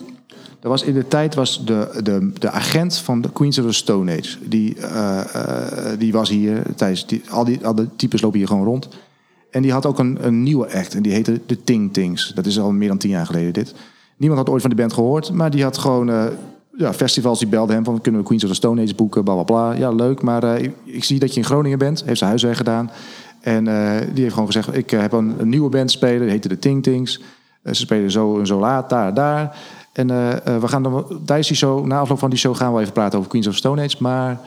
Er 0.62 0.70
was 0.70 0.84
in 0.84 0.94
de 0.94 1.08
tijd 1.08 1.36
was 1.36 1.66
de, 1.66 2.00
de, 2.04 2.32
de 2.40 2.50
agent 2.50 2.98
van 2.98 3.22
de 3.22 3.32
Queens 3.32 3.60
of 3.60 3.66
the 3.66 3.72
Stone 3.72 4.18
Age. 4.18 4.38
Die, 4.48 4.76
eh, 4.78 5.36
eh, 5.36 6.00
die 6.00 6.12
was 6.12 6.30
hier 6.30 6.64
tijdens. 6.76 7.08
Die, 7.08 7.22
al, 7.30 7.46
die, 7.46 7.66
al 7.66 7.76
die 7.76 7.88
types 7.96 8.22
lopen 8.22 8.38
hier 8.38 8.48
gewoon 8.48 8.66
rond. 8.66 8.88
En 9.52 9.62
die 9.62 9.72
had 9.72 9.86
ook 9.86 10.00
een, 10.00 10.18
een 10.22 10.44
nieuwe 10.44 10.74
act. 10.74 10.96
En 10.96 11.02
die 11.02 11.12
heette 11.12 11.42
de 11.46 11.64
Ting 11.64 11.94
Tings. 11.94 12.32
Dat 12.36 12.46
is 12.46 12.60
al 12.60 12.72
meer 12.72 12.88
dan 12.88 12.98
tien 12.98 13.10
jaar 13.10 13.26
geleden 13.26 13.54
dit. 13.54 13.74
Niemand 14.18 14.40
had 14.40 14.50
ooit 14.50 14.62
van 14.62 14.70
de 14.70 14.76
band 14.76 14.94
gehoord. 14.94 15.32
Maar 15.32 15.52
die 15.52 15.64
had 15.64 15.78
gewoon. 15.78 16.10
eh, 16.10 16.26
ja, 16.78 16.94
festivals 16.94 17.40
die 17.40 17.48
belden 17.48 17.76
hem 17.76 17.84
van 17.84 18.02
kunnen 18.02 18.22
we 18.22 18.28
Queens 18.28 18.44
of 18.44 18.50
the 18.50 18.56
Stone 18.56 18.82
Age 18.82 18.96
boeken, 18.96 19.24
bla 19.24 19.34
bla 19.34 19.44
bla. 19.44 19.72
Ja, 19.72 19.92
leuk, 19.92 20.22
maar 20.22 20.60
ik, 20.84 21.04
zie 21.04 21.20
dat 21.20 21.34
je 21.34 21.40
in 21.40 21.46
Groningen 21.46 21.78
bent. 21.78 22.04
Heeft 22.06 22.18
zijn 22.18 22.30
huiswerk 22.30 22.58
gedaan. 22.58 22.92
En 23.42 23.64
die 24.14 24.22
heeft 24.22 24.34
gewoon 24.34 24.52
gezegd, 24.52 24.76
ik 24.76 24.90
heb 24.90 25.12
een, 25.12 25.36
nieuwe 25.44 25.70
band 25.70 25.92
spelen, 25.92 26.22
die 26.22 26.30
heette 26.30 26.48
de 26.48 26.60
Ting 26.60 26.84
Tings. 26.84 27.22
Ze 27.64 27.74
spelen 27.74 28.12
zo 28.12 28.40
en 28.40 28.46
zo 28.48 28.60
laat, 28.60 28.90
daar, 28.90 29.14
daar. 29.14 29.58
En 29.94 30.10
eh, 30.10 30.32
eh, 30.32 30.62
we 30.62 30.68
gaan 30.68 30.84
dan 30.84 31.06
tijdens 31.26 31.48
die 31.48 31.58
show, 31.58 31.86
na 31.86 32.00
afloop 32.00 32.20
van 32.20 32.30
die 32.30 32.40
show, 32.40 32.56
gaan 32.56 32.74
we 32.74 32.82
even 32.82 32.94
praten 32.94 33.18
over 33.18 33.30
Queens 33.30 33.48
of 33.48 33.56
Stone 33.56 33.82
Age. 33.84 33.96
Maar 34.00 34.40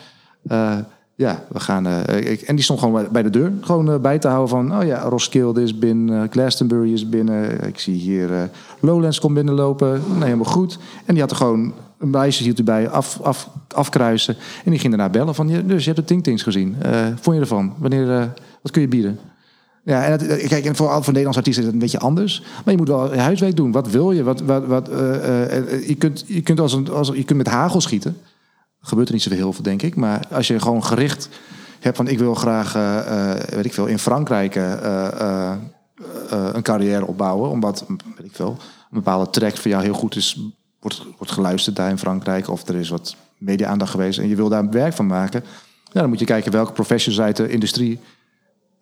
eh, 0.46 0.76
ja, 1.14 1.44
we 1.48 1.60
gaan. 1.60 1.86
ik, 2.08 2.40
en 2.40 2.54
die 2.54 2.64
stond 2.64 2.78
gewoon 2.78 3.06
bij- 3.12 3.22
de 3.22 3.30
deur, 3.30 3.52
gewoon 3.60 4.00
bij 4.00 4.18
te 4.18 4.28
houden 4.28 4.48
van, 4.48 4.78
oh 4.78 4.86
ja, 4.86 5.00
Roskilde 5.02 5.62
is 5.62 5.78
binnen, 5.78 6.28
Glastonbury 6.30 6.92
is 6.92 7.08
binnen. 7.08 7.66
Ik 7.66 7.78
zie 7.78 7.94
hier 7.94 8.50
Lowlands 8.80 9.20
komt 9.20 9.34
binnenlopen. 9.34 10.02
Nee, 10.12 10.22
helemaal 10.22 10.44
goed. 10.44 10.78
En 11.04 11.12
die 11.14 11.22
had 11.22 11.30
er 11.30 11.36
gewoon 11.36 11.72
een 11.98 12.10
meisje 12.10 12.42
hield 12.42 12.58
erbij 12.58 12.88
af, 12.88 13.20
af, 13.22 13.50
afkruisen. 13.74 14.36
En 14.64 14.70
die 14.70 14.80
ging 14.80 14.96
daarna 14.96 15.12
bellen 15.12 15.34
van, 15.34 15.46
dus 15.46 15.84
je 15.84 15.90
hebt 15.90 15.96
de 15.96 16.04
Ting 16.04 16.22
Tings 16.22 16.42
gezien. 16.42 16.76
Eh 16.82 17.06
vond 17.20 17.36
je 17.36 17.42
ervan? 17.42 17.74
Wanneer, 17.78 18.06
wat 18.62 18.72
kun 18.72 18.82
je 18.82 18.88
bieden? 18.88 19.18
Ja, 19.84 20.04
en 20.04 20.48
kijk, 20.48 20.64
en 20.64 20.76
voor, 20.76 20.88
voor 20.88 21.04
Nederlandse 21.06 21.38
artiesten 21.38 21.62
is 21.62 21.64
het 21.64 21.72
een 21.72 21.78
beetje 21.78 21.98
anders. 21.98 22.40
Maar 22.40 22.72
je 22.72 22.76
moet 22.76 22.88
wel 22.88 23.16
huiswerk 23.16 23.56
doen. 23.56 23.72
Wat 23.72 23.90
wil 23.90 24.12
je? 24.12 24.22
Wat, 24.22 24.40
wat, 24.40 24.66
wat, 24.66 24.88
eh, 24.88 25.14
eh, 25.14 25.56
eh, 25.56 25.88
je, 25.88 25.94
kunt, 25.94 26.24
je, 26.26 26.40
kunt 26.40 26.60
als 26.60 26.72
een, 26.72 26.90
als, 26.90 27.08
je 27.08 27.24
kunt 27.24 27.38
met 27.38 27.48
hagel 27.48 27.80
schieten. 27.80 28.16
Gebeurt 28.80 29.08
er 29.08 29.14
niet 29.14 29.22
zoveel 29.22 29.38
heel 29.38 29.52
veel, 29.52 29.62
denk 29.62 29.82
ik. 29.82 29.96
Maar 29.96 30.26
als 30.30 30.46
je 30.46 30.60
gewoon 30.60 30.84
gericht 30.84 31.28
hebt 31.80 31.96
van... 31.96 32.08
ik 32.08 32.18
wil 32.18 32.34
graag, 32.34 32.72
weet 33.50 33.64
ik 33.64 33.72
veel, 33.72 33.86
in 33.86 33.98
Frankrijk 33.98 34.54
een 36.54 36.62
carrière 36.62 37.06
opbouwen. 37.06 37.50
Omdat, 37.50 37.84
weet 38.16 38.26
ik 38.26 38.34
veel, 38.34 38.56
een 38.90 38.98
bepaalde 38.98 39.30
track 39.30 39.56
voor 39.56 39.70
jou 39.70 39.82
heel 39.82 39.94
goed 39.94 40.16
is... 40.16 40.40
wordt, 40.80 41.06
wordt 41.16 41.32
geluisterd 41.32 41.76
daar 41.76 41.90
in 41.90 41.98
Frankrijk. 41.98 42.48
Of 42.48 42.68
er 42.68 42.74
is 42.74 42.88
wat 42.88 43.16
media-aandacht 43.38 43.90
geweest 43.90 44.18
en 44.18 44.28
je 44.28 44.36
wil 44.36 44.48
daar 44.48 44.70
werk 44.70 44.92
van 44.92 45.06
maken. 45.06 45.44
Ja, 45.92 46.00
dan 46.00 46.08
moet 46.08 46.18
je 46.18 46.24
kijken 46.24 46.52
welke 46.52 46.72
professionals 46.72 47.24
uit 47.24 47.36
de 47.36 47.48
industrie 47.48 48.00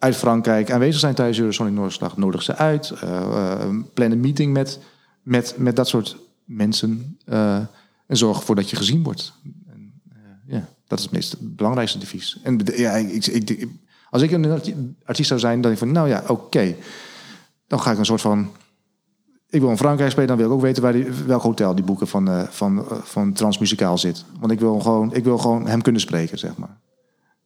uit 0.03 0.17
Frankrijk 0.17 0.71
aanwezig 0.71 1.01
zijn 1.01 1.15
tijdens 1.15 1.39
Eurosonic 1.39 1.73
Noorderslag. 1.73 2.17
Nodig 2.17 2.43
ze 2.43 2.57
uit. 2.57 2.91
eh 2.91 3.21
eh, 3.21 3.69
plan 3.95 4.11
een 4.11 4.21
meeting 4.21 4.53
met, 4.53 4.79
met, 5.23 5.55
met 5.59 5.77
dat 5.77 5.89
soort 5.89 6.17
mensen. 6.45 7.19
eh, 7.25 7.57
en 8.07 8.17
zorg 8.17 8.39
ervoor 8.39 8.55
dat 8.55 8.71
je 8.71 8.77
gezien 8.77 9.03
wordt. 9.03 9.33
En, 9.67 9.93
ja, 10.47 10.69
dat 10.87 10.99
is 10.99 11.05
het 11.05 11.15
meest 11.15 11.37
belangrijkste 11.41 11.99
advies. 11.99 12.39
En 12.43 12.61
ja, 12.77 12.93
ik, 12.93 13.67
als 14.11 14.23
ik 14.23 14.31
een 14.31 14.51
arti- 14.51 14.95
artiest 15.05 15.29
zou 15.29 15.41
zijn, 15.41 15.53
dan 15.53 15.63
denk 15.63 15.75
ik 15.75 15.79
van, 15.81 15.93
nou 15.93 16.09
ja, 16.09 16.25
oké. 16.27 16.75
Dan 17.67 17.81
ga 17.81 17.91
ik 17.93 17.99
een 17.99 18.05
soort 18.05 18.21
van... 18.21 18.51
Ik 19.49 19.61
wil 19.61 19.71
in 19.71 19.77
Frankrijk 19.77 20.11
spelen, 20.11 20.29
dan 20.29 20.37
wil 20.37 20.47
ik 20.47 20.53
ook 20.53 20.61
weten 20.61 20.83
waar 20.83 20.93
die, 20.93 21.05
welk 21.27 21.43
hotel 21.43 21.75
die 21.75 21.85
boeken 21.85 22.09
van, 22.09 22.47
van, 22.51 22.85
van 23.03 23.33
Transmuzikaal 23.33 23.99
zit. 23.99 24.25
Want 24.41 24.53
ik 24.53 24.61
wil, 24.61 24.81
gewoon, 24.81 25.15
ik 25.15 25.25
wil 25.25 25.39
gewoon 25.39 25.67
hem 25.67 25.83
kunnen 25.83 26.01
spreken, 26.01 26.39
zeg 26.39 26.57
maar. 26.57 26.79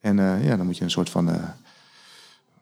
En 0.01 0.17
ja, 0.43 0.57
dan 0.57 0.67
moet 0.67 0.77
je 0.77 0.85
een 0.85 0.91
soort 0.91 1.11
van... 1.11 1.31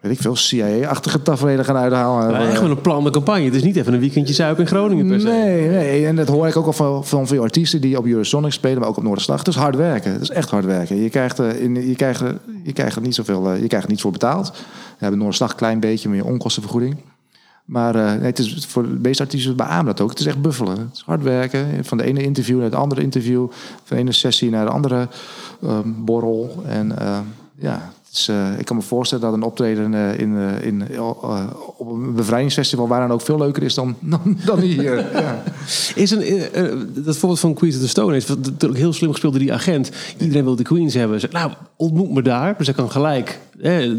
eh, 0.05 0.11
weet 0.11 0.17
ik 0.17 0.23
veel, 0.23 0.37
CIA-achtige 0.37 1.23
tafereelen 1.23 1.65
gaan 1.65 1.77
uithalen. 1.77 2.37
Eh, 2.37 2.51
echt 2.51 2.61
wel 2.61 2.71
een 2.71 2.81
plan 2.81 3.05
de 3.05 3.11
campagne. 3.11 3.45
Het 3.45 3.55
is 3.55 3.63
niet 3.63 3.77
even 3.77 3.93
een 3.95 4.01
weekendje 4.01 4.35
zuipen 4.35 4.63
in 4.63 4.69
Groningen 4.69 5.07
per 5.07 5.21
se. 5.21 5.27
Nee, 5.27 5.69
nee, 5.69 6.07
en 6.07 6.17
dat 6.17 6.29
hoor 6.29 6.47
ik 6.49 6.57
ook 6.57 6.67
al 6.67 6.73
van, 6.73 7.05
van 7.05 7.27
veel 7.27 7.43
artiesten 7.43 7.81
die 7.81 7.99
op 7.99 8.07
Eurosonic 8.07 8.53
spelen, 8.53 8.79
maar 8.79 8.89
ook 8.89 8.97
op 8.97 9.03
Noorderslag. 9.03 9.39
Het 9.39 9.49
is 9.49 9.55
hard 9.57 9.77
werken. 9.77 10.13
Het 10.13 10.23
is 10.23 10.31
echt 10.31 10.51
hard 10.51 10.65
werken. 10.65 10.97
Je 10.97 11.09
krijgt, 11.11 11.39
eh, 11.39 11.61
in, 11.63 11.89
je 11.89 11.95
krijgt, 11.97 12.21
er- 12.21 12.39
je 12.63 12.73
krijgt 12.73 12.97
er 12.97 13.03
niet 13.03 13.15
zoveel, 13.15 13.51
eh, 13.51 13.61
je 13.61 13.67
krijgt 13.67 13.85
er 13.85 13.91
niets 13.91 14.03
voor 14.03 14.13
betaald. 14.13 14.49
We 14.51 14.57
hebben 14.99 15.19
Noorderslag 15.19 15.51
een 15.51 15.57
klein 15.57 15.81
beetje 15.81 16.09
meer 16.09 16.25
onkostenvergoeding. 16.25 16.97
Maar 17.65 17.95
eh, 17.95 18.05
nee, 18.13 18.21
het 18.21 18.39
is 18.39 18.67
voor 18.69 18.83
de 18.83 18.99
meeste 19.03 19.23
artiesten 19.23 19.57
beamen 19.57 19.85
dat 19.85 20.01
ook. 20.01 20.11
Het 20.11 20.19
is 20.19 20.27
echt 20.27 20.43
buffelen. 20.43 20.79
Het 20.79 20.89
is 20.93 21.03
hard 21.07 21.23
werken. 21.23 21.67
Van 21.85 21.99
de 21.99 22.05
ene 22.05 22.23
interview 22.23 22.57
naar 22.57 22.65
het 22.65 22.75
andere 22.75 23.03
interview. 23.03 23.47
Van 23.85 23.97
de 23.97 24.03
ene 24.03 24.13
sessie 24.13 24.51
naar 24.51 24.65
de 24.65 24.71
andere 24.71 25.09
ehm, 25.63 25.89
borrel. 25.97 26.63
En 26.67 26.99
eh, 26.99 27.19
ja, 27.59 27.93
Dus, 28.15 28.29
uh, 28.29 28.59
ik 28.59 28.65
kan 28.65 28.77
me 28.77 28.83
voorstellen 28.83 29.25
dat 29.25 29.35
een 29.35 29.43
optreden 29.43 29.93
uh, 29.93 30.19
in, 30.19 30.33
uh, 30.33 30.65
in, 30.67 31.01
op 31.77 31.91
een 31.91 32.15
bevrijdingsfestival... 32.15 32.89
waar 32.89 33.01
dan 33.01 33.11
ook 33.11 33.21
veel 33.21 33.39
leuker 33.39 33.63
is 33.63 33.75
dan, 33.75 33.97
dan, 34.15 34.39
dan 34.45 34.61
hier. 34.61 34.97
ja. 34.97 35.43
Is 35.95 36.11
een, 36.11 36.25
dat 36.95 37.17
voorbeeld 37.17 37.41
van 37.41 37.55
Queens 37.55 37.75
of 37.75 37.81
the 37.81 37.89
Stone 37.89 38.17
Age... 38.17 38.35
natuurlijk 38.35 38.81
heel 38.81 38.93
slim 38.93 39.11
gespeeld 39.11 39.33
door 39.33 39.43
die 39.43 39.53
agent. 39.53 39.91
Iedereen 40.19 40.45
wil 40.45 40.57
de 40.57 40.63
Queens 40.63 40.95
hebben. 40.95 41.21
Zeg, 41.21 41.33
nou, 41.33 41.53
ontmoet 41.77 42.11
me 42.11 42.23
daar. 42.23 42.57
Dus 42.57 42.67
hij 42.67 42.77
kan 42.77 42.91
gelijk... 42.91 43.41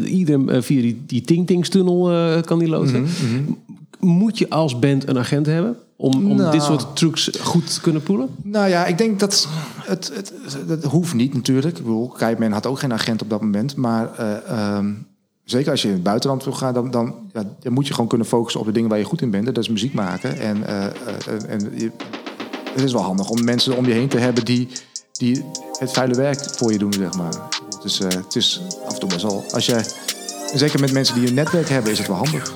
iedereen 0.04 0.62
via 0.62 0.80
die, 0.80 1.02
die 1.06 1.20
Ting 1.20 1.46
Tings 1.46 1.68
tunnel 1.68 2.10
kan 2.40 2.58
die 2.58 2.68
loodsen. 2.68 3.00
Mm 3.00 3.06
-hmm. 3.06 3.58
Moet 4.00 4.38
je 4.38 4.50
als 4.50 4.78
band 4.78 5.08
een 5.08 5.18
agent 5.18 5.46
hebben? 5.46 5.76
Om, 5.96 6.30
om 6.30 6.36
Nou. 6.36 6.50
dit 6.50 6.62
soort 6.62 6.96
trucs 6.96 7.30
goed 7.40 7.74
te 7.74 7.80
kunnen 7.80 8.02
poelen? 8.02 8.28
Nou 8.42 8.68
ja, 8.68 8.86
ik 8.86 8.98
denk 8.98 9.20
dat 9.20 9.48
het, 9.82 10.10
het, 10.14 10.32
het, 10.68 10.84
hoeft 10.84 11.14
niet 11.14 11.34
natuurlijk. 11.34 11.78
Ik 11.78 11.84
bedoel, 11.84 12.08
Kiteman 12.08 12.52
had 12.52 12.66
ook 12.66 12.78
geen 12.78 12.92
agent 12.92 13.22
op 13.22 13.30
dat 13.30 13.40
moment. 13.40 13.76
Maar 13.76 14.10
uh, 14.50 14.76
um, 14.76 15.06
zeker 15.44 15.70
als 15.70 15.82
je 15.82 15.88
in 15.88 15.94
het 15.94 16.02
buitenland 16.02 16.44
wil 16.44 16.52
gaan, 16.52 16.74
dan, 16.74 16.90
dan, 16.90 17.14
ja, 17.32 17.44
dan, 17.60 17.72
moet 17.72 17.86
je 17.86 17.92
gewoon 17.92 18.08
kunnen 18.08 18.26
focussen 18.26 18.60
op 18.60 18.66
de 18.66 18.72
dingen 18.72 18.88
waar 18.88 18.98
je 18.98 19.04
goed 19.04 19.22
in 19.22 19.30
bent. 19.30 19.46
Dat 19.46 19.58
is 19.58 19.68
muziek 19.68 19.94
maken. 19.94 20.38
En, 20.38 20.56
uh, 20.56 20.66
uh, 20.66 21.50
en 21.50 21.78
je, 21.78 21.90
het 22.74 22.84
is 22.84 22.92
wel 22.92 23.02
handig 23.02 23.30
om 23.30 23.44
mensen 23.44 23.76
om 23.76 23.86
je 23.86 23.92
heen 23.92 24.08
te 24.08 24.18
hebben 24.18 24.44
die, 24.44 24.68
die 25.12 25.44
het 25.78 25.92
vuile 25.92 26.14
werk 26.14 26.50
voor 26.50 26.72
je 26.72 26.78
doen, 26.78 26.92
zeg 26.92 27.16
maar. 27.16 27.34
Het 27.74 27.84
is, 27.84 27.98
het 27.98 28.36
is 28.36 28.62
af 28.86 28.92
en 28.92 29.00
toe 29.00 29.08
best 29.08 29.22
wel. 29.22 29.44
Als 29.50 29.66
je, 29.66 29.94
zeker 30.54 30.80
met 30.80 30.92
mensen 30.92 31.14
die 31.14 31.28
een 31.28 31.34
netwerk 31.34 31.68
hebben, 31.68 31.92
is 31.92 31.98
het 31.98 32.06
wel 32.06 32.16
handig. 32.16 32.54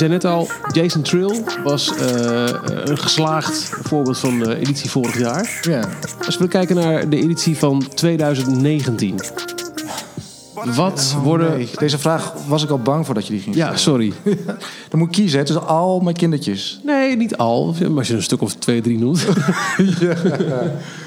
Zei 0.00 0.12
net 0.12 0.24
al, 0.24 0.48
Jason 0.72 1.02
Trill 1.02 1.42
was 1.64 1.92
uh, 2.00 2.46
een 2.84 2.98
geslaagd 2.98 3.70
voorbeeld 3.82 4.18
van 4.18 4.38
de 4.38 4.56
editie 4.56 4.90
vorig 4.90 5.18
jaar. 5.18 5.60
Ja. 5.62 5.88
Als 6.26 6.38
we 6.38 6.48
kijken 6.48 6.76
naar 6.76 7.08
de 7.08 7.16
editie 7.16 7.56
van 7.56 7.88
2019. 7.94 9.20
Wat 10.74 11.14
oh, 11.16 11.24
worden... 11.24 11.50
Nee. 11.50 11.68
Deze 11.78 11.98
vraag 11.98 12.32
was 12.46 12.62
ik 12.62 12.70
al 12.70 12.78
bang 12.78 13.06
voor 13.06 13.14
dat 13.14 13.26
je 13.26 13.32
die 13.32 13.42
ging 13.42 13.54
Ja, 13.54 13.76
sorry. 13.76 14.12
Dan 14.90 14.98
moet 14.98 15.08
ik 15.08 15.14
kiezen. 15.14 15.38
Het 15.38 15.48
is 15.48 15.56
al 15.56 16.00
mijn 16.00 16.16
kindertjes. 16.16 16.80
Nee, 16.84 17.16
niet 17.16 17.36
al. 17.36 17.74
Maar 17.80 17.98
als 17.98 18.08
je 18.08 18.14
een 18.14 18.22
stuk 18.22 18.42
of 18.42 18.54
twee, 18.54 18.80
drie 18.80 18.98
noemt. 18.98 19.20
ja. 20.00 20.14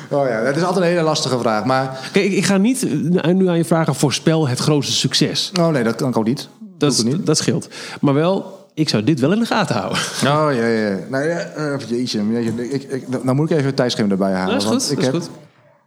Oh 0.10 0.28
ja, 0.28 0.44
dat 0.44 0.56
is 0.56 0.64
altijd 0.64 0.86
een 0.86 0.92
hele 0.92 1.02
lastige 1.02 1.40
vraag. 1.40 1.66
Maar... 1.66 2.10
Kijk, 2.12 2.32
ik 2.32 2.46
ga 2.46 2.58
niet 2.58 2.88
nu 3.34 3.48
aan 3.48 3.58
je 3.58 3.66
vragen 3.66 3.96
voorspel 3.96 4.48
het 4.48 4.60
grootste 4.60 4.94
succes. 4.94 5.52
Oh 5.60 5.68
nee, 5.68 5.84
dat 5.84 5.96
kan 5.96 6.10
ik 6.10 6.18
ook 6.18 6.26
niet. 6.26 6.48
Dat, 6.78 6.96
dat, 6.96 7.06
niet. 7.06 7.26
dat 7.26 7.38
scheelt. 7.38 7.68
Maar 8.02 8.14
wel, 8.14 8.62
ik 8.74 8.90
zou 8.90 9.04
dit 9.04 9.20
wel 9.20 9.32
in 9.32 9.40
de 9.40 9.46
gaten 9.46 9.76
houden. 9.76 9.98
Oh 10.24 10.48
ja, 10.56 10.68
ja. 10.68 10.98
Nou 11.10 11.24
ja, 11.28 11.58
uh, 11.58 11.80
jeetje. 11.88 12.22
Ik, 12.70 12.84
ik, 12.84 13.24
nou 13.24 13.34
moet 13.34 13.50
ik 13.50 13.56
even 13.56 13.68
het 13.68 13.76
tijdschema 13.76 14.10
erbij 14.10 14.32
halen. 14.32 14.54
Dat 14.54 14.62
is 14.62 14.68
goed, 14.68 14.88
want 14.88 14.92
ik 14.92 14.96
dat 14.96 15.06
is 15.06 15.12
heb, 15.12 15.22
goed. 15.22 15.30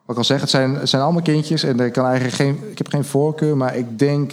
Wat 0.04 0.16
ik 0.16 0.16
al 0.16 0.24
zeg, 0.24 0.40
het 0.40 0.50
zijn, 0.50 0.74
het 0.74 0.88
zijn 0.88 1.02
allemaal 1.02 1.22
kindjes. 1.22 1.62
En 1.62 1.80
ik, 1.80 1.92
kan 1.92 2.04
eigenlijk 2.04 2.34
geen, 2.34 2.58
ik 2.70 2.78
heb 2.78 2.88
geen 2.88 3.04
voorkeur, 3.04 3.56
maar 3.56 3.76
ik 3.76 3.98
denk... 3.98 4.32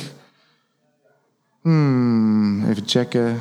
Hmm, 1.62 2.70
even 2.70 2.84
checken. 2.86 3.40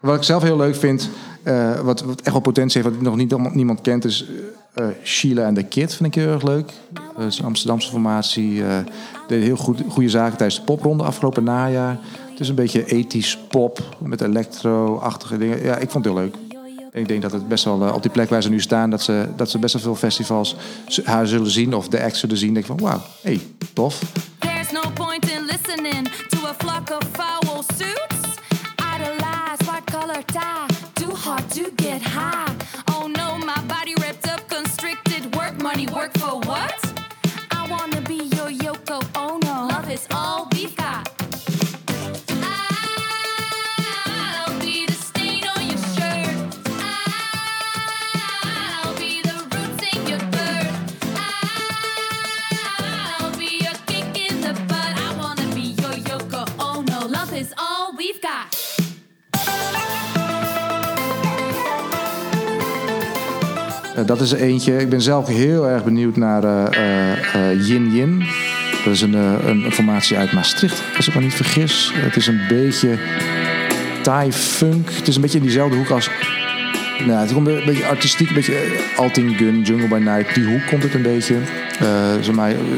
Wat 0.00 0.16
ik 0.16 0.22
zelf 0.22 0.42
heel 0.42 0.56
leuk 0.56 0.76
vind, 0.76 1.08
uh, 1.44 1.80
wat, 1.80 2.00
wat 2.00 2.20
echt 2.20 2.32
wel 2.32 2.40
potentie 2.40 2.82
heeft... 2.82 2.94
wat 2.94 3.04
nog 3.04 3.16
niet 3.16 3.54
niemand 3.54 3.80
kent, 3.80 4.04
is 4.04 4.30
uh, 4.74 4.86
Sheila 5.02 5.46
en 5.46 5.54
de 5.54 5.62
Kid. 5.62 5.94
Vind 5.94 6.16
ik 6.16 6.22
heel 6.22 6.32
erg 6.32 6.42
leuk. 6.42 6.72
Dat 7.16 7.26
is 7.26 7.38
een 7.38 7.44
Amsterdamse 7.44 7.90
formatie. 7.90 8.62
Deed 9.28 9.42
heel 9.42 9.56
goed, 9.56 9.82
goede 9.88 10.08
zaken 10.08 10.36
tijdens 10.36 10.58
de 10.58 10.64
popronde 10.64 11.04
afgelopen 11.04 11.44
najaar. 11.44 11.98
Het 12.34 12.42
is 12.42 12.48
een 12.48 12.54
beetje 12.54 12.84
ethisch 12.86 13.38
pop 13.48 13.96
met 13.98 14.20
electro-achtige 14.20 15.38
dingen. 15.38 15.62
Ja, 15.62 15.76
ik 15.76 15.90
vond 15.90 16.04
het 16.04 16.14
heel 16.14 16.22
leuk. 16.22 16.34
Ik 16.92 17.08
denk 17.08 17.22
dat 17.22 17.32
het 17.32 17.48
best 17.48 17.64
wel 17.64 17.86
uh, 17.86 17.94
op 17.94 18.02
die 18.02 18.10
plek 18.10 18.28
waar 18.28 18.42
ze 18.42 18.50
nu 18.50 18.60
staan, 18.60 18.90
dat 18.90 19.02
ze, 19.02 19.28
dat 19.36 19.50
ze 19.50 19.58
best 19.58 19.72
wel 19.72 19.82
veel 19.82 19.94
festivals 19.94 20.56
haar 21.04 21.26
zullen 21.26 21.50
zien 21.50 21.74
of 21.74 21.88
de 21.88 22.02
act 22.02 22.16
zullen 22.16 22.36
zien. 22.36 22.54
Denk 22.54 22.66
van 22.66 22.78
wauw, 22.78 23.00
hey, 23.22 23.40
tof. 23.72 24.02
There's 24.38 24.70
no 24.70 24.80
point 24.94 25.30
in 25.30 25.44
listening 25.44 26.08
to 26.28 26.38
a 26.46 26.54
flock 26.58 26.90
of 26.90 27.08
foul 27.12 27.62
suits. 27.76 28.38
Idolize 28.94 29.64
white 29.64 29.92
collar 29.92 30.24
tie, 30.24 30.76
too 30.92 31.14
hard 31.14 31.54
to 31.54 31.62
get 31.76 32.02
high. 32.02 32.63
Uh, 64.04 64.10
dat 64.10 64.20
is 64.20 64.32
er 64.32 64.40
eentje. 64.40 64.76
Ik 64.76 64.88
ben 64.88 65.02
zelf 65.02 65.28
heel 65.28 65.68
erg 65.68 65.84
benieuwd 65.84 66.16
naar 66.16 66.44
uh, 66.44 67.66
Yin 67.68 67.90
Yin. 67.92 68.24
Dat 68.84 68.92
is 68.92 69.00
een, 69.00 69.14
een, 69.48 69.72
formatie 69.72 70.16
uit 70.16 70.32
Maastricht, 70.32 70.82
als 70.96 71.08
ik 71.08 71.14
me 71.14 71.20
niet 71.20 71.34
vergis. 71.34 71.92
Het 71.94 72.16
is 72.16 72.26
een 72.26 72.40
beetje 72.48 72.98
Thai 74.02 74.32
funk. 74.32 74.90
Het 74.92 75.08
is 75.08 75.14
een 75.16 75.22
beetje 75.22 75.38
in 75.38 75.44
diezelfde 75.44 75.76
hoek 75.76 75.90
als. 75.90 76.10
Nou, 77.06 77.20
het 77.20 77.32
komt 77.32 77.46
een 77.46 77.62
beetje 77.64 77.86
artistiek, 77.86 78.28
een 78.28 78.34
beetje 78.34 78.78
Alting 78.96 79.36
Gun, 79.36 79.62
Jungle 79.62 79.88
by 79.88 80.04
Night. 80.04 80.34
Die 80.34 80.44
hoek 80.44 80.66
komt 80.66 80.82
het 80.82 80.94
een 80.94 81.02
beetje. 81.02 81.34
Uh, 81.82 82.12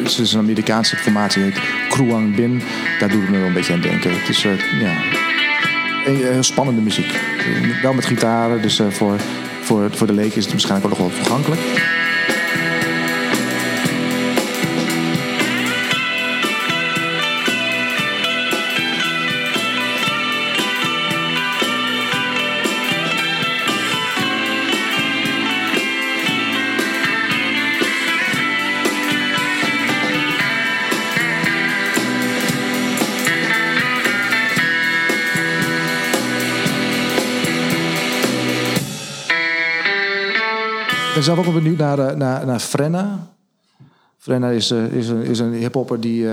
het 0.03 0.19
is 0.19 0.33
een 0.33 0.39
Amerikaanse 0.39 0.97
formatie, 0.97 1.43
heet 1.43 1.61
Kruang 1.89 2.37
Bin. 2.37 2.63
Daar 2.99 3.09
doet 3.09 3.21
het 3.21 3.31
me 3.31 3.39
wel 3.39 3.47
een 3.47 3.53
beetje 3.53 3.73
aan 3.73 3.81
denken. 3.81 4.11
Het 4.11 4.29
is 4.29 4.43
ja, 4.43 4.95
heel 6.05 6.43
spannende 6.43 6.81
muziek. 6.81 7.21
Wel 7.83 7.93
met 7.93 8.07
gitaren, 8.07 8.63
dus 8.63 8.81
uh, 8.81 8.87
voor, 8.91 9.17
voor, 9.67 9.91
voor 9.91 10.07
de 10.07 10.13
leken 10.13 10.37
is 10.37 10.43
het 10.43 10.53
waarschijnlijk 10.53 10.93
ook 10.93 10.99
nog 10.99 11.09
wel 11.09 11.19
toegankelijk. 11.19 11.61
Ben 41.17 41.25
zelf 41.25 41.39
ook 41.39 41.45
wel 41.45 41.63
benieuwd 41.63 41.79
naar, 41.79 41.99
uh, 41.99 42.11
naar, 42.11 42.47
naar 42.47 42.61
Frenna. 42.61 43.29
Frenna 44.19 44.49
is, 44.49 44.71
uh, 44.71 44.93
is 44.93 45.09
een, 45.09 45.23
is 45.23 45.39
een 45.39 45.53
hiphopper 45.53 46.01
die 46.01 46.23
uh, 46.23 46.33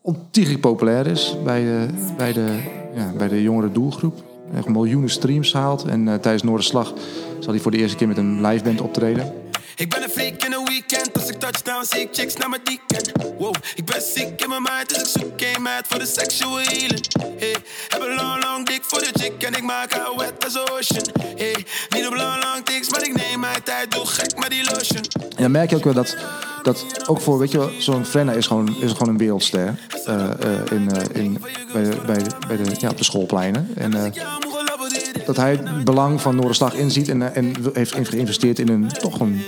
ontiegelijk 0.00 0.60
populair 0.60 1.06
is 1.06 1.36
bij 1.44 1.60
de, 1.60 1.86
bij 2.16 2.32
de, 2.32 2.58
ja, 2.94 3.12
bij 3.16 3.28
de 3.28 3.42
jongere 3.42 3.72
doelgroep. 3.72 4.22
Echt 4.56 4.68
miljoenen 4.68 5.10
streams 5.10 5.52
haalt. 5.52 5.84
En 5.84 6.04
tijdens 6.04 6.42
Noorderslag 6.42 6.92
zal 7.38 7.52
hij 7.52 7.62
voor 7.62 7.70
de 7.70 7.76
eerste 7.76 7.96
keer 7.96 8.08
met 8.08 8.16
een 8.16 8.40
liveband 8.40 8.80
optreden. 8.80 9.32
Ik 9.76 9.88
ben 9.88 10.02
een 10.02 10.10
freak 10.10 10.44
in 10.44 10.52
een 10.52 10.64
weekend, 10.64 11.10
als 11.14 11.28
ik 11.28 11.38
touchdown 11.38 11.84
zie 11.84 12.00
ik 12.00 12.08
chicks 12.12 12.36
naar 12.36 12.48
mijn 12.48 12.60
weekend. 12.64 13.12
Wow, 13.38 13.54
ik 13.74 13.84
ben 13.84 14.02
ziek 14.02 14.42
in 14.42 14.48
mijn 14.48 14.62
mind, 14.62 14.88
dus 14.88 14.98
ik 14.98 15.20
zoek 15.20 15.32
geen 15.36 15.62
meid 15.62 15.86
voor 15.88 15.98
de 15.98 16.06
sexual 16.06 16.58
healing. 16.58 17.06
Hey, 17.38 17.56
heb 17.88 18.00
een 18.00 18.14
long, 18.14 18.42
long 18.44 18.66
dik 18.66 18.82
voor 18.84 18.98
de 18.98 19.10
chick 19.12 19.42
en 19.42 19.54
ik 19.54 19.62
maak 19.62 19.92
haar 19.92 20.16
wet 20.16 20.44
als 20.44 20.70
ocean. 20.70 21.04
Hey, 21.36 21.66
niet 21.88 22.06
op 22.06 22.14
long, 22.14 22.42
long 22.42 22.64
dicks, 22.64 22.88
maar 22.90 23.02
ik 23.02 23.14
neem 23.16 23.40
mijn 23.40 23.62
tijd, 23.62 23.90
doe 23.90 24.06
gek 24.06 24.38
met 24.38 24.50
die 24.50 24.64
lotion. 24.64 25.02
En 25.36 25.42
dan 25.42 25.50
merk 25.50 25.70
je 25.70 25.76
ook 25.76 25.84
wel 25.84 25.94
dat, 25.94 26.16
dat 26.62 27.08
ook 27.08 27.20
voor, 27.20 27.38
weet 27.38 27.50
je 27.50 27.58
wel, 27.58 27.70
zo'n 27.78 28.04
Frenna 28.04 28.32
is 28.32 28.46
gewoon, 28.46 28.76
is 28.80 28.92
gewoon 28.92 29.08
een 29.08 29.18
wereldster. 29.18 29.78
Uh, 30.08 30.30
in, 30.70 30.90
uh, 30.94 31.22
in, 31.22 31.44
bij 31.72 31.82
de, 31.82 31.96
bij 32.06 32.22
de, 32.22 32.30
bij 32.46 32.56
de, 32.56 32.74
ja, 32.78 32.88
op 32.88 32.98
de 32.98 33.04
schoolpleinen. 33.04 33.70
En, 33.76 34.12
dat 35.26 35.36
hij 35.36 35.50
het 35.50 35.84
belang 35.84 36.20
van 36.20 36.36
Noorderslag 36.36 36.74
inziet 36.74 37.08
en, 37.08 37.34
en 37.34 37.52
heeft 37.72 37.94
geïnvesteerd 38.08 38.58
in 38.58 38.68
een 38.68 38.88
toch 38.88 39.20
een, 39.20 39.40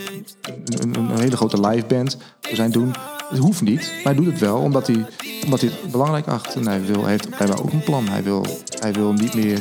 een, 0.65 0.95
een 0.95 1.19
hele 1.19 1.37
grote 1.37 1.61
liveband 1.61 2.17
voor 2.41 2.57
zijn 2.57 2.71
doen. 2.71 2.95
Het 3.29 3.39
hoeft 3.39 3.63
niet, 3.63 3.81
maar 3.81 4.15
hij 4.15 4.23
doet 4.23 4.33
het 4.33 4.41
wel 4.41 4.59
omdat 4.59 4.87
hij, 4.87 5.07
omdat 5.45 5.61
hij 5.61 5.71
het 5.71 5.91
belangrijk 5.91 6.27
acht. 6.27 6.55
En 6.55 6.67
hij, 6.67 6.85
wil, 6.85 7.03
hij 7.03 7.11
heeft 7.11 7.29
blijkbaar 7.29 7.63
ook 7.63 7.73
een 7.73 7.85
plan. 7.85 8.09
Hij 8.09 8.23
wil, 8.23 8.47
hij 8.81 8.93
wil 8.93 9.13
niet 9.13 9.35
meer 9.35 9.61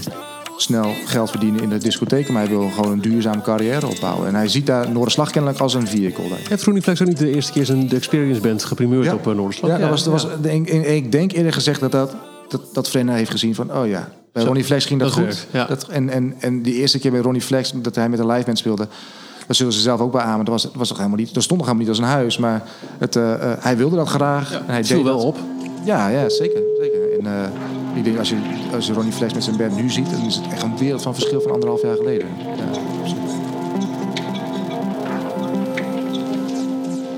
snel 0.57 0.93
geld 1.05 1.29
verdienen 1.29 1.61
in 1.61 1.69
de 1.69 1.77
discotheek, 1.77 2.29
maar 2.29 2.41
hij 2.41 2.51
wil 2.51 2.69
gewoon 2.69 2.91
een 2.91 3.01
duurzame 3.01 3.41
carrière 3.41 3.87
opbouwen. 3.87 4.27
En 4.27 4.35
hij 4.35 4.47
ziet 4.47 4.65
daar 4.65 4.91
Noorderslag 4.91 5.31
kennelijk 5.31 5.61
als 5.61 5.73
een 5.73 5.87
vehicle. 5.87 6.23
Heeft 6.49 6.61
Groeniflex 6.61 7.01
ook 7.01 7.07
niet 7.07 7.17
de 7.17 7.33
eerste 7.33 7.51
keer 7.51 7.65
zijn 7.65 7.87
The 7.87 7.95
Experience 7.95 8.41
Band 8.41 8.63
geprimeerd 8.63 9.05
ja. 9.05 9.13
op 9.13 9.27
uh, 9.27 9.35
Noorderslag? 9.35 9.71
Ja, 9.71 9.77
dat 9.77 9.89
was, 9.89 10.03
dat 10.03 10.13
was, 10.13 10.27
ik, 10.41 10.69
ik 10.69 11.11
denk 11.11 11.31
eerder 11.31 11.53
gezegd 11.53 11.79
dat 11.79 11.91
dat 11.91 12.15
dat, 12.53 12.73
dat 12.73 12.89
Frenna 12.89 13.13
heeft 13.13 13.31
gezien 13.31 13.55
van, 13.55 13.73
oh 13.73 13.87
ja, 13.87 14.09
bij 14.33 14.41
Zo, 14.41 14.47
Ronnie 14.47 14.63
Flex 14.63 14.85
ging 14.85 14.99
dat, 14.99 15.13
dat 15.13 15.23
goed. 15.23 15.47
ja. 15.51 15.65
Dat, 15.65 15.87
en, 15.87 16.09
en, 16.09 16.35
en 16.39 16.61
die 16.61 16.73
eerste 16.73 16.99
keer 16.99 17.11
bij 17.11 17.19
Ronnie 17.19 17.41
Flex, 17.41 17.71
dat 17.75 17.95
hij 17.95 18.09
met 18.09 18.19
een 18.19 18.27
live 18.27 18.45
band 18.45 18.57
speelde, 18.57 18.87
dat 19.47 19.55
zullen 19.55 19.73
ze 19.73 19.79
zelf 19.79 19.99
ook 19.99 20.11
beamen. 20.11 20.45
Dat 20.45 20.53
was, 20.53 20.63
dat 20.63 20.73
was 20.75 20.87
toch 20.87 20.97
helemaal 20.97 21.17
niet, 21.17 21.33
dat 21.33 21.43
stond 21.43 21.59
nog 21.59 21.69
helemaal 21.69 21.87
niet 21.89 21.99
als 21.99 22.07
een 22.07 22.13
huis, 22.13 22.37
maar 22.37 22.63
het, 22.97 23.15
eh, 23.15 23.33
eh, 23.51 23.57
hij 23.59 23.77
wilde 23.77 23.95
dat 23.95 24.07
graag. 24.07 24.53
en 24.53 24.63
hij 24.65 24.83
viel 24.83 24.95
deed 24.95 25.05
wel 25.05 25.17
dat. 25.17 25.25
op. 25.25 25.37
Ja, 25.85 26.07
ja, 26.07 26.29
zeker. 26.29 26.61
zeker. 26.79 27.19
En, 27.19 27.25
eh, 27.25 27.97
ik 27.97 28.03
denk 28.03 28.17
als 28.17 28.29
je, 28.29 28.35
als 28.73 28.87
je 28.87 28.93
Ronnie 28.93 29.13
Flex 29.13 29.33
met 29.33 29.43
zijn 29.43 29.57
band 29.57 29.75
nu 29.75 29.89
ziet, 29.89 30.09
dan 30.09 30.25
is 30.25 30.35
het 30.35 30.45
echt 30.51 30.63
een 30.63 30.77
wereld 30.77 31.01
van 31.01 31.13
verschil 31.13 31.41
van 31.41 31.51
anderhalf 31.51 31.81
jaar 31.81 31.95
geleden. 31.95 32.27
Ja. 32.37 32.81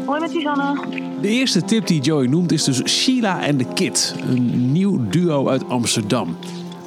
Hoi 0.06 0.20
met 0.20 0.32
Suzanne. 0.32 0.80
De 1.22 1.28
eerste 1.28 1.62
tip 1.62 1.88
die 1.88 2.02
Joey 2.02 2.28
noemt 2.28 2.52
is 2.52 2.64
dus 2.64 2.82
Sheila 2.86 3.44
en 3.44 3.58
de 3.58 3.66
Kid. 3.74 4.16
Een 4.30 4.72
nieuw 4.72 5.10
duo 5.10 5.48
uit 5.50 5.70
Amsterdam. 5.70 6.36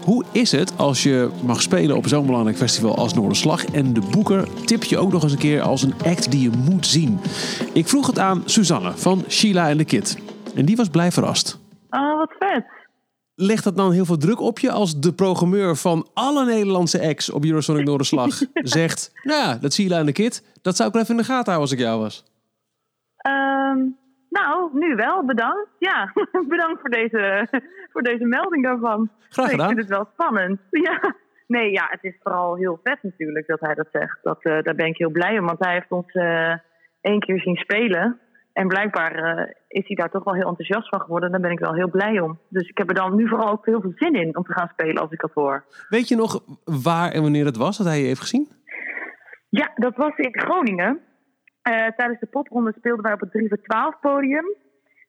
Hoe 0.09 0.25
is 0.33 0.53
het 0.53 0.79
als 0.79 1.03
je 1.03 1.31
mag 1.45 1.63
spelen 1.63 1.97
op 1.97 2.09
zo'n 2.09 2.27
belangrijk 2.27 2.57
festival 2.57 2.97
als 2.97 3.15
Noorderslag... 3.15 3.65
en 3.65 3.93
de 3.93 4.01
boeker 4.11 4.49
tip 4.65 4.83
je 4.83 4.99
ook 4.99 5.13
nog 5.13 5.23
eens 5.23 5.33
een 5.33 5.39
keer 5.39 5.61
als 5.61 5.83
een 5.83 5.95
act 6.05 6.31
die 6.31 6.41
je 6.41 6.57
moet 6.71 6.87
zien? 6.87 7.21
Ik 7.73 7.89
vroeg 7.89 8.07
het 8.07 8.19
aan 8.19 8.43
Suzanne 8.45 8.93
van 8.97 9.25
Sheila 9.29 9.69
en 9.69 9.77
de 9.77 9.85
Kid. 9.85 10.19
En 10.55 10.65
die 10.65 10.77
was 10.77 10.89
blij 10.89 11.13
verrast. 11.13 11.59
Oh, 11.91 12.19
wat 12.19 12.35
vet. 12.39 12.65
Legt 13.35 13.65
dat 13.65 13.77
dan 13.77 13.93
heel 13.93 14.05
veel 14.05 14.17
druk 14.17 14.41
op 14.41 14.59
je 14.59 14.71
als 14.71 15.01
de 15.01 15.13
programmeur 15.13 15.77
van 15.77 16.09
alle 16.15 16.45
Nederlandse 16.45 17.03
acts 17.03 17.31
op 17.31 17.45
Eurosonic 17.45 17.85
Noorderslag 17.85 18.39
zegt... 18.79 19.13
Nou 19.23 19.43
ja, 19.43 19.55
dat 19.55 19.75
Sheila 19.75 19.99
en 19.99 20.07
de 20.07 20.13
Kid, 20.13 20.45
dat 20.63 20.77
zou 20.77 20.89
ik 20.89 20.95
wel 20.95 21.03
even 21.03 21.15
in 21.15 21.21
de 21.21 21.29
gaten 21.29 21.53
houden 21.53 21.71
als 21.71 21.73
ik 21.73 21.79
jou 21.79 22.01
was. 22.01 22.25
Ehm, 23.17 23.79
nou, 24.41 24.71
nu 24.73 24.95
wel, 24.95 25.25
bedankt. 25.25 25.69
Ja, 25.79 26.13
bedankt 26.55 26.81
voor 26.81 26.91
deze, 26.91 27.49
voor 27.93 28.03
deze 28.03 28.25
melding 28.25 28.65
daarvan. 28.65 29.11
Graag 29.29 29.47
Nee, 29.47 29.55
gedaan. 29.55 29.71
Ik 29.71 29.77
vind 29.77 29.89
het 29.89 29.99
wel 29.99 30.09
spannend. 30.13 30.61
Ja. 30.87 31.15
Nee, 31.47 31.71
ja, 31.71 31.87
het 31.91 32.05
is 32.05 32.19
vooral 32.23 32.57
heel 32.57 32.81
vet 32.83 33.03
natuurlijk 33.03 33.47
dat 33.47 33.61
hij 33.61 33.75
dat 33.75 33.89
zegt. 33.93 34.19
Dat, 34.23 34.43
eh, 34.43 34.63
daar 34.63 34.75
ben 34.75 34.87
ik 34.87 34.97
heel 34.97 35.11
blij 35.11 35.39
om, 35.39 35.47
want 35.47 35.65
hij 35.65 35.73
heeft 35.73 35.91
ons 35.91 36.13
eh, 36.13 36.55
één 37.01 37.21
keer 37.21 37.41
zien 37.41 37.57
spelen. 37.57 38.21
En 38.53 38.69
blijkbaar 38.69 39.15
eh, 39.15 39.53
is 39.69 39.87
hij 39.87 39.97
daar 39.97 40.11
toch 40.11 40.25
wel 40.25 40.35
heel 40.35 40.49
enthousiast 40.49 40.89
van 40.89 41.01
geworden. 41.01 41.31
Daar 41.31 41.41
ben 41.41 41.51
ik 41.51 41.59
wel 41.59 41.75
heel 41.75 41.91
blij 41.91 42.21
om. 42.21 42.39
Dus 42.49 42.69
ik 42.69 42.79
heb 42.79 42.89
er 42.89 42.95
dan 42.95 43.17
nu 43.17 43.29
vooral 43.29 43.51
ook 43.51 43.67
heel 43.67 43.81
veel 43.81 43.93
zin 43.95 44.15
in 44.15 44.37
om 44.37 44.43
te 44.43 44.53
gaan 44.53 44.71
spelen 44.73 45.03
als 45.03 45.11
ik 45.11 45.21
dat 45.21 45.33
hoor. 45.33 45.65
Weet 45.89 46.09
je 46.09 46.17
nog 46.17 46.43
waar 46.65 47.11
en 47.11 47.23
wanneer 47.23 47.45
het 47.45 47.57
was 47.57 47.79
dat 47.79 47.87
hij 47.87 48.01
je 48.01 48.07
heeft 48.07 48.21
gezien? 48.21 48.49
Ja, 49.49 49.71
dat 49.75 49.97
was 49.97 50.17
in 50.17 50.41
Groningen. 50.41 51.01
Eh, 51.63 51.87
tijdens 51.97 52.21
de 52.21 52.27
popronde 52.27 52.73
speelden 52.77 53.05
wij 53.05 53.13
op 53.13 53.21
het 53.21 53.31
3 53.31 53.49
voor 53.49 53.63
12 53.63 54.01
podium. 54.01 54.55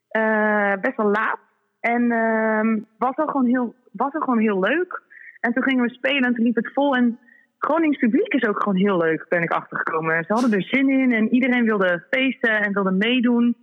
Eh, 0.07 0.73
best 0.81 0.97
wel 0.97 1.12
laat. 1.12 1.39
En 1.79 2.12
ehm, 2.12 2.79
was, 2.97 3.15
al 3.15 3.27
gewoon 3.27 3.45
heel, 3.45 3.75
was 3.91 4.13
al 4.13 4.21
gewoon 4.21 4.39
heel 4.39 4.59
leuk. 4.59 5.01
En 5.39 5.53
toen 5.53 5.63
gingen 5.63 5.83
we 5.83 5.93
spelen 5.93 6.23
en 6.23 6.33
toen 6.33 6.45
liep 6.45 6.55
het 6.55 6.73
vol. 6.73 6.95
En 6.95 7.19
Gronings 7.57 7.97
publiek 7.97 8.33
is 8.33 8.47
ook 8.47 8.63
gewoon 8.63 8.77
heel 8.77 8.97
leuk, 8.97 9.25
ben 9.29 9.41
ik 9.41 9.51
achtergekomen. 9.51 10.23
Ze 10.23 10.33
hadden 10.33 10.53
er 10.53 10.63
zin 10.63 10.89
in 10.89 11.12
en 11.12 11.33
iedereen 11.33 11.63
wilde 11.63 12.05
feesten 12.09 12.62
en 12.62 12.73
wilde 12.73 12.91
meedoen. 12.91 13.57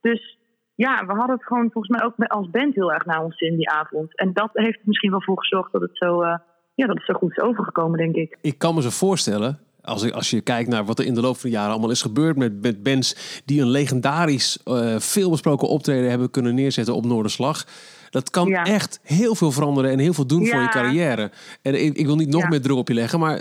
Dus 0.00 0.38
ja, 0.74 1.06
we 1.06 1.12
hadden 1.12 1.36
het 1.36 1.46
gewoon 1.46 1.70
volgens 1.70 1.96
mij 1.96 2.06
ook 2.06 2.14
als 2.18 2.50
band 2.50 2.74
heel 2.74 2.92
erg 2.92 3.04
naar 3.04 3.24
ons 3.24 3.38
zin 3.38 3.56
die 3.56 3.70
avond. 3.70 4.18
En 4.18 4.32
dat 4.32 4.50
heeft 4.52 4.78
misschien 4.84 5.10
wel 5.10 5.22
voor 5.22 5.38
gezorgd 5.38 5.72
dat 5.72 5.80
het 5.80 5.96
zo, 5.96 6.22
eh, 6.22 6.38
ja, 6.74 6.86
dat 6.86 6.96
het 6.96 7.06
zo 7.06 7.14
goed 7.14 7.30
is 7.30 7.42
overgekomen, 7.42 7.98
denk 7.98 8.14
ik. 8.14 8.38
Ik 8.40 8.58
kan 8.58 8.74
me 8.74 8.82
zo 8.82 8.90
voorstellen, 8.90 9.58
als, 9.86 10.02
ik, 10.02 10.12
als 10.12 10.30
je 10.30 10.40
kijkt 10.40 10.68
naar 10.68 10.84
wat 10.84 10.98
er 10.98 11.04
in 11.04 11.14
de 11.14 11.20
loop 11.20 11.36
van 11.36 11.50
de 11.50 11.56
jaren 11.56 11.70
allemaal 11.70 11.90
is 11.90 12.02
gebeurd 12.02 12.36
met, 12.36 12.62
met 12.62 12.82
bands 12.82 13.40
die 13.44 13.60
een 13.60 13.68
legendarisch, 13.70 14.58
eh 14.64 14.94
veelbesproken 14.98 15.68
optreden 15.68 16.10
hebben 16.10 16.30
kunnen 16.30 16.54
neerzetten 16.54 16.94
op 16.94 17.04
Noorderslag. 17.04 17.64
Dat 18.10 18.30
kan 18.30 18.48
Ja. 18.48 18.64
echt 18.64 19.00
heel 19.02 19.34
veel 19.34 19.52
veranderen 19.52 19.90
en 19.90 19.98
heel 19.98 20.12
veel 20.14 20.26
doen 20.26 20.46
voor 20.46 20.60
je 20.60 20.68
carrière. 20.68 21.30
En 21.62 21.84
ik, 21.84 21.96
ik 21.96 22.06
wil 22.06 22.16
niet 22.16 22.28
nog 22.28 22.42
Ja. 22.42 22.48
meer 22.48 22.60
druk 22.62 22.76
op 22.76 22.88
je 22.88 22.94
leggen, 22.94 23.18
maar 23.18 23.40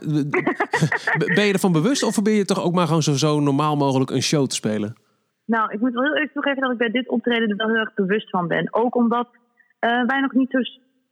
ben 1.35 1.45
je 1.45 1.53
ervan 1.53 1.71
bewust 1.71 2.03
of 2.03 2.13
probeer 2.13 2.35
je 2.35 2.45
toch 2.45 2.63
ook 2.63 2.73
maar 2.73 2.87
gewoon 2.87 3.03
zo, 3.03 3.13
zo 3.13 3.39
normaal 3.39 3.75
mogelijk 3.75 4.09
een 4.11 4.21
show 4.23 4.47
te 4.47 4.55
spelen? 4.55 4.95
Nou, 5.45 5.71
ik 5.73 5.79
moet 5.79 5.93
wel 5.93 6.03
heel 6.03 6.15
even 6.17 6.33
toegeven 6.33 6.61
dat 6.61 6.71
ik 6.71 6.77
bij 6.77 6.89
dit 6.91 7.09
optreden 7.09 7.49
er 7.49 7.55
wel 7.55 7.67
heel 7.67 7.75
erg 7.75 7.93
bewust 7.93 8.29
van 8.29 8.47
ben. 8.47 8.67
Ook 8.73 8.95
omdat 8.95 9.27
eh, 9.79 9.89
wij 10.07 10.19
nog 10.21 10.33
niet 10.33 10.49
zo 10.51 10.59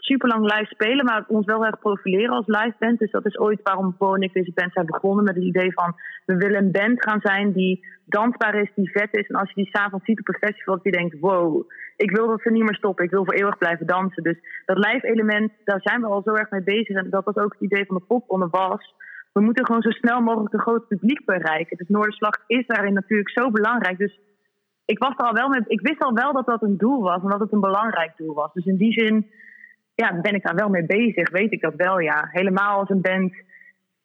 super 0.05 0.27
lang 0.27 0.43
live 0.53 0.73
spelen, 0.73 1.05
maar 1.05 1.23
ons 1.27 1.45
wel 1.45 1.65
erg 1.65 1.79
profileren 1.79 2.35
als 2.35 2.47
live 2.47 2.75
band. 2.79 2.99
Dus 2.99 3.11
dat 3.11 3.25
is 3.25 3.39
ooit 3.39 3.59
waarom 3.63 3.95
Bo 3.97 4.13
en 4.15 4.21
ik 4.21 4.33
deze 4.33 4.51
band 4.53 4.73
zijn 4.73 4.85
begonnen 4.85 5.23
met 5.23 5.35
het 5.35 5.43
idee 5.43 5.73
van 5.73 5.95
we 6.25 6.35
willen 6.35 6.63
een 6.63 6.71
band 6.71 7.03
gaan 7.03 7.19
zijn 7.21 7.51
die 7.51 7.85
dansbaar 8.05 8.55
is, 8.55 8.71
die 8.75 8.91
vet 8.91 9.13
is. 9.13 9.27
En 9.27 9.35
als 9.35 9.49
je 9.49 9.63
die 9.63 9.71
s'avonds 9.71 10.05
ziet 10.05 10.19
op 10.19 10.27
een 10.27 10.47
festival, 10.47 10.75
dat 10.75 10.83
je 10.83 10.91
denkt, 10.91 11.19
wow, 11.19 11.69
ik 11.95 12.11
wil 12.11 12.27
dat 12.27 12.41
ze 12.41 12.51
niet 12.51 12.63
meer 12.63 12.75
stoppen. 12.75 13.05
Ik 13.05 13.11
wil 13.11 13.25
voor 13.25 13.33
eeuwig 13.33 13.57
blijven 13.57 13.87
dansen. 13.87 14.23
Dus 14.23 14.37
dat 14.65 14.77
live 14.77 15.07
element, 15.07 15.51
daar 15.63 15.81
zijn 15.81 16.01
we 16.01 16.07
al 16.07 16.21
zo 16.25 16.33
erg 16.33 16.49
mee 16.49 16.63
bezig. 16.63 16.95
En 16.95 17.09
dat 17.09 17.25
was 17.25 17.35
ook 17.35 17.53
het 17.53 17.71
idee 17.71 17.85
van 17.85 17.95
de 17.95 18.05
popronde 18.07 18.47
was. 18.51 18.93
We 19.33 19.41
moeten 19.41 19.65
gewoon 19.65 19.81
zo 19.81 19.89
snel 19.89 20.21
mogelijk 20.21 20.53
een 20.53 20.67
groot 20.67 20.87
publiek 20.87 21.25
bereiken. 21.25 21.77
Dus 21.77 21.87
Noorderslag 21.87 22.43
is 22.47 22.67
daarin 22.67 22.93
natuurlijk 22.93 23.29
zo 23.29 23.51
belangrijk. 23.51 23.97
Dus 23.97 24.19
ik, 24.85 24.99
was 24.99 25.13
er 25.17 25.25
al 25.25 25.33
wel 25.33 25.49
mee, 25.49 25.61
ik 25.67 25.81
wist 25.81 26.03
al 26.03 26.13
wel 26.13 26.33
dat 26.33 26.45
dat 26.45 26.61
een 26.61 26.77
doel 26.77 27.01
was 27.01 27.21
en 27.23 27.29
dat 27.29 27.39
het 27.39 27.51
een 27.51 27.59
belangrijk 27.59 28.11
doel 28.17 28.33
was. 28.33 28.53
Dus 28.53 28.65
in 28.65 28.77
die 28.77 28.91
zin 28.91 29.31
ja, 29.95 30.21
ben 30.21 30.33
ik 30.33 30.43
daar 30.43 30.55
wel 30.55 30.69
mee 30.69 30.85
bezig, 30.85 31.29
weet 31.29 31.51
ik 31.51 31.61
dat 31.61 31.75
wel, 31.75 31.99
ja. 31.99 32.27
Helemaal 32.31 32.79
als 32.79 32.89
een 32.89 33.01
band 33.01 33.33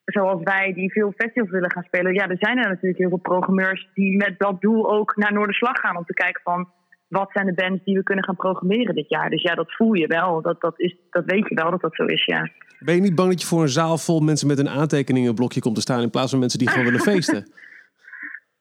zoals 0.05 0.43
wij, 0.43 0.73
die 0.73 0.91
veel 0.91 1.11
festivals 1.15 1.51
willen 1.51 1.71
gaan 1.71 1.83
spelen. 1.83 2.13
Ja, 2.13 2.27
er 2.27 2.37
zijn 2.39 2.57
er 2.57 2.69
natuurlijk 2.69 2.99
heel 2.99 3.09
veel 3.09 3.17
programmeurs 3.17 3.89
die 3.93 4.17
met 4.17 4.35
dat 4.37 4.61
doel 4.61 4.91
ook 4.91 5.15
naar 5.15 5.33
Noorderslag 5.33 5.79
gaan 5.79 5.97
om 5.97 6.05
te 6.05 6.13
kijken 6.13 6.41
van 6.43 6.69
wat 7.07 7.31
zijn 7.31 7.45
de 7.45 7.53
bands 7.53 7.83
die 7.83 7.97
we 7.97 8.03
kunnen 8.03 8.23
gaan 8.23 8.35
programmeren 8.35 8.95
dit 8.95 9.09
jaar. 9.09 9.29
Dus 9.29 9.41
ja, 9.41 9.55
dat 9.55 9.75
voel 9.75 9.93
je 9.93 10.07
wel. 10.07 10.41
Dat, 10.41 10.61
dat, 10.61 10.79
is, 10.79 10.95
dat 11.09 11.25
weet 11.25 11.47
je 11.47 11.55
wel 11.55 11.71
dat 11.71 11.81
dat 11.81 11.95
zo 11.95 12.05
is, 12.05 12.25
ja. 12.25 12.49
Ben 12.79 12.95
je 12.95 13.01
niet 13.01 13.15
bang 13.15 13.29
dat 13.29 13.41
je 13.41 13.47
voor 13.47 13.61
een 13.61 13.69
zaal 13.69 13.97
vol 13.97 14.19
mensen 14.19 14.47
met 14.47 14.59
een 14.59 14.69
aantekeningenblokje 14.69 15.59
komt 15.59 15.75
te 15.75 15.81
staan 15.81 16.01
in 16.01 16.09
plaats 16.09 16.29
van 16.29 16.39
mensen 16.39 16.59
die 16.59 16.69
gewoon 16.69 16.85
willen 16.85 16.99
feesten? 17.11 17.51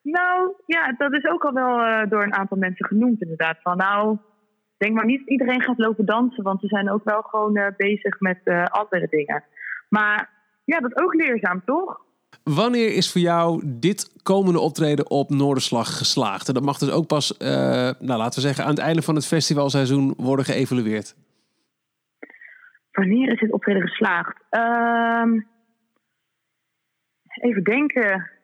Nou, 0.02 0.52
ja, 0.66 0.94
dat 0.98 1.12
is 1.12 1.24
ook 1.24 1.44
al 1.44 1.52
wel 1.52 1.80
eh, 1.80 2.10
door 2.10 2.22
een 2.22 2.34
aantal 2.34 2.56
mensen 2.56 2.86
genoemd 2.86 3.22
inderdaad. 3.22 3.58
Van 3.62 3.76
nou, 3.76 4.18
denk 4.78 4.94
maar 4.94 5.04
niet 5.04 5.18
dat 5.18 5.28
iedereen 5.28 5.62
gaat 5.62 5.78
lopen 5.78 6.06
dansen, 6.06 6.42
want 6.42 6.60
ze 6.60 6.66
zijn 6.66 6.90
ook 6.90 7.04
wel 7.04 7.22
gewoon 7.22 7.56
eh, 7.56 7.76
bezig 7.76 8.20
met 8.20 8.40
eh, 8.44 8.64
andere 8.64 9.06
dingen. 9.10 9.44
Maar 9.88 10.30
ja, 10.64 10.78
dat 10.78 10.90
is 10.90 11.02
ook 11.02 11.14
leerzaam, 11.14 11.62
toch? 11.64 12.06
Wanneer 12.42 12.94
is 12.94 13.12
voor 13.12 13.20
jou 13.20 13.62
dit 13.64 14.22
komende 14.22 14.60
optreden 14.60 15.10
op 15.10 15.30
Noorderslag 15.30 15.98
geslaagd? 15.98 16.48
En 16.48 16.54
dat 16.54 16.62
mag 16.62 16.78
dus 16.78 16.90
ook 16.90 17.06
pas, 17.06 17.36
eh, 17.36 17.48
nou, 17.98 18.18
laten 18.18 18.40
we 18.40 18.46
zeggen, 18.46 18.64
aan 18.64 18.70
het 18.70 18.78
einde 18.78 19.02
van 19.02 19.14
het 19.14 19.26
festivalseizoen 19.26 20.14
worden 20.16 20.44
geëvalueerd. 20.44 21.16
Wanneer 22.92 23.32
is 23.32 23.40
dit 23.40 23.52
optreden 23.52 23.82
geslaagd? 23.82 24.42
Ehm, 24.50 25.40
even 27.40 27.62
denken. 27.62 28.37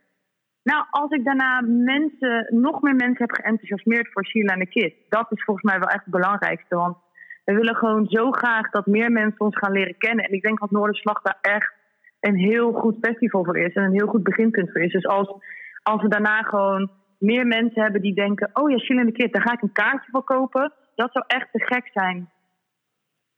Nou, 0.65 0.85
als 0.91 1.11
ik 1.11 1.25
daarna 1.25 1.61
mensen, 1.61 2.47
nog 2.51 2.83
meer 2.83 2.95
mensen 2.95 3.27
heb 3.27 3.33
geenthousiasmeerd 3.33 4.13
voor 4.13 4.27
Sheila 4.27 4.53
en 4.53 4.59
de 4.59 4.67
Kid. 4.67 4.95
Dat 5.09 5.27
is 5.31 5.45
volgens 5.45 5.67
mij 5.71 5.79
wel 5.79 5.89
echt 5.89 6.05
het 6.05 6.15
belangrijkste. 6.15 6.77
Want 6.77 6.97
we 7.45 7.55
willen 7.55 7.77
gewoon 7.77 8.07
zo 8.09 8.31
graag 8.31 8.71
dat 8.71 8.87
meer 8.87 9.11
mensen 9.13 9.41
ons 9.41 9.59
gaan 9.59 9.73
leren 9.73 9.97
kennen. 9.99 10.25
En 10.25 10.33
ik 10.33 10.43
denk 10.43 10.61
dat 10.61 10.71
Noorderslag 10.71 11.23
daar 11.23 11.39
echt 11.41 11.73
een 12.21 12.37
heel 12.37 12.73
goed 12.73 12.97
festival 13.01 13.45
voor 13.45 13.59
is. 13.59 13.75
En 13.75 13.83
een 13.83 13.93
heel 13.93 14.07
goed 14.07 14.23
beginpunt 14.23 14.73
voor 14.73 14.83
is. 14.83 14.93
Dus 14.93 15.07
als, 15.07 15.35
als 15.83 16.03
we 16.03 16.09
daarna 16.09 16.43
gewoon 16.43 16.91
meer 17.19 17.47
mensen 17.47 17.83
hebben 17.83 18.03
die 18.03 18.15
denken... 18.15 18.51
Oh 18.53 18.71
ja, 18.71 18.79
Sheila 18.79 19.01
en 19.01 19.07
de 19.07 19.13
Kid, 19.13 19.33
daar 19.33 19.43
ga 19.43 19.53
ik 19.53 19.63
een 19.63 19.73
kaartje 19.73 20.11
voor 20.11 20.25
kopen. 20.25 20.73
Dat 20.95 21.13
zou 21.13 21.25
echt 21.27 21.49
te 21.53 21.65
gek 21.65 21.91
zijn. 21.93 22.31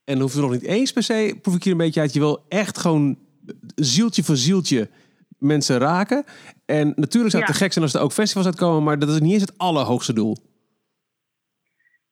En 0.05 0.21
hoeft 0.21 0.35
er 0.35 0.43
nog 0.43 0.51
niet 0.51 0.67
eens 0.67 0.93
per 0.93 1.03
se, 1.03 1.39
proef 1.43 1.55
ik 1.55 1.63
hier 1.63 1.73
een 1.73 1.79
beetje 1.79 2.01
uit. 2.01 2.13
Je 2.13 2.21
wil 2.21 2.45
echt 2.49 2.79
gewoon 2.79 3.19
zieltje 3.75 4.23
voor 4.23 4.37
zieltje 4.37 4.89
mensen 5.39 5.79
raken. 5.79 6.25
En 6.67 6.87
natuurlijk 6.97 7.33
zou 7.33 7.43
het 7.43 7.53
Ja. 7.53 7.59
te 7.59 7.65
gek 7.65 7.73
zijn 7.73 7.85
als 7.85 7.95
er 7.95 8.01
ook 8.01 8.13
festivals 8.13 8.47
uitkomen, 8.47 8.83
maar 8.83 8.99
dat 8.99 9.09
is 9.09 9.21
niet 9.21 9.33
eens 9.33 9.43
het 9.43 9.59
allerhoogste 9.59 10.13
doel. 10.13 10.37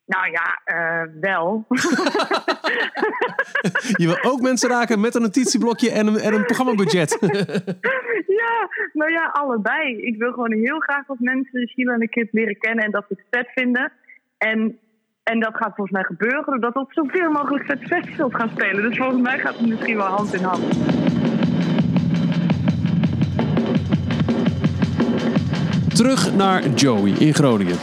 Nou 0.06 0.30
ja, 0.30 0.60
eh, 0.64 1.02
wel. 1.20 1.64
Je 4.00 4.06
wil 4.06 4.18
ook 4.22 4.40
mensen 4.40 4.68
raken 4.70 5.00
met 5.00 5.14
een 5.14 5.22
notitieblokje 5.22 5.90
en 5.90 6.06
een, 6.06 6.18
en 6.18 6.34
een 6.34 6.44
programmabudget. 6.44 7.18
ja, 8.42 8.68
nou 8.92 9.10
ja, 9.10 9.30
allebei. 9.32 9.96
Ik 9.96 10.18
wil 10.18 10.32
gewoon 10.32 10.52
heel 10.52 10.78
graag 10.78 11.06
dat 11.06 11.16
mensen 11.18 11.68
Sheila 11.68 11.92
en 11.92 12.00
de 12.00 12.08
Kid 12.08 12.28
leren 12.32 12.58
kennen 12.58 12.84
en 12.84 12.90
dat 12.90 13.04
ze 13.08 13.14
het 13.14 13.24
vet 13.30 13.48
vinden. 13.54 13.92
En, 14.38 14.78
en 15.22 15.40
dat 15.40 15.54
gaat 15.56 15.74
volgens 15.74 15.90
mij 15.90 16.04
gebeuren 16.04 16.44
doordat 16.44 16.74
we 16.74 16.80
op 16.80 16.92
zoveel 16.92 17.31
mogelijk 17.31 17.64
vet 17.64 17.83
festivals 17.83 18.35
gaan 18.35 18.50
spelen. 18.50 18.83
Dus 18.88 18.96
volgens 18.96 19.20
mij 19.22 19.38
gaat 19.38 19.56
het 19.58 19.68
misschien 19.68 19.96
wel 19.96 20.06
hand 20.06 20.35
in 20.35 20.42
hand. 20.42 20.62
Terug 25.94 26.34
naar 26.34 26.74
Joey 26.74 27.10
in 27.10 27.34
Groningen. 27.34 27.78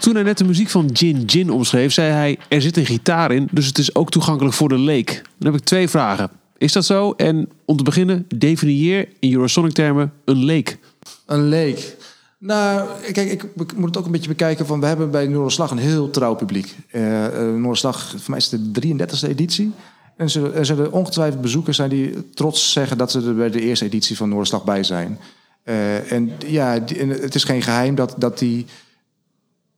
Toen 0.00 0.14
hij 0.14 0.22
net 0.22 0.38
de 0.38 0.44
muziek 0.44 0.68
van 0.68 0.90
Gin 0.92 1.22
Gin 1.26 1.50
omschreef, 1.50 1.92
zei 1.92 2.10
hij: 2.10 2.38
Er 2.48 2.62
zit 2.62 2.76
een 2.76 2.86
gitaar 2.86 3.32
in, 3.32 3.48
dus 3.52 3.66
het 3.66 3.78
is 3.78 3.94
ook 3.94 4.10
toegankelijk 4.10 4.54
voor 4.54 4.68
de 4.68 4.78
leek. 4.78 5.22
Dan 5.38 5.52
heb 5.52 5.60
ik 5.60 5.66
twee 5.66 5.88
vragen. 5.88 6.30
Is 6.58 6.72
dat 6.72 6.84
zo? 6.84 7.12
En 7.12 7.48
om 7.64 7.76
te 7.76 7.82
beginnen, 7.82 8.26
definieer 8.36 9.08
in 9.18 9.32
Eurosonic 9.32 9.72
termen 9.72 10.12
een 10.24 10.44
leek. 10.44 10.78
Een 11.26 11.48
leek. 11.48 11.96
Nou, 12.38 12.88
kijk, 13.12 13.30
ik, 13.30 13.44
moet 13.76 13.84
het 13.84 13.96
ook 13.96 14.04
een 14.04 14.12
beetje 14.12 14.28
bekijken 14.28 14.66
van... 14.66 14.80
we 14.80 14.86
hebben 14.86 15.10
bij 15.10 15.26
Noorderslag 15.26 15.70
een 15.70 15.78
heel 15.78 16.10
trouw 16.10 16.34
publiek. 16.34 16.76
Eh, 16.90 17.02
Noorderslag, 17.36 18.08
voor 18.08 18.30
mij 18.30 18.38
is 18.38 18.50
het 18.50 18.74
de 18.74 19.06
33e 19.06 19.28
editie. 19.28 19.72
En 20.16 20.52
er 20.54 20.66
zullen 20.66 20.92
ongetwijfeld 20.92 21.42
bezoekers 21.42 21.76
zijn 21.76 21.90
die 21.90 22.30
trots 22.34 22.72
zeggen... 22.72 22.98
dat 22.98 23.10
ze 23.10 23.26
er 23.26 23.34
bij 23.34 23.50
de 23.50 23.60
eerste 23.60 23.84
editie 23.84 24.16
van 24.16 24.28
Noorderslag 24.28 24.64
bij 24.64 24.82
zijn. 24.82 25.18
Eh, 25.62 26.12
en 26.12 26.32
ja, 26.46 26.78
die- 26.78 26.98
en 26.98 27.08
het 27.08 27.34
is 27.34 27.44
geen 27.44 27.62
geheim 27.62 27.94
dat, 27.94 28.14
dat 28.18 28.38
die 28.38 28.66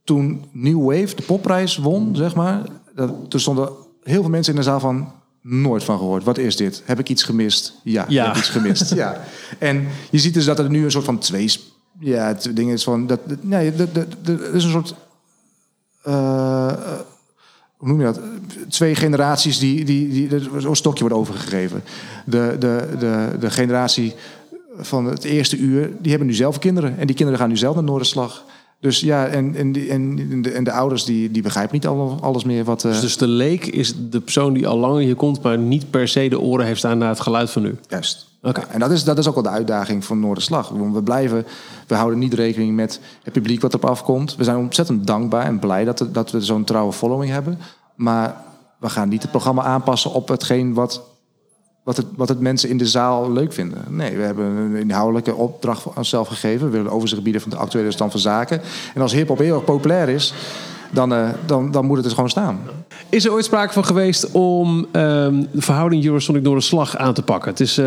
toen 0.05 0.45
New 0.53 0.85
Wave 0.85 1.14
de 1.16 1.22
popprijs 1.22 1.76
won, 1.76 2.16
zeg 2.16 2.35
maar... 2.35 2.62
Dat, 2.95 3.12
toen 3.30 3.41
stonden 3.41 3.68
heel 4.03 4.20
veel 4.20 4.30
mensen 4.30 4.53
in 4.53 4.59
de 4.59 4.64
zaal 4.66 4.80
van... 4.80 5.12
Nooit 5.41 5.85
van 5.85 5.99
gehoord. 5.99 6.24
Wat 6.24 6.39
is 6.39 6.57
dit? 6.57 6.82
Heb 6.85 6.99
ik 6.99 7.09
iets 7.09 7.22
gemist? 7.22 7.74
Ja, 7.82 8.05
Ja. 8.09 8.22
ik 8.22 8.28
heb 8.28 8.37
iets 8.37 8.49
gemist. 8.49 8.95
ja. 8.95 9.20
En 9.59 9.87
je 10.11 10.18
ziet 10.18 10.35
dus 10.35 10.45
dat 10.45 10.59
er 10.59 10.70
nu 10.70 10.85
een 10.85 10.91
soort 10.91 11.05
van 11.05 11.18
twee 11.18 11.53
ja, 11.99 12.26
het 12.26 12.51
ding 12.55 12.70
is 12.70 12.85
van 12.85 13.07
dat, 13.07 13.20
dat- 13.28 13.43
nee, 13.45 13.74
de, 13.74 13.93
de, 13.93 14.07
er 14.32 14.55
is 14.55 14.64
een 14.64 14.70
soort 14.70 14.95
eh, 16.03 16.68
eh, 16.68 16.99
hoe 17.76 17.89
noem 17.89 17.99
je 17.99 18.05
dat? 18.05 18.20
Twee 18.68 18.95
generaties 18.95 19.59
die, 19.59 19.85
die, 19.85 20.09
die, 20.09 20.28
die 20.28 20.61
zo'n 20.61 20.76
stokje 20.76 21.01
wordt 21.01 21.16
overgegeven. 21.18 21.82
De, 22.26 22.57
de, 22.59 22.89
de, 22.99 23.37
de 23.41 23.51
generatie 23.51 24.14
van 24.79 25.05
het 25.05 25.25
eerste 25.25 25.57
uur, 25.57 25.93
die 26.01 26.11
hebben 26.11 26.29
nu 26.29 26.35
zelf 26.35 26.59
kinderen. 26.59 26.99
En 26.99 27.07
die 27.07 27.16
kinderen 27.16 27.41
gaan 27.41 27.49
nu 27.49 27.57
zelf 27.57 27.75
naar 27.75 27.85
Noorderslag. 27.85 28.45
Dus 28.81 29.01
ja, 29.01 29.27
en, 29.27 29.55
en, 29.55 29.89
en, 29.89 30.43
de, 30.43 30.51
en 30.51 30.64
de 30.64 30.72
ouders 30.72 31.05
die, 31.05 31.31
die 31.31 31.43
begrijpen 31.43 31.75
niet 31.75 31.87
al- 31.87 32.18
alles 32.20 32.45
meer 32.45 32.64
wat. 32.64 32.85
eh, 32.85 32.91
Dus, 32.91 33.01
dus 33.01 33.16
de 33.16 33.27
leek 33.29 33.66
is 33.66 33.95
de 34.11 34.20
persoon 34.20 34.53
die 34.53 34.66
al 34.68 34.79
langer 34.79 35.01
hier 35.03 35.14
komt, 35.14 35.43
maar 35.43 35.59
niet 35.59 35.91
per 35.91 36.09
se 36.09 36.29
de 36.29 36.41
oren 36.41 36.66
heeft 36.66 36.79
staan 36.79 36.99
naar 36.99 37.09
het 37.09 37.20
geluid 37.20 37.51
van 37.51 37.62
nu. 37.62 37.77
Juist. 37.89 38.27
Oké. 38.43 38.61
Ja, 38.61 38.66
en 38.68 38.81
dat 38.81 38.91
is, 38.91 39.05
dat 39.05 39.18
is 39.18 39.27
ook 39.29 39.35
wel 39.35 39.43
de 39.43 39.49
uitdaging 39.49 40.05
van 40.05 40.20
Noorderslag. 40.20 40.68
Want 40.68 40.95
We 40.95 41.03
blijven, 41.03 41.47
we 41.87 41.95
houden 41.95 42.18
niet 42.18 42.35
rekening 42.35 42.75
met 42.77 43.01
het 43.22 43.33
publiek 43.33 43.61
wat 43.61 43.75
erop 43.75 43.91
afkomt. 43.91 44.37
We 44.37 44.45
zijn 44.45 44.57
ontzettend 44.57 45.07
dankbaar 45.07 45.45
en 45.47 45.59
blij 45.59 45.85
dat, 45.85 46.07
dat 46.12 46.31
we 46.31 46.41
zo'n 46.41 46.64
trouwe 46.64 46.93
following 46.93 47.31
hebben. 47.33 47.59
Maar 47.95 48.37
we 48.79 48.89
gaan 48.89 49.09
niet 49.09 49.22
het 49.22 49.31
programma 49.31 49.62
aanpassen 49.62 50.12
op 50.12 50.29
hetgeen 50.29 50.75
wat, 50.75 51.03
wat, 51.85 51.97
het, 51.97 52.07
wat 52.16 52.28
het 52.28 52.41
mensen 52.41 52.68
in 52.68 52.78
de 52.78 52.87
zaal 52.87 53.32
leuk 53.32 53.53
vinden. 53.53 53.78
Nee, 53.89 54.16
we 54.16 54.22
hebben 54.22 54.45
een 54.45 54.76
inhoudelijke 54.76 55.35
opdracht 55.35 55.82
voor 55.82 55.93
onszelf 55.97 56.28
gegeven. 56.28 56.70
We 56.70 56.76
willen 56.76 56.93
overzicht 56.93 57.22
bieden 57.22 57.41
van 57.41 57.51
de 57.51 57.57
actuele 57.57 57.91
stand 57.91 58.11
van 58.11 58.20
zaken. 58.20 58.61
En 58.95 59.03
als 59.03 59.12
hip-hop 59.12 59.39
heel 59.39 59.55
erg 59.55 59.64
populair 59.64 60.09
is, 60.09 60.35
dan, 60.91 61.14
eh, 61.14 61.28
dan, 61.47 61.70
dan 61.70 61.85
moet 61.85 61.97
het 61.97 62.05
dus 62.05 62.14
gewoon 62.14 62.30
staan. 62.30 62.61
Is 63.09 63.24
er 63.24 63.32
ooit 63.32 63.45
sprake 63.45 63.72
van 63.72 63.85
geweest 63.85 64.30
om 64.32 64.87
ehm, 64.93 65.43
de 65.53 65.61
verhouding 65.61 66.05
Eurosonic 66.05 66.45
door 66.45 66.55
de 66.55 66.62
slag 66.62 66.97
aan 66.97 67.14
te 67.14 67.22
pakken? 67.22 67.51
Het 67.51 67.61
is, 67.61 67.78
eh, 67.78 67.85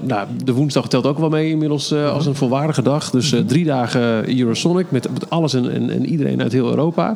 nou, 0.00 0.26
de 0.44 0.52
woensdag 0.52 0.88
telt 0.88 1.06
ook 1.06 1.18
wel 1.18 1.28
mee 1.28 1.50
inmiddels 1.50 1.90
eh, 1.90 2.12
als 2.12 2.26
een 2.26 2.34
volwaardige 2.34 2.82
dag. 2.82 3.10
Dus 3.10 3.34
drie 3.46 3.64
dagen 3.64 4.38
Eurosonic 4.38 4.90
met, 4.90 5.12
met 5.12 5.30
alles 5.30 5.54
en, 5.54 5.72
en, 5.72 5.90
en 5.90 6.06
iedereen 6.06 6.42
uit 6.42 6.52
heel 6.52 6.68
Europa. 6.68 7.14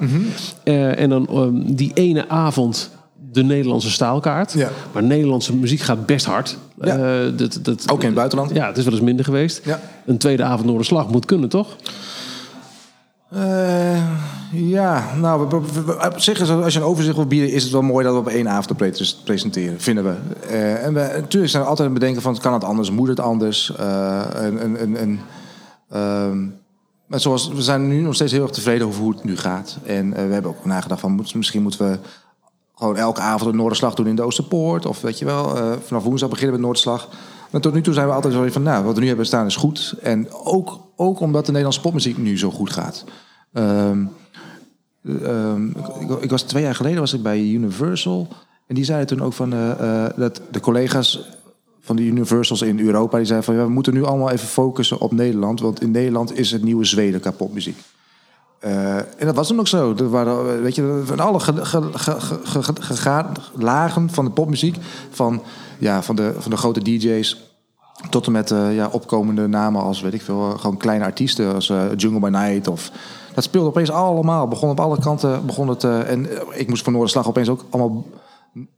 Eh, 0.62 0.98
en 0.98 1.08
dan 1.08 1.26
ehm, 1.28 1.74
die 1.74 1.90
ene 1.94 2.28
avond 2.28 2.90
de 3.36 3.42
Nederlandse 3.44 3.90
staalkaart. 3.90 4.52
Ja. 4.52 4.70
Maar 4.92 5.02
Nederlandse 5.02 5.54
muziek 5.56 5.80
gaat 5.80 6.06
best 6.06 6.26
hard. 6.26 6.58
Ja. 6.80 6.96
Eh, 6.96 7.32
dat, 7.36 7.58
dat, 7.62 7.90
Ook 7.90 8.00
in 8.00 8.06
het 8.06 8.14
buitenland. 8.14 8.50
Ja, 8.54 8.66
het 8.66 8.76
is 8.76 8.84
wel 8.84 8.92
eens 8.92 9.02
minder 9.02 9.24
geweest. 9.24 9.60
Ja. 9.64 9.80
Een 10.06 10.18
tweede 10.18 10.42
avond 10.42 10.66
Noorderslag 10.66 11.08
moet 11.08 11.24
kunnen, 11.26 11.48
toch? 11.48 11.76
Eh, 13.30 14.02
ja, 14.52 15.04
nou, 15.20 15.48
we, 15.48 15.60
we- 15.72 15.84
we- 15.84 16.06
op 16.06 16.20
zich 16.20 16.50
als 16.50 16.72
je 16.74 16.78
een 16.80 16.84
overzicht 16.86 17.16
wil 17.16 17.26
bieden, 17.26 17.50
is 17.50 17.62
het 17.62 17.72
wel 17.72 17.82
mooi 17.82 18.04
dat 18.04 18.12
we 18.14 18.18
op 18.20 18.28
één 18.28 18.48
avond 18.48 18.76
pre- 18.76 19.06
presenteren, 19.24 19.80
vinden 19.80 20.04
we. 20.04 20.14
Eh, 20.48 20.84
en 20.84 20.94
we, 20.94 21.00
natuurlijk 21.20 21.50
zijn 21.50 21.62
we 21.62 21.68
altijd 21.68 21.88
aan 21.88 21.94
het 21.94 22.00
bedenken 22.00 22.22
van, 22.22 22.38
kan 22.38 22.52
het 22.52 22.64
anders, 22.64 22.90
moet 22.90 23.08
het 23.08 23.20
anders? 23.20 23.74
En, 23.76 24.58
en, 24.60 24.76
en, 24.76 24.96
en, 24.96 25.20
ehm, 25.90 26.44
maar 27.06 27.20
zoals, 27.20 27.48
we 27.48 27.62
zijn 27.62 27.88
nu 27.88 28.00
nog 28.00 28.14
steeds 28.14 28.32
heel 28.32 28.42
erg 28.42 28.50
tevreden 28.50 28.86
over 28.86 29.00
hoe 29.02 29.12
het 29.14 29.24
nu 29.24 29.36
gaat. 29.36 29.76
En 29.84 30.10
we 30.10 30.32
hebben 30.32 30.50
ook 30.50 30.64
nagedacht 30.64 31.00
van, 31.00 31.12
moet- 31.12 31.34
misschien 31.34 31.62
moeten 31.62 31.90
we 31.90 31.98
gewoon 32.78 32.96
elke 32.96 33.20
avond 33.20 33.50
een 33.50 33.56
Noorderslag 33.56 33.94
doen 33.94 34.06
in 34.06 34.16
de 34.16 34.22
Oosterpoort. 34.22 34.86
Of 34.86 35.00
weet 35.00 35.18
je 35.18 35.24
wel, 35.24 35.56
eh, 35.56 35.72
vanaf 35.86 36.04
woensdag 36.04 36.28
beginnen 36.28 36.56
we 36.56 36.62
Noorderslag. 36.62 37.08
Maar 37.50 37.60
tot 37.60 37.74
nu 37.74 37.82
toe 37.82 37.94
zijn 37.94 38.06
we 38.06 38.12
altijd 38.12 38.34
zo 38.34 38.46
van, 38.48 38.62
nou, 38.62 38.84
wat 38.84 38.94
we 38.94 39.00
nu 39.00 39.06
hebben 39.06 39.26
staan 39.26 39.46
is 39.46 39.56
goed. 39.56 39.94
En 40.02 40.32
ook, 40.32 40.80
ook 40.96 41.20
omdat 41.20 41.42
de 41.42 41.50
Nederlandse 41.50 41.80
popmuziek 41.80 42.18
nu 42.18 42.38
zo 42.38 42.50
goed 42.50 42.70
gaat. 42.72 43.04
Ehm, 43.52 44.04
ehm, 45.22 45.66
ik, 46.20 46.30
was 46.30 46.42
twee 46.42 46.62
jaar 46.62 46.74
geleden 46.74 47.00
was 47.00 47.12
ik 47.12 47.22
bij 47.22 47.40
Universal. 47.40 48.28
En 48.66 48.74
die 48.74 48.84
zeiden 48.84 49.06
toen 49.06 49.26
ook 49.26 49.32
van 49.32 49.52
eh, 49.52 50.04
eh, 50.04 50.12
dat 50.16 50.40
de 50.50 50.60
collega's 50.60 51.28
van 51.80 51.96
de 51.96 52.02
Universals 52.02 52.62
in 52.62 52.80
Europa, 52.80 53.16
die 53.16 53.26
zeiden 53.26 53.46
van 53.46 53.56
ja, 53.56 53.64
we 53.64 53.72
moeten 53.72 53.94
nu 53.94 54.04
allemaal 54.04 54.30
even 54.30 54.48
focussen 54.48 55.00
op 55.00 55.12
Nederland. 55.12 55.60
Want 55.60 55.82
in 55.82 55.90
Nederland 55.90 56.38
is 56.38 56.50
het 56.50 56.62
nieuwe 56.62 56.84
Zweden 56.84 57.20
qua. 57.20 57.34
Eh, 58.58 58.96
en 58.96 59.26
dat 59.26 59.34
was 59.34 59.48
dan 59.48 59.58
ook 59.58 59.68
zo. 59.68 59.94
Eh, 59.94 60.60
weet 60.62 60.74
je, 60.74 61.02
van 61.04 61.20
alle 61.20 61.40
ge, 61.40 63.24
lagen 63.54 64.10
van 64.10 64.24
de 64.24 64.30
popmuziek, 64.30 64.76
van, 65.10 65.42
ja, 65.78 66.02
van, 66.02 66.16
de, 66.16 66.34
van 66.38 66.50
de 66.50 66.56
grote 66.56 66.82
DJ's 66.82 67.54
tot 68.10 68.26
en 68.26 68.32
met 68.32 68.50
eh, 68.50 68.74
ja, 68.74 68.88
opkomende 68.92 69.46
namen 69.46 69.82
als, 69.82 70.00
weet 70.00 70.14
ik 70.14 70.22
veel, 70.22 70.50
gewoon 70.58 70.76
kleine 70.76 71.04
artiesten 71.04 71.54
als 71.54 71.72
Jungle 71.96 72.20
by 72.20 72.28
Night. 72.28 72.68
Of, 72.68 72.90
dat 73.34 73.44
speelde 73.44 73.68
opeens 73.68 73.90
allemaal. 73.90 74.48
Begon 74.48 74.70
op 74.70 74.80
alle 74.80 74.98
kanten. 74.98 75.46
Begon 75.46 75.68
het, 75.68 75.84
en 75.84 76.28
ik 76.52 76.68
moest 76.68 76.82
voor 76.82 76.92
Noorderslag 76.92 77.28
opeens 77.28 77.48
ook 77.48 77.64
allemaal 77.70 78.04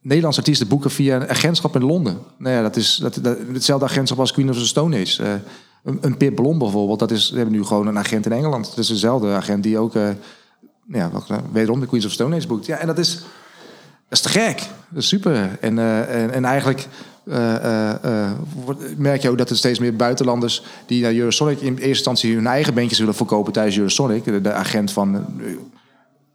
Nederlandse 0.03 0.41
artiesten 0.41 0.69
boeken 0.69 0.91
via 0.91 1.17
een 1.17 1.29
agentschap 1.29 1.75
in 1.75 1.85
Londen. 1.85 2.19
Nou 2.37 2.55
ja, 2.55 2.63
dat 2.63 2.77
is 2.77 2.97
dat, 2.97 3.21
hetzelfde 3.53 3.87
agentschap 3.87 4.19
als 4.19 4.33
Queen 4.33 4.51
of 4.51 4.57
the 4.57 4.67
Stone 4.67 5.01
Age. 5.01 5.41
Een, 5.89 5.99
een 6.01 6.17
Pip 6.17 6.35
Blom 6.35 6.59
bijvoorbeeld, 6.59 6.99
dat 6.99 7.11
is, 7.11 7.31
we 7.31 7.37
hebben 7.37 7.55
nu 7.55 7.65
gewoon 7.65 7.87
een 7.87 7.99
agent 7.99 8.27
in 8.27 8.33
Engeland. 8.33 8.69
Dat 8.69 8.79
is 8.79 8.89
dezelfde 8.89 9.33
agent 9.33 9.63
die 9.63 9.79
ook, 9.79 9.95
eh, 9.95 10.09
ja, 10.89 11.11
wederom 11.53 11.81
de 11.81 11.87
Queens 11.87 12.05
of 12.05 12.13
Stone 12.13 12.37
Age 12.37 12.47
boekt. 12.47 12.67
Ja, 12.67 12.77
en 12.77 12.87
dat 12.87 12.99
is, 12.99 13.15
dat 14.09 14.19
is 14.19 14.21
te 14.21 14.29
gek. 14.29 14.59
Dat 14.89 15.03
is 15.03 15.09
super. 15.09 15.59
En, 15.61 15.79
eh, 15.79 16.23
en, 16.23 16.33
en 16.33 16.45
eigenlijk 16.45 16.87
eh, 17.25 18.31
merk 18.97 19.23
je 19.23 19.31
ook 19.31 19.39
dat 19.39 19.51
er 19.51 19.57
steeds 19.57 19.79
meer 19.79 19.97
buitenlanders... 19.97 20.63
die 20.87 21.03
naar 21.03 21.15
Eurosonic 21.15 21.61
in 21.61 21.73
eerste 21.73 21.89
instantie 21.89 22.35
hun 22.35 22.47
eigen 22.47 22.75
bandjes 22.75 22.99
willen 22.99 23.15
verkopen 23.15 23.53
tijdens 23.53 23.77
Eurosonic. 23.77 24.25
De, 24.25 24.41
de 24.41 24.53
agent 24.53 24.93
van... 24.93 25.27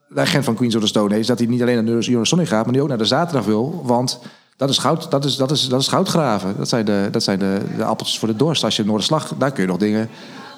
de 0.10 0.22
agent 0.22 0.46
van 0.46 0.56
Queens 0.56 0.76
of 0.76 0.82
the 0.82 0.88
Stone 0.88 1.16
Age, 1.16 1.26
dat 1.26 1.40
hij 1.40 1.48
niet 1.48 1.62
alleen 1.62 1.86
naar 1.86 1.94
Eurosonic 2.10 2.48
gaat, 2.48 2.64
maar 2.64 2.74
die 2.74 2.82
ook 2.82 2.88
naar 2.88 2.98
de 2.98 3.06
zaterdag 3.06 3.46
wil. 3.46 3.82
Want 3.86 4.20
dat 4.58 4.70
is 4.70 4.78
goud, 4.78 5.12
dat 5.12 5.26
is, 5.26 5.36
dat 5.36 5.52
is, 5.52 5.68
dat 5.68 5.82
is 5.82 5.88
goudgraven. 5.88 6.58
Dat 6.58 6.70
zijn, 6.70 6.86
de, 6.86 7.08
dat 7.12 7.24
zijn 7.24 7.40
de, 7.40 7.62
de 7.78 7.84
appeltjes 7.84 8.20
voor 8.20 8.28
de 8.28 8.36
dorst. 8.36 8.64
Als 8.64 8.76
je 8.76 8.86
Noorderslag, 8.86 9.34
daar 9.38 9.52
kun 9.52 9.64
je 9.64 9.70
nog 9.70 9.78
dingen, 9.78 10.10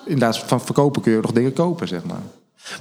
inderdaad 0.06 0.38
van 0.38 0.62
verkopen 0.62 1.02
kun 1.02 1.12
je 1.12 1.22
nog 1.22 1.32
dingen 1.32 1.54
kopen, 1.54 1.88
zeg 1.88 2.04
maar. 2.04 2.22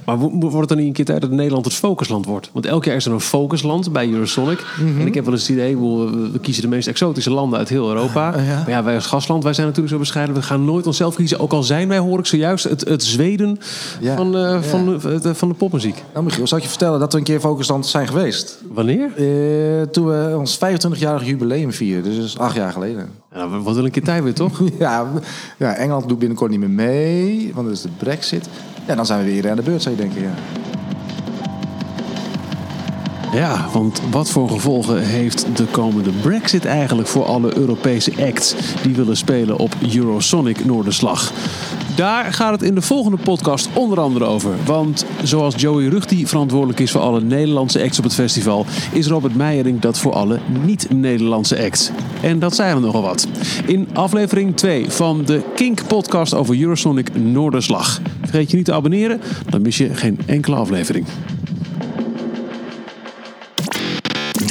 Maar 0.05 0.17
wo- 0.17 0.29
wordt 0.39 0.55
het 0.57 0.67
dan 0.67 0.77
niet 0.77 0.87
een 0.87 0.93
keer 0.93 1.05
tijd 1.05 1.21
dat 1.21 1.29
Nederland 1.31 1.65
het 1.65 1.73
focusland 1.73 2.25
wordt? 2.25 2.49
Want 2.53 2.65
elk 2.65 2.85
jaar 2.85 2.95
is 2.95 3.05
er 3.05 3.11
een 3.11 3.19
focusland 3.19 3.91
bij 3.91 4.09
Eurosonic. 4.09 4.65
Mhm. 4.79 4.99
En 5.01 5.07
ik 5.07 5.13
heb 5.13 5.23
wel 5.25 5.33
eens 5.33 5.47
het 5.47 5.51
idee, 5.57 5.77
we, 5.77 6.29
we 6.31 6.39
kiezen 6.39 6.63
de 6.63 6.69
meest 6.69 6.87
exotische 6.87 7.31
landen 7.31 7.59
uit 7.59 7.69
heel 7.69 7.87
Europa. 7.87 8.37
Ja. 8.37 8.43
Maar 8.57 8.69
ja, 8.69 8.83
wij 8.83 8.95
als 8.95 9.05
gastland, 9.05 9.43
wij 9.43 9.53
zijn 9.53 9.65
natuurlijk 9.67 9.93
zo 9.93 9.99
bescheiden. 9.99 10.35
We 10.35 10.41
gaan 10.41 10.65
nooit 10.65 10.87
onszelf 10.87 11.15
kiezen. 11.15 11.39
Ook 11.39 11.51
al 11.53 11.63
zijn 11.63 11.87
wij, 11.87 11.97
hoor 11.97 12.19
ik 12.19 12.25
zojuist, 12.25 12.63
het, 12.63 12.87
het 12.87 13.03
Zweden 13.03 13.59
Ja, 13.99 14.15
van, 14.15 14.35
eh, 14.35 14.41
ja. 14.41 14.61
van, 14.61 14.85
de, 15.21 15.35
van 15.35 15.47
de 15.47 15.53
popmuziek. 15.53 16.03
Nou 16.13 16.25
Michiel, 16.25 16.47
zal 16.47 16.57
ik 16.57 16.63
je 16.63 16.69
vertellen 16.69 16.99
dat 16.99 17.11
we 17.13 17.17
een 17.17 17.23
keer 17.23 17.39
Focusland 17.39 17.85
zijn 17.85 18.07
geweest? 18.07 18.61
Wanneer? 18.73 19.09
Eh, 19.15 19.81
toen 19.87 20.05
we 20.05 20.35
ons 20.37 20.57
25-jarig 20.57 21.25
jubileum 21.25 21.71
vierden, 21.73 22.03
dus 22.03 22.15
dat 22.15 22.25
is 22.25 22.37
acht 22.37 22.55
jaar 22.55 22.71
geleden. 22.71 23.09
Ja, 23.33 23.45
nou, 23.45 23.63
wat 23.63 23.75
wil 23.75 23.85
een 23.85 23.91
keer 23.91 24.03
tijd 24.03 24.23
weer, 24.23 24.33
toch? 24.33 24.61
Ja, 24.79 25.05
ja, 25.57 25.73
Engeland 25.75 26.07
doet 26.09 26.19
binnenkort 26.19 26.51
niet 26.51 26.59
meer 26.59 26.69
mee, 26.69 27.51
want 27.53 27.67
dat 27.67 27.75
is 27.75 27.81
de 27.81 27.89
brexit. 27.97 28.49
Ja, 28.85 28.95
dan 28.95 29.05
zijn 29.05 29.19
we 29.19 29.25
weer 29.25 29.49
aan 29.49 29.55
de 29.55 29.61
beurt, 29.61 29.81
zou 29.81 29.95
je 29.95 30.01
denken, 30.01 30.21
ja. 30.21 30.33
Ja, 33.35 33.69
want 33.73 34.01
wat 34.11 34.29
voor 34.29 34.49
gevolgen 34.49 35.01
heeft 35.03 35.57
de 35.57 35.65
komende 35.65 36.09
Brexit 36.21 36.65
eigenlijk 36.65 37.07
voor 37.07 37.25
alle 37.25 37.57
Europese 37.57 38.11
acts 38.19 38.55
die 38.83 38.95
willen 38.95 39.17
spelen 39.17 39.57
op 39.57 39.75
Eurosonic 39.95 40.65
Noorderslag? 40.65 41.31
Daar 41.95 42.33
gaat 42.33 42.51
het 42.51 42.61
in 42.61 42.75
de 42.75 42.81
volgende 42.81 43.17
podcast 43.17 43.69
onder 43.73 43.99
andere 43.99 44.25
over. 44.25 44.55
Want 44.65 45.05
zoals 45.23 45.55
Joey 45.57 45.87
Rugti 45.87 46.27
verantwoordelijk 46.27 46.79
is 46.79 46.91
voor 46.91 47.01
alle 47.01 47.21
Nederlandse 47.21 47.83
acts 47.83 47.97
op 47.97 48.03
het 48.03 48.13
festival, 48.13 48.65
is 48.91 49.07
Robert 49.07 49.35
Meijering 49.35 49.79
dat 49.79 49.97
voor 49.97 50.13
alle 50.13 50.39
niet-Nederlandse 50.65 51.63
acts. 51.63 51.91
En 52.21 52.39
dat 52.39 52.55
zijn 52.55 52.75
er 52.75 52.81
nogal 52.81 53.01
wat. 53.01 53.27
In 53.65 53.87
aflevering 53.93 54.57
2 54.57 54.89
van 54.89 55.25
de 55.25 55.41
Kink 55.55 55.87
podcast 55.87 56.33
over 56.33 56.61
Eurosonic 56.61 57.15
Noorderslag. 57.15 58.01
Vergeet 58.21 58.51
je 58.51 58.57
niet 58.57 58.65
te 58.65 58.73
abonneren, 58.73 59.21
dan 59.49 59.61
mis 59.61 59.77
je 59.77 59.95
geen 59.95 60.19
enkele 60.25 60.55
aflevering. 60.55 61.05